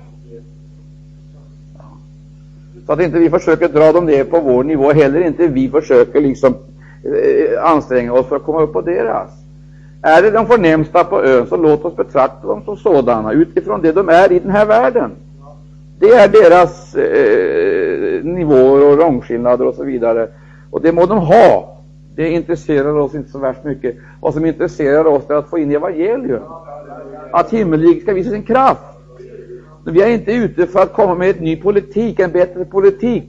Så 2.86 2.92
att 2.92 3.00
inte 3.00 3.18
vi 3.18 3.30
försöker 3.30 3.68
dra 3.68 3.92
dem 3.92 4.06
ner 4.06 4.24
på 4.24 4.40
vår 4.40 4.64
nivå, 4.64 4.92
heller 4.92 5.20
inte 5.20 5.46
vi 5.46 5.68
försöker 5.68 6.20
liksom 6.20 6.54
eh, 7.04 7.64
anstränga 7.64 8.12
oss 8.12 8.26
för 8.26 8.36
att 8.36 8.44
komma 8.44 8.62
upp 8.62 8.72
på 8.72 8.80
deras. 8.80 9.30
Är 10.02 10.22
det 10.22 10.30
de 10.30 10.46
förnämsta 10.46 11.04
på 11.04 11.24
ön, 11.24 11.46
så 11.46 11.56
låt 11.56 11.84
oss 11.84 11.96
betrakta 11.96 12.46
dem 12.46 12.62
som 12.64 12.76
sådana 12.76 13.32
utifrån 13.32 13.82
det 13.82 13.92
de 13.92 14.08
är 14.08 14.32
i 14.32 14.38
den 14.38 14.50
här 14.50 14.66
världen. 14.66 15.10
Det 15.98 16.10
är 16.10 16.28
deras 16.28 16.94
eh, 16.94 18.24
nivåer 18.24 18.92
och 18.92 18.98
rangskillnader 18.98 19.66
och 19.66 19.74
så 19.74 19.84
vidare. 19.84 20.28
Och 20.70 20.80
det 20.80 20.92
må 20.92 21.06
de 21.06 21.18
ha. 21.18 21.78
Det 22.16 22.30
intresserar 22.30 22.98
oss 22.98 23.14
inte 23.14 23.30
så 23.30 23.38
värst 23.38 23.64
mycket. 23.64 23.96
Vad 24.20 24.34
som 24.34 24.44
intresserar 24.44 25.04
oss 25.04 25.30
är 25.30 25.34
att 25.34 25.50
få 25.50 25.58
in 25.58 25.70
evangelium. 25.70 26.42
Att 27.32 27.50
himmelriket 27.50 28.02
ska 28.02 28.12
visa 28.12 28.30
sin 28.30 28.42
kraft. 28.42 28.91
Men 29.84 29.94
vi 29.94 30.02
är 30.02 30.10
inte 30.10 30.32
ute 30.32 30.66
för 30.66 30.82
att 30.82 30.92
komma 30.92 31.14
med 31.14 31.36
en 31.36 31.44
ny 31.44 31.56
politik, 31.56 32.20
en 32.20 32.32
bättre 32.32 32.64
politik 32.64 33.24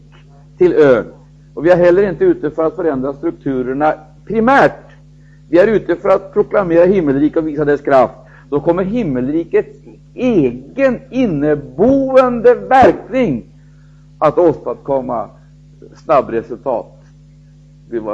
till 0.57 0.73
ön. 0.73 1.05
Och 1.53 1.65
vi 1.65 1.69
är 1.69 1.77
heller 1.77 2.09
inte 2.09 2.23
ute 2.23 2.51
för 2.51 2.63
att 2.63 2.75
förändra 2.75 3.13
strukturerna 3.13 3.93
primärt. 4.25 4.71
Vi 5.49 5.59
är 5.59 5.67
ute 5.67 5.95
för 5.95 6.09
att 6.09 6.33
proklamera 6.33 6.85
himmelriket 6.85 7.37
och 7.37 7.47
visa 7.47 7.65
dess 7.65 7.81
kraft. 7.81 8.13
Då 8.49 8.59
kommer 8.59 8.83
himmelrikets 8.83 9.77
egen 10.13 10.99
inneboende 11.09 12.55
verkning 12.55 13.45
att 14.17 14.37
åstadkomma 14.37 15.29
snabbresultat. 15.95 16.99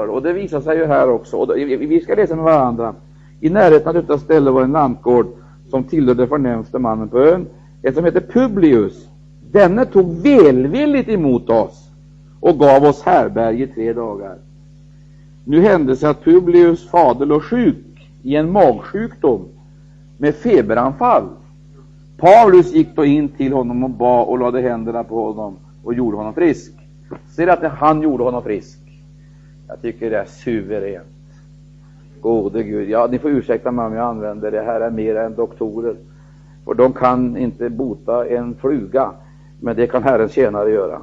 Och 0.10 0.22
det 0.22 0.34
visar 0.34 0.62
sig 0.62 0.78
ju 0.78 0.86
här 0.86 1.10
också. 1.10 1.38
Och 1.38 1.58
vi 1.58 2.02
ska 2.02 2.16
läsa 2.16 2.36
med 2.36 2.44
varandra. 2.44 2.96
I 3.40 3.50
närheten 3.50 3.88
av 3.88 3.94
detta 3.94 4.18
ställe 4.18 4.52
var 4.52 4.62
en 4.62 4.72
lantgård 4.72 5.28
som 5.70 5.84
tillhörde 5.84 6.28
förnämste 6.28 6.80
mannen 6.80 7.10
på 7.10 7.20
ön, 7.20 7.46
en 7.82 7.94
som 7.94 8.04
hette 8.04 8.22
Publius. 8.22 9.08
Denne 9.52 9.86
tog 9.86 10.22
välvilligt 10.22 11.10
emot 11.10 11.50
oss 11.50 11.90
och 12.40 12.60
gav 12.60 12.84
oss 12.84 13.02
härbärge 13.02 13.64
i 13.64 13.68
tre 13.68 13.94
dagar. 13.94 14.38
Nu 15.46 15.62
hände 15.62 15.96
sig 15.96 16.10
att 16.10 16.24
Publius 16.24 16.90
fader 16.90 17.26
låg 17.26 17.44
sjuk 17.44 18.10
i 18.24 18.36
en 18.36 18.52
magsjukdom 18.52 19.48
med 20.18 20.36
feberanfall. 20.36 21.24
Paulus 22.18 22.74
gick 22.74 22.96
då 22.96 23.06
in 23.06 23.30
till 23.30 23.54
honom 23.54 23.84
och 23.84 23.90
bad 23.90 24.28
och 24.28 24.40
lade 24.40 24.62
händerna 24.62 25.04
på 25.04 25.26
honom 25.26 25.56
och 25.84 25.94
gjorde 25.94 26.18
honom 26.18 26.34
frisk. 26.34 26.72
Ser 27.36 27.48
att 27.48 27.64
han 27.64 28.02
gjorde 28.02 28.24
honom 28.24 28.44
frisk? 28.44 28.80
Jag 29.68 29.82
tycker 29.82 30.10
det 30.10 30.18
är 30.18 30.26
suveränt. 30.26 31.08
Gode 32.22 32.64
Gud, 32.64 32.90
ja, 32.90 33.08
ni 33.12 33.20
får 33.20 33.32
ursäkta 33.32 33.72
mig 33.72 33.86
om 33.86 33.94
jag 33.94 34.06
använder 34.06 34.52
det 34.52 34.62
här 34.62 34.82
är 34.82 34.92
mer 34.92 35.16
än 35.16 35.36
doktorer. 35.36 35.96
För 36.70 36.76
de 36.76 36.93
kan 36.93 37.38
inte 37.38 37.70
bota 37.70 38.28
en 38.28 38.55
fluga, 38.55 39.11
men 39.59 39.76
det 39.76 39.88
kan 39.88 40.03
Herrens 40.03 40.32
tjänare 40.32 40.72
göra. 40.72 41.01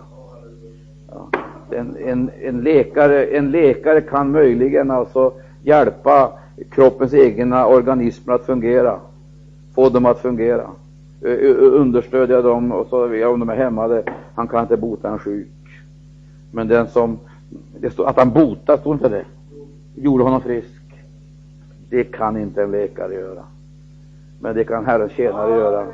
Ja. 1.10 1.28
En, 1.70 1.96
en, 1.96 2.30
en, 2.42 2.60
läkare, 2.60 3.24
en 3.24 3.50
läkare 3.50 4.00
kan 4.00 4.30
möjligen 4.30 4.90
alltså 4.90 5.32
hjälpa 5.62 6.32
kroppens 6.70 7.14
egna 7.14 7.66
organismer 7.66 8.34
att 8.34 8.46
fungera, 8.46 8.98
få 9.74 9.88
dem 9.88 10.06
att 10.06 10.18
fungera, 10.18 10.70
understödja 11.58 12.42
dem 12.42 12.72
och 12.72 12.86
så 12.86 13.06
vidare 13.06 13.30
om 13.30 13.40
de 13.40 13.48
är 13.48 13.56
hämmade. 13.56 14.02
Han 14.34 14.48
kan 14.48 14.62
inte 14.62 14.76
bota 14.76 15.08
en 15.08 15.18
sjuk. 15.18 15.48
Men 16.50 16.68
den 16.68 16.88
som, 16.88 17.18
det 17.80 17.90
stod, 17.90 18.06
att 18.06 18.18
han 18.18 18.30
botar, 18.30 18.76
står 18.76 18.94
inte 18.94 19.08
det? 19.08 19.24
Gjorde 19.94 20.24
honom 20.24 20.40
frisk. 20.40 20.82
Det 21.90 22.04
kan 22.04 22.36
inte 22.36 22.62
en 22.62 22.70
läkare 22.70 23.14
göra. 23.14 23.44
Men 24.40 24.54
det 24.54 24.64
kan 24.64 24.86
Herrens 24.86 25.12
tjänare 25.12 25.50
göra. 25.50 25.86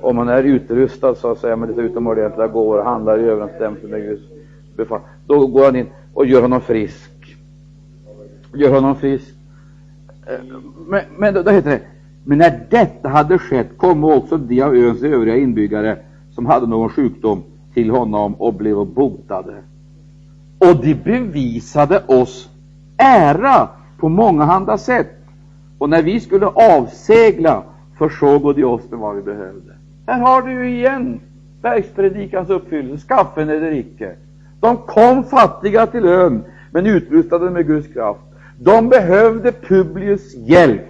Om 0.00 0.16
man 0.16 0.28
är 0.28 0.42
utrustad 0.42 1.14
så 1.14 1.30
att 1.30 1.38
säga 1.38 1.56
med 1.56 1.68
lite 1.68 1.80
utomordentliga 1.80 2.46
gåvor 2.46 2.78
och 2.78 2.84
handlar 2.84 3.18
i 3.18 3.22
överensstämmelse 3.22 3.86
med 3.86 4.02
Guds 4.02 4.22
befall. 4.76 5.00
då 5.26 5.46
går 5.46 5.64
han 5.64 5.76
in 5.76 5.86
och 6.14 6.26
gör 6.26 6.42
honom 6.42 6.60
frisk. 6.60 7.36
Gör 8.54 8.70
honom 8.70 8.96
frisk. 8.96 9.34
Eh, 10.26 10.44
men, 10.88 11.00
men 11.18 11.34
då, 11.34 11.42
då 11.42 11.50
heter 11.50 11.70
det, 11.70 11.80
men 12.24 12.38
när 12.38 12.60
detta 12.70 13.08
hade 13.08 13.38
skett 13.38 13.68
kom 13.76 14.04
också 14.04 14.36
de 14.36 14.62
av 14.62 14.74
öns 14.74 15.02
övriga 15.02 15.36
inbyggare 15.36 15.98
som 16.34 16.46
hade 16.46 16.66
någon 16.66 16.88
sjukdom 16.88 17.42
till 17.74 17.90
honom 17.90 18.34
och 18.34 18.54
blev 18.54 18.86
botade. 18.86 19.54
Och 20.58 20.76
de 20.76 20.94
bevisade 20.94 22.02
oss 22.06 22.48
ära 22.96 23.68
på 23.98 24.08
mångahanda 24.08 24.78
sätt. 24.78 25.18
Och 25.78 25.90
när 25.90 26.02
vi 26.02 26.20
skulle 26.20 26.46
avsegla 26.46 27.62
försåg 28.08 28.54
de 28.56 28.64
oss 28.64 28.90
med 28.90 28.98
vad 28.98 29.16
vi 29.16 29.22
behövde. 29.22 29.72
Här 30.06 30.20
har 30.20 30.42
du 30.42 30.68
igen 30.68 31.20
bergspredikans 31.62 32.50
uppfyllelse, 32.50 33.04
skaffen 33.04 33.48
eller 33.48 33.72
icke. 33.72 34.14
De 34.60 34.76
kom 34.76 35.24
fattiga 35.24 35.86
till 35.86 36.06
ön, 36.06 36.44
men 36.70 36.86
utrustade 36.86 37.50
med 37.50 37.66
Guds 37.66 37.88
kraft. 37.88 38.20
De 38.58 38.88
behövde 38.88 39.52
Publius 39.52 40.34
hjälp 40.34 40.82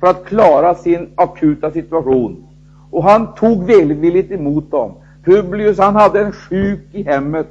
för 0.00 0.06
att 0.06 0.24
klara 0.24 0.74
sin 0.74 1.08
akuta 1.14 1.70
situation. 1.70 2.44
Och 2.90 3.04
han 3.04 3.34
tog 3.34 3.64
välvilligt 3.64 4.32
emot 4.32 4.70
dem. 4.70 4.92
Publius 5.24 5.78
han 5.78 5.94
hade 5.94 6.20
en 6.20 6.32
sjuk 6.32 6.80
i 6.92 7.02
hemmet. 7.02 7.48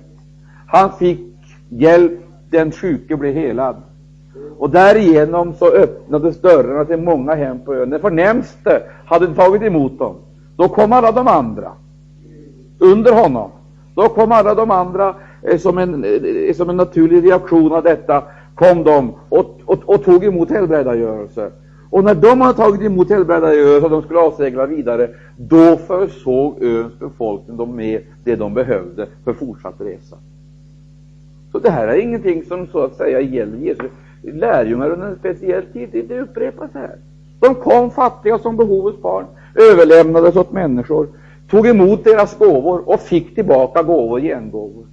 Han 0.67 0.91
fick 0.97 1.19
hjälp, 1.69 2.19
den 2.49 2.71
sjuke 2.71 3.15
blev 3.15 3.33
helad. 3.33 3.75
Och 4.57 4.69
därigenom 4.69 5.53
så 5.53 5.71
öppnades 5.71 6.41
dörrarna 6.41 6.85
till 6.85 6.97
många 6.97 7.35
hem 7.35 7.59
på 7.65 7.73
ön. 7.75 7.89
Den 7.89 8.01
förnämste 8.01 8.81
hade 9.05 9.35
tagit 9.35 9.61
emot 9.61 9.99
dem. 9.99 10.15
Då 10.55 10.67
kom 10.67 10.93
alla 10.93 11.11
de 11.11 11.27
andra 11.27 11.71
under 12.79 13.13
honom. 13.13 13.51
Då 13.95 14.09
kom 14.09 14.31
alla 14.31 14.55
de 14.55 14.71
andra 14.71 15.15
eh, 15.41 15.57
som, 15.57 15.77
en, 15.77 16.03
eh, 16.03 16.53
som 16.53 16.69
en 16.69 16.77
naturlig 16.77 17.23
reaktion 17.23 17.71
av 17.71 17.83
detta 17.83 18.23
kom 18.55 18.83
de 18.83 19.13
och, 19.29 19.59
och, 19.65 19.79
och 19.85 20.03
tog 20.03 20.23
emot 20.23 20.49
helbrägdagörelse. 20.49 21.51
Och 21.89 22.03
när 22.03 22.15
de 22.15 22.41
hade 22.41 22.57
tagit 22.57 22.81
emot 22.81 23.09
helbrägdagörelse 23.09 23.85
och 23.85 23.91
de 23.91 24.01
skulle 24.01 24.19
avsegla 24.19 24.65
vidare, 24.65 25.09
då 25.37 25.77
försåg 25.77 26.63
öns 26.63 26.99
befolkning 26.99 27.57
dem 27.57 27.75
med 27.75 28.01
det 28.23 28.35
de 28.35 28.53
behövde 28.53 29.07
för 29.23 29.33
fortsatt 29.33 29.75
resa. 29.81 30.15
Så 31.51 31.59
det 31.59 31.69
här 31.69 31.87
är 31.87 31.97
ingenting 31.97 32.43
som 32.43 32.67
så 32.67 32.83
att 32.83 32.95
säga 32.95 33.21
gäller 33.21 33.57
Jesus 33.57 33.91
lärjungar 34.33 34.89
under 34.89 35.07
en 35.07 35.15
speciell 35.15 35.65
tid. 35.65 36.05
Det 36.07 36.19
upprepas 36.19 36.71
här. 36.73 36.95
De 37.39 37.55
kom 37.55 37.91
fattiga 37.91 38.39
som 38.39 38.57
behovets 38.57 39.01
barn, 39.01 39.25
överlämnades 39.55 40.35
åt 40.35 40.51
människor, 40.51 41.07
tog 41.49 41.67
emot 41.67 42.03
deras 42.03 42.37
gåvor 42.37 42.89
och 42.89 42.99
fick 42.99 43.35
tillbaka 43.35 43.83
gåvor, 43.83 44.19
gengåvor. 44.19 44.85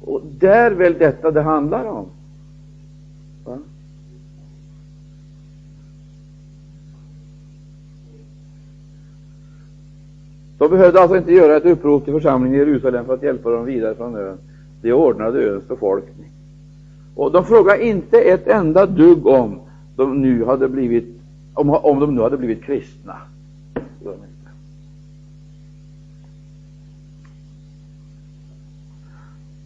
Och 0.00 0.22
det 0.38 0.48
är 0.48 0.70
väl 0.70 0.98
detta 0.98 1.30
det 1.30 1.42
handlar 1.42 1.84
om. 1.84 2.06
De 10.58 10.70
behövde 10.70 11.00
alltså 11.00 11.16
inte 11.16 11.32
göra 11.32 11.56
ett 11.56 11.64
upprop 11.64 12.04
till 12.04 12.12
församlingen 12.12 12.56
i 12.56 12.58
Jerusalem 12.58 13.06
för 13.06 13.14
att 13.14 13.22
hjälpa 13.22 13.50
dem 13.50 13.64
vidare 13.64 13.94
från 13.94 14.16
ön. 14.16 14.38
Det 14.82 14.92
ordnade 14.92 15.42
öns 15.42 15.68
befolkning. 15.68 16.30
Och 17.14 17.32
de 17.32 17.44
frågade 17.44 17.86
inte 17.86 18.20
ett 18.20 18.46
enda 18.46 18.86
dugg 18.86 19.26
om 19.26 19.60
de 19.96 20.22
nu 20.22 20.44
hade 20.44 20.68
blivit, 20.68 21.20
om, 21.54 21.70
om 21.70 22.00
de 22.00 22.14
nu 22.14 22.20
hade 22.20 22.36
blivit 22.36 22.62
kristna. 22.64 23.16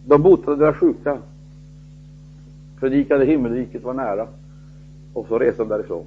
De 0.05 0.21
botade 0.21 0.57
deras 0.57 0.75
sjuka, 0.75 1.17
predikade 2.79 3.25
himmelriket 3.25 3.83
var 3.83 3.93
nära 3.93 4.27
och 5.13 5.27
så 5.27 5.39
reste 5.39 5.61
de 5.61 5.69
därifrån. 5.69 6.05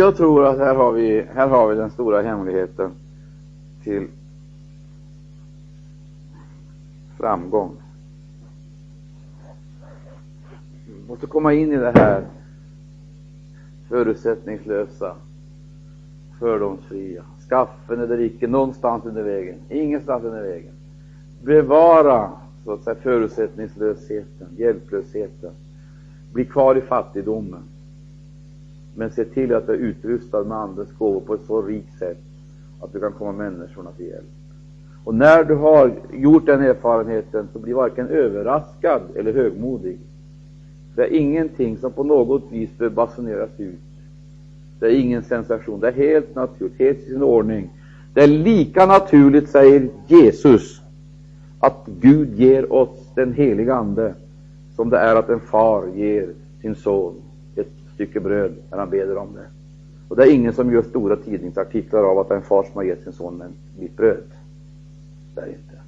Jag 0.00 0.16
tror 0.16 0.46
att 0.46 0.58
här 0.58 0.74
har, 0.74 0.92
vi, 0.92 1.26
här 1.34 1.48
har 1.48 1.68
vi 1.68 1.74
den 1.74 1.90
stora 1.90 2.22
hemligheten 2.22 2.90
till 3.84 4.06
framgång. 7.18 7.76
Vi 10.86 11.08
måste 11.08 11.26
komma 11.26 11.52
in 11.52 11.72
i 11.72 11.76
det 11.76 11.92
här 11.94 12.24
förutsättningslösa, 13.88 15.14
fördomsfria, 16.38 17.22
skaffen 17.46 18.00
eller 18.00 18.20
icke, 18.20 18.46
någonstans 18.46 19.04
under 19.04 19.22
vägen, 19.22 19.58
ingenstans 19.68 20.24
under 20.24 20.42
vägen. 20.42 20.72
Bevara 21.42 22.30
så 22.64 22.72
att 22.72 22.82
säga, 22.82 22.96
förutsättningslösheten, 23.02 24.48
hjälplösheten, 24.56 25.52
bli 26.32 26.44
kvar 26.44 26.74
i 26.74 26.80
fattigdomen 26.80 27.62
men 28.94 29.10
se 29.10 29.24
till 29.24 29.54
att 29.54 29.66
du 29.66 29.72
är 29.72 29.76
utrustad 29.76 30.44
med 30.44 30.58
Andens 30.58 30.92
gåvor 30.98 31.20
på 31.20 31.34
ett 31.34 31.44
så 31.46 31.62
rikt 31.62 31.98
sätt 31.98 32.18
att 32.80 32.92
du 32.92 33.00
kan 33.00 33.12
komma 33.12 33.32
människorna 33.32 33.90
till 33.90 34.06
hjälp. 34.06 34.30
Och 35.04 35.14
när 35.14 35.44
du 35.44 35.54
har 35.54 35.92
gjort 36.12 36.46
den 36.46 36.60
erfarenheten 36.60 37.48
så 37.52 37.58
blir 37.58 37.74
varken 37.74 38.08
överraskad 38.08 39.02
eller 39.16 39.32
högmodig. 39.32 39.98
Det 40.94 41.02
är 41.02 41.12
ingenting 41.12 41.76
som 41.76 41.92
på 41.92 42.04
något 42.04 42.42
vis 42.52 42.70
bör 42.78 42.88
basuneras 42.88 43.50
ut. 43.58 43.78
Det 44.80 44.86
är 44.86 45.00
ingen 45.00 45.22
sensation. 45.22 45.80
Det 45.80 45.88
är 45.88 45.92
helt 45.92 46.34
naturligt, 46.34 46.78
helt 46.78 46.98
i 46.98 47.04
sin 47.04 47.22
ordning. 47.22 47.70
Det 48.14 48.20
är 48.20 48.28
lika 48.28 48.86
naturligt, 48.86 49.48
säger 49.48 49.88
Jesus, 50.06 50.80
att 51.60 51.86
Gud 52.00 52.34
ger 52.34 52.72
oss 52.72 53.12
den 53.14 53.32
heliga 53.32 53.74
Ande 53.74 54.14
som 54.76 54.90
det 54.90 54.98
är 54.98 55.16
att 55.16 55.28
en 55.28 55.40
far 55.40 55.86
ger 55.94 56.28
sin 56.60 56.74
son 56.74 57.14
stycke 58.00 58.20
bröd 58.20 58.52
när 58.70 58.78
han 58.78 58.90
beder 58.90 59.16
om 59.16 59.28
det. 59.34 59.46
Och 60.08 60.16
det 60.16 60.22
är 60.22 60.34
ingen 60.34 60.52
som 60.52 60.72
gör 60.72 60.82
stora 60.82 61.16
tidningsartiklar 61.16 62.02
av 62.02 62.18
att 62.18 62.28
det 62.28 62.34
är 62.34 62.38
en 62.38 62.44
far 62.44 62.62
som 62.62 62.72
har 62.74 62.82
gett 62.82 63.02
sin 63.02 63.12
son 63.12 63.42
en 63.42 63.52
bit 63.80 63.96
bröd. 63.96 64.22
Det 65.34 65.40
är 65.40 65.46
inte. 65.46 65.82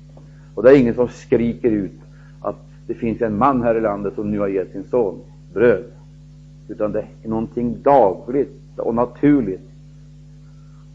Och 0.55 0.63
det 0.63 0.71
är 0.71 0.77
ingen 0.77 0.95
som 0.95 1.09
skriker 1.09 1.71
ut 1.71 2.01
att 2.41 2.57
det 2.87 2.95
finns 2.95 3.23
en 3.23 3.39
man 3.39 3.63
här 3.63 3.75
i 3.75 3.81
landet 3.81 4.15
som 4.15 4.31
nu 4.31 4.39
har 4.39 4.49
gett 4.49 4.73
sin 4.73 4.85
son 4.85 5.21
bröd. 5.55 5.85
Utan 6.69 6.93
det 6.93 7.07
är 7.23 7.29
någonting 7.29 7.77
dagligt 7.83 8.79
och 8.79 8.95
naturligt 8.95 9.71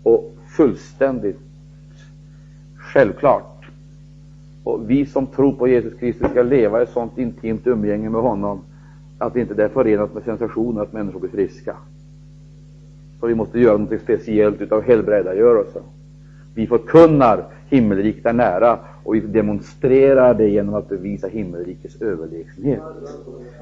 och 0.03 0.35
fullständigt 0.57 1.39
självklart. 2.77 3.65
Och 4.63 4.89
vi 4.89 5.05
som 5.05 5.27
tror 5.27 5.53
på 5.53 5.67
Jesus 5.67 5.99
Kristus 5.99 6.31
ska 6.31 6.43
leva 6.43 6.79
i 6.79 6.83
ett 6.83 6.93
sånt 6.93 7.17
intimt 7.17 7.67
umgänge 7.67 8.09
med 8.09 8.21
honom 8.21 8.61
att 9.17 9.35
inte 9.35 9.53
det 9.53 9.63
är 9.63 9.69
förenat 9.69 10.13
med 10.13 10.23
sensationer 10.23 10.81
att 10.81 10.93
människor 10.93 11.19
blir 11.19 11.29
friska. 11.29 11.75
Så 13.19 13.27
vi 13.27 13.35
måste 13.35 13.59
göra 13.59 13.77
något 13.77 14.01
speciellt 14.01 14.61
utav 14.61 14.81
helbrägdagörelsen. 14.81 15.81
Vi 16.55 16.67
förkunnar 16.67 17.43
himmelriket 17.69 18.25
är 18.25 18.33
nära 18.33 18.79
och 19.03 19.15
vi 19.15 19.19
demonstrerar 19.19 20.33
det 20.33 20.49
genom 20.49 20.75
att 20.75 20.89
bevisa 20.89 21.27
himmelrikets 21.27 22.01
överlägsenhet 22.01 22.81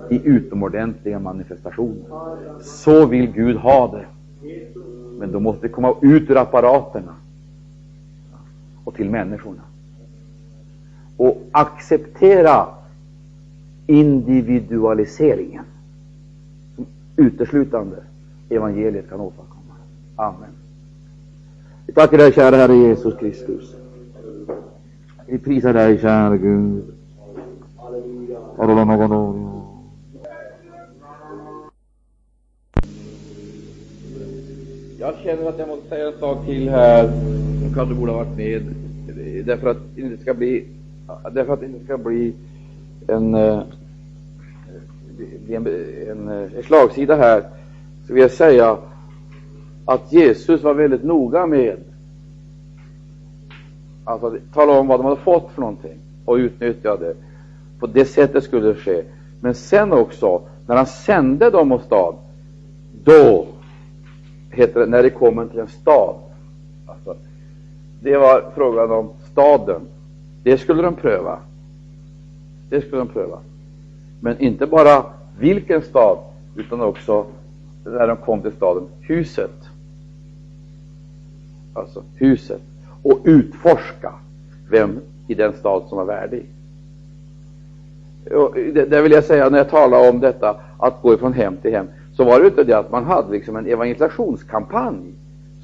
i 0.10 0.22
utomordentliga 0.24 1.20
manifestationer. 1.20 2.06
Så 2.62 3.06
vill 3.06 3.32
Gud 3.32 3.56
ha 3.56 3.88
det. 3.88 4.06
Men 5.20 5.32
då 5.32 5.39
måste 5.39 5.68
det 5.68 5.74
komma 5.74 5.95
ut 6.01 6.30
ur 6.30 6.38
apparaterna 6.38 7.16
och 8.84 8.95
till 8.95 9.10
människorna. 9.10 9.62
Och 11.18 11.41
acceptera 11.51 12.68
individualiseringen 13.88 15.65
som 16.75 16.86
uteslutande 17.15 18.03
evangeliet 18.49 19.09
kan 19.09 19.19
åstadkomma. 19.19 19.73
Amen. 20.15 20.49
Vi 21.88 21.93
tackar 21.93 22.17
dig, 22.17 22.33
kära 22.33 22.55
Herre 22.55 22.75
Jesus 22.75 23.15
Kristus. 23.19 23.75
Vi 25.27 25.38
prisar 25.38 25.73
dig, 25.73 25.99
kära 25.99 26.38
Gud. 26.38 26.83
Jag 34.99 35.15
känner 35.23 35.49
att 35.49 35.59
jag 35.59 35.67
måste 35.67 35.89
säga 35.89 36.07
en 36.07 36.19
sak 36.19 36.45
till 36.45 36.69
här 36.69 37.07
som 37.61 37.73
kanske 37.73 37.95
borde 37.95 38.11
ha 38.11 38.17
varit 38.23 38.38
med 38.38 38.63
därför 39.45 39.69
att 39.69 39.77
det 39.95 40.01
inte 40.01 40.21
ska 40.21 40.33
bli 40.33 40.65
därför 41.31 41.53
att 41.53 41.59
det 41.59 41.65
inte 41.65 41.86
ska 41.86 41.97
bli 41.97 42.33
Eh, 43.08 43.16
en, 43.16 43.36
en, 45.49 45.68
en, 46.10 46.30
en 46.30 46.64
slagsida 46.64 47.16
här, 47.16 47.43
så 48.08 48.14
vill 48.14 48.22
jag 48.22 48.32
säga 48.32 48.78
att 49.86 50.14
Jesus 50.14 50.64
var 50.64 50.74
väldigt 50.74 51.03
noga 51.03 51.47
med 51.47 51.78
alltså, 54.03 54.28
att 54.28 54.53
tala 54.53 54.80
om 54.80 54.88
vad 54.88 54.99
de 54.99 55.06
hade 55.06 55.22
fått 55.22 55.51
för 55.51 55.62
någonting 55.62 55.99
och 56.26 56.36
utnyttja 56.36 56.97
det. 56.97 57.16
På 57.80 57.88
det 57.88 58.06
sättet 58.06 58.43
skulle 58.43 58.68
det 58.68 58.76
ske. 58.76 59.03
Men 59.39 59.56
sen 59.56 59.91
också, 59.91 60.41
när 60.68 60.76
han 60.76 60.86
sände 60.86 61.49
dem 61.49 61.72
åstad, 61.72 62.16
då 63.03 63.45
heter 64.51 64.80
det 64.80 64.86
när 64.86 65.03
de 65.03 65.10
kommer 65.10 65.45
till 65.45 65.60
en 65.60 65.68
stad. 65.68 66.16
Alltså, 66.86 67.16
det 67.99 68.18
var 68.18 68.51
frågan 68.56 68.91
om 68.91 69.10
staden. 69.32 69.82
Det 70.43 70.58
skulle 70.58 70.82
de 70.82 70.95
pröva. 70.95 71.39
Det 72.70 72.82
skulle 72.82 73.01
de 73.01 73.07
pröva. 73.07 73.39
Men 74.20 74.39
inte 74.39 74.66
bara 74.66 75.03
vilken 75.39 75.82
stad, 75.82 76.18
utan 76.55 76.82
också 76.82 77.26
när 77.86 78.07
de 78.07 78.18
kom 78.18 78.41
till 78.41 78.51
staden, 78.51 78.84
huset. 79.01 79.51
Alltså 81.74 82.03
huset. 82.16 82.61
Och 83.03 83.20
utforska 83.24 84.13
vem 84.70 84.99
i 85.28 85.34
den 85.34 85.53
stad 85.53 85.84
som 85.89 85.97
var 85.97 86.05
värdig. 86.05 86.45
Och 88.32 88.55
det, 88.55 88.86
det 88.86 89.01
vill 89.01 89.11
jag 89.11 89.24
säga 89.24 89.49
när 89.49 89.57
jag 89.57 89.70
talar 89.70 90.09
om 90.09 90.20
detta 90.20 90.55
att 90.78 91.01
gå 91.01 91.18
från 91.18 91.34
hem 91.34 91.57
till 91.57 91.72
hem, 91.72 91.88
så 92.13 92.24
var 92.24 92.39
det 92.39 92.45
inte 92.47 92.63
det 92.63 92.78
att 92.78 92.91
man 92.91 93.03
hade 93.03 93.32
liksom 93.32 93.55
en 93.55 93.68
evangelisationskampanj. 93.68 95.13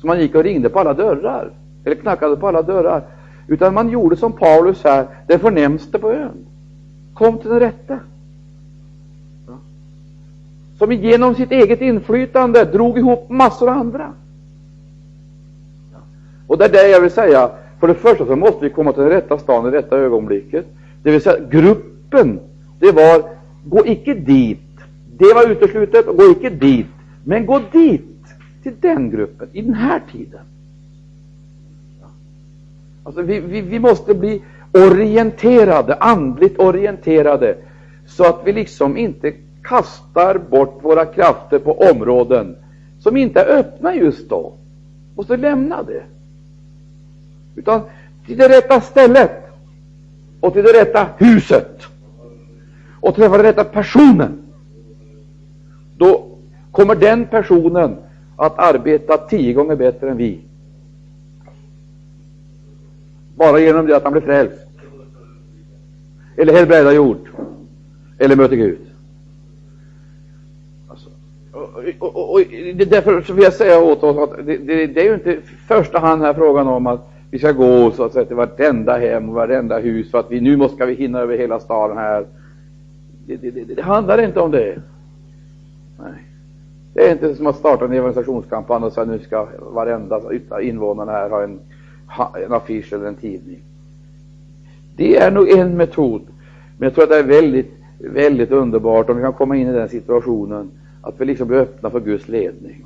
Så 0.02 0.08
man 0.08 0.20
gick 0.20 0.36
och 0.36 0.44
ringde 0.44 0.70
på 0.70 0.80
alla 0.80 0.94
dörrar, 0.94 1.52
eller 1.86 1.96
knackade 1.96 2.36
på 2.36 2.48
alla 2.48 2.62
dörrar. 2.62 3.04
Utan 3.48 3.74
man 3.74 3.90
gjorde 3.90 4.16
som 4.16 4.32
Paulus 4.32 4.84
här, 4.84 5.08
den 5.28 5.40
förnämste 5.40 6.00
på 6.00 6.12
ön. 6.12 6.46
Kom 7.22 7.38
till 7.38 7.50
den 7.50 7.60
rätta. 7.60 8.00
Som 10.78 10.92
genom 10.92 11.36
sitt 11.36 11.52
eget 11.52 11.82
inflytande 11.82 12.66
drog 12.66 12.98
ihop 12.98 13.30
massor 13.30 13.70
av 13.70 13.78
andra. 13.78 14.14
Och 16.48 16.58
det 16.58 16.66
är 16.66 16.70
det 16.70 16.88
jag 16.88 17.02
vill 17.02 17.12
säga. 17.12 17.52
För 17.80 17.88
det 17.88 17.94
första 17.94 18.26
så 18.26 18.36
måste 18.36 18.64
vi 18.64 18.70
komma 18.70 18.94
till 18.94 19.02
den 19.02 19.12
rätta 19.12 19.38
staden 19.38 19.74
i 19.74 19.78
rätta 19.78 19.98
ögonblicket. 19.98 20.66
Det 21.04 21.12
vill 21.12 21.22
säga 21.22 21.46
gruppen, 21.50 22.40
det 22.80 22.92
var, 22.92 23.24
gå 23.66 23.88
icke 23.88 24.14
dit. 24.14 24.80
Det 25.18 25.34
var 25.34 25.52
uteslutet, 25.52 26.06
gå 26.06 26.32
icke 26.32 26.50
dit. 26.50 26.88
Men 27.24 27.46
gå 27.46 27.62
dit, 27.72 28.26
till 28.64 28.74
den 28.80 29.10
gruppen, 29.10 29.50
i 29.54 29.62
den 29.62 29.74
här 29.74 30.02
tiden. 30.12 30.42
Alltså 33.04 33.22
vi, 33.22 33.40
vi, 33.40 33.62
vi 33.62 33.80
måste 33.80 34.14
bli 34.14 34.42
orienterade, 34.74 35.96
andligt 35.96 36.60
orienterade, 36.60 37.58
så 38.06 38.24
att 38.24 38.42
vi 38.46 38.54
liksom 38.54 38.98
inte 38.98 39.34
kastar 39.64 40.38
bort 40.38 40.80
våra 40.82 41.06
krafter 41.06 41.60
på 41.60 41.72
områden 41.72 42.56
som 43.00 43.18
inte 43.18 43.42
är 43.42 43.58
öppna 43.58 43.96
just 43.96 44.30
då. 44.30 44.54
Måste 45.16 45.38
lämna 45.38 45.84
det. 45.84 46.04
Utan 47.56 47.82
till 48.26 48.38
det 48.38 48.50
rätta 48.50 48.82
stället 48.82 49.32
och 50.40 50.54
till 50.54 50.64
det 50.64 50.82
rätta 50.82 51.08
huset 51.18 51.82
och 53.02 53.16
träffa 53.16 53.38
den 53.38 53.46
rätta 53.46 53.64
personen. 53.64 54.44
Då 55.98 56.28
kommer 56.72 56.96
den 56.96 57.26
personen 57.26 57.98
att 58.36 58.60
arbeta 58.60 59.18
tio 59.18 59.54
gånger 59.54 59.76
bättre 59.76 60.10
än 60.10 60.18
vi. 60.18 60.40
Bara 63.42 63.60
genom 63.60 63.86
det 63.88 63.96
att 63.96 64.04
han 64.04 64.12
blir 64.12 64.22
frälst. 64.22 64.66
Eller 66.38 66.54
helbrägdagjord. 66.54 67.30
Eller 68.20 68.36
möter 68.36 68.56
Gud. 68.56 68.80
Alltså, 70.88 71.10
och, 71.52 71.84
och, 72.00 72.16
och, 72.16 72.34
och, 72.34 72.42
därför 72.88 73.22
så 73.22 73.34
vill 73.34 73.44
jag 73.44 73.54
säga 73.54 73.80
åt 73.80 74.04
oss 74.04 74.18
att 74.18 74.46
det, 74.46 74.58
det, 74.58 74.88
det 74.88 75.02
är 75.02 75.06
ju 75.06 75.14
inte 75.14 75.32
i 75.32 75.40
första 75.68 76.00
hand 76.00 76.22
här 76.22 76.34
frågan 76.34 76.68
om 76.68 76.88
att 76.88 77.00
vi 77.32 77.40
ska 77.40 77.52
gå 77.52 77.92
så 77.92 78.04
att 78.04 78.14
säga 78.14 78.26
till 78.26 78.36
vartenda 78.36 78.98
hem 78.98 79.30
och 79.30 79.36
vartenda 79.36 79.80
hus 79.80 80.12
för 80.12 80.20
att 80.20 80.32
vi 80.32 80.42
nu 80.42 80.58
måste 80.58 80.76
ska 80.76 80.86
vi 80.86 80.94
hinna 80.94 81.20
över 81.20 81.38
hela 81.38 81.60
staden 81.60 81.98
här. 81.98 82.26
Det, 83.26 83.36
det, 83.36 83.52
det, 83.52 83.76
det 83.76 83.82
handlar 83.82 84.22
inte 84.22 84.40
om 84.40 84.52
det. 84.52 84.82
Nej. 86.00 86.24
Det 86.94 87.08
är 87.08 87.12
inte 87.12 87.36
som 87.36 87.48
att 87.48 87.56
starta 87.56 87.86
en 87.86 87.94
evangelisationskampanj 87.94 88.84
och 88.84 88.94
säga 88.94 89.06
nu 89.06 89.20
ska 89.20 89.48
varenda 89.60 90.22
invånare 90.62 91.12
här 91.12 91.30
ha 91.30 91.44
en 91.44 91.60
en 92.46 92.54
affisch 92.54 92.94
eller 92.94 93.06
en 93.06 93.16
tidning. 93.16 93.60
Det 94.96 95.18
är 95.18 95.32
nog 95.32 95.50
en 95.50 95.78
metod, 95.78 96.22
men 96.78 96.88
jag 96.88 96.94
tror 96.94 97.04
att 97.04 97.10
det 97.10 97.20
är 97.20 97.24
väldigt, 97.24 97.74
väldigt 98.00 98.52
underbart 98.52 99.10
om 99.10 99.18
vi 99.18 99.24
kan 99.24 99.34
komma 99.34 99.56
in 99.56 99.68
i 99.68 99.74
den 99.74 99.90
situationen 99.90 100.72
att 101.02 101.22
vi 101.22 101.26
liksom 101.26 101.48
blir 101.48 101.58
öppna 101.58 101.90
för 101.90 102.00
Guds 102.00 102.28
ledning. 102.28 102.86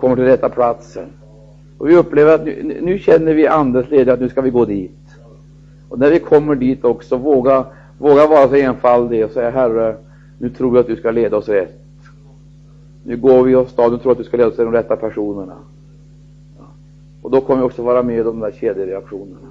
Kommer 0.00 0.16
till 0.16 0.24
rätta 0.24 0.48
platsen. 0.48 1.06
Och 1.78 1.88
vi 1.88 1.96
upplever 1.96 2.34
att 2.34 2.44
nu, 2.44 2.80
nu 2.82 2.98
känner 2.98 3.34
vi 3.34 3.46
Andens 3.46 3.90
ledning 3.90 4.14
att 4.14 4.20
nu 4.20 4.28
ska 4.28 4.40
vi 4.40 4.50
gå 4.50 4.64
dit. 4.64 4.90
Och 5.88 5.98
när 5.98 6.10
vi 6.10 6.18
kommer 6.18 6.54
dit 6.54 6.84
också, 6.84 7.16
våga, 7.16 7.64
våga 7.98 8.26
vara 8.26 8.48
så 8.48 8.54
enfaldig 8.54 9.24
och 9.24 9.30
säga 9.30 9.50
Herre, 9.50 9.96
nu 10.38 10.50
tror 10.50 10.76
jag 10.76 10.80
att 10.80 10.86
du 10.86 10.96
ska 10.96 11.10
leda 11.10 11.36
oss 11.36 11.48
rätt. 11.48 11.80
Nu 13.04 13.16
går 13.16 13.42
vi 13.42 13.56
åstad, 13.56 13.88
nu 13.88 13.98
tror 13.98 14.00
jag 14.04 14.12
att 14.12 14.18
du 14.18 14.24
ska 14.24 14.36
leda 14.36 14.48
oss 14.48 14.56
till 14.56 14.64
de 14.64 14.72
rätta 14.72 14.96
personerna. 14.96 15.56
Och 17.22 17.30
då 17.30 17.40
kommer 17.40 17.60
vi 17.60 17.66
också 17.66 17.82
vara 17.82 18.02
med 18.02 18.26
om 18.26 18.40
de 18.40 18.50
där 18.50 18.56
kedjereaktionerna. 18.60 19.48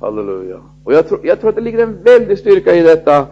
Halleluja. 0.00 0.60
Och 0.84 0.92
jag 0.92 1.08
tror, 1.08 1.20
jag 1.22 1.40
tror 1.40 1.50
att 1.50 1.56
det 1.56 1.62
ligger 1.62 1.82
en 1.82 2.02
väldig 2.02 2.38
styrka 2.38 2.74
i 2.74 2.82
detta. 2.82 3.26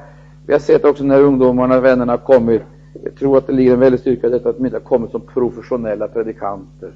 Vi 0.46 0.52
har 0.52 0.60
sett 0.60 0.84
också 0.84 1.04
när 1.04 1.20
ungdomarna, 1.20 1.80
vännerna 1.80 2.12
har 2.12 2.18
kommit. 2.18 2.62
Jag 3.04 3.14
tror 3.14 3.38
att 3.38 3.46
det 3.46 3.52
ligger 3.52 3.72
en 3.72 3.80
väldig 3.80 4.00
styrka 4.00 4.26
i 4.26 4.30
detta 4.30 4.48
att 4.48 4.56
de 4.56 4.64
inte 4.64 4.76
har 4.76 4.82
kommit 4.82 5.10
som 5.10 5.20
professionella 5.20 6.08
predikanter, 6.08 6.92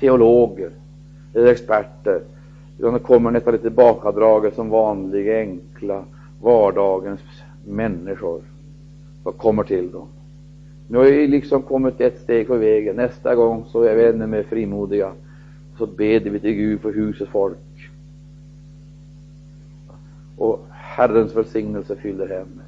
teologer 0.00 0.70
eller 1.34 1.46
experter. 1.46 2.20
Utan 2.78 2.92
de 2.92 3.00
kommer 3.00 3.30
nästan 3.30 3.52
lite 3.52 3.62
tillbakadraget 3.62 4.54
som 4.54 4.68
vanliga, 4.70 5.38
enkla, 5.38 6.04
vardagens 6.42 7.20
människor 7.64 8.42
som 9.22 9.32
kommer 9.32 9.62
till 9.62 9.92
dem. 9.92 10.08
Nu 10.88 10.98
har 10.98 11.04
vi 11.04 11.26
liksom 11.26 11.62
kommit 11.62 12.00
ett 12.00 12.20
steg 12.20 12.46
på 12.46 12.56
vägen. 12.56 12.96
Nästa 12.96 13.34
gång 13.34 13.64
så 13.72 13.82
är 13.82 13.94
vi 13.94 14.04
ännu 14.04 14.26
mer 14.26 14.42
frimodiga. 14.42 15.12
Så 15.78 15.86
ber 15.86 16.20
vi 16.20 16.40
till 16.40 16.54
Gud 16.54 16.80
för 16.80 16.92
husets 16.92 17.30
folk. 17.30 17.58
Och 20.36 20.66
Herrens 20.70 21.36
välsignelse 21.36 21.96
fyller 21.96 22.28
hemmet. 22.28 22.66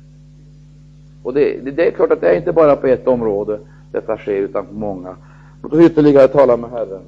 Och 1.22 1.34
det, 1.34 1.64
det, 1.64 1.70
det, 1.70 1.86
är 1.86 1.90
klart 1.90 2.10
att 2.10 2.20
det 2.20 2.28
är 2.28 2.36
inte 2.36 2.52
bara 2.52 2.76
på 2.76 2.86
ett 2.86 3.06
område 3.06 3.58
detta 3.92 4.16
sker, 4.16 4.32
utan 4.32 4.66
på 4.66 4.74
många. 4.74 5.16
Låt 5.62 5.72
oss 5.72 5.80
ytterligare 5.80 6.28
tala 6.28 6.56
med 6.56 6.70
Herren. 6.70 7.02